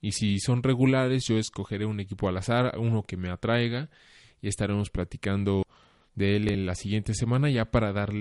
Y 0.01 0.13
si 0.13 0.39
son 0.39 0.63
regulares, 0.63 1.25
yo 1.27 1.39
escogeré 1.39 1.87
un 1.87 2.01
equipo 2.01 2.29
al 2.29 2.37
azar, 2.37 2.79
uno 2.79 3.05
que 3.05 3.17
me 3.17 3.31
atraiga, 3.31 3.89
y 4.43 4.49
estaremos 4.49 4.91
platicando 4.91 5.63
de 6.15 6.37
él 6.37 6.51
en 6.51 6.67
la 6.67 6.75
siguiente 6.75 7.15
semana 7.15 7.51
ya 7.51 7.71
para 7.71 7.93
dar, 7.93 8.13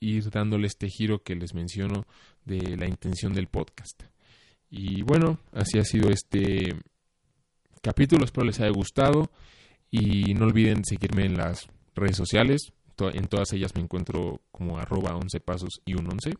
ir 0.00 0.30
dándole 0.30 0.66
este 0.66 0.88
giro 0.88 1.22
que 1.22 1.34
les 1.34 1.54
menciono 1.54 2.06
de 2.44 2.76
la 2.76 2.86
intención 2.86 3.32
del 3.32 3.48
podcast. 3.48 4.02
Y 4.70 5.02
bueno, 5.02 5.38
así 5.52 5.78
ha 5.78 5.84
sido 5.84 6.10
este 6.10 6.76
capítulo, 7.82 8.24
espero 8.24 8.46
les 8.46 8.60
haya 8.60 8.70
gustado 8.70 9.30
y 9.90 10.34
no 10.34 10.44
olviden 10.44 10.84
seguirme 10.84 11.24
en 11.24 11.36
las 11.36 11.66
redes 11.94 12.16
sociales, 12.16 12.72
en 13.08 13.26
todas 13.26 13.52
ellas 13.52 13.74
me 13.74 13.82
encuentro 13.82 14.42
como 14.50 14.78
arroba 14.78 15.16
11 15.16 15.40
pasos 15.40 15.80
y 15.84 15.94
un 15.94 16.06
11. 16.10 16.34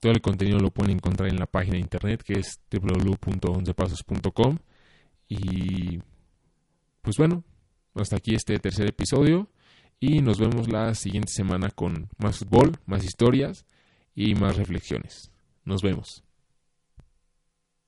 Todo 0.00 0.12
el 0.12 0.20
contenido 0.20 0.58
lo 0.58 0.70
pueden 0.70 0.96
encontrar 0.96 1.28
en 1.28 1.38
la 1.38 1.46
página 1.46 1.74
de 1.74 1.80
internet 1.80 2.22
que 2.22 2.34
es 2.34 2.60
www.oncepasos.com 2.70 4.58
y 5.28 5.98
pues 7.02 7.16
bueno, 7.18 7.44
hasta 7.94 8.16
aquí 8.16 8.34
este 8.34 8.58
tercer 8.58 8.88
episodio 8.88 9.50
y 10.00 10.20
nos 10.20 10.38
vemos 10.38 10.68
la 10.68 10.94
siguiente 10.94 11.32
semana 11.32 11.70
con 11.70 12.08
más 12.18 12.38
fútbol, 12.38 12.72
más 12.86 13.04
historias 13.04 13.64
y 14.14 14.34
más 14.34 14.56
reflexiones. 14.56 15.30
Nos 15.64 15.82
vemos. 15.82 16.23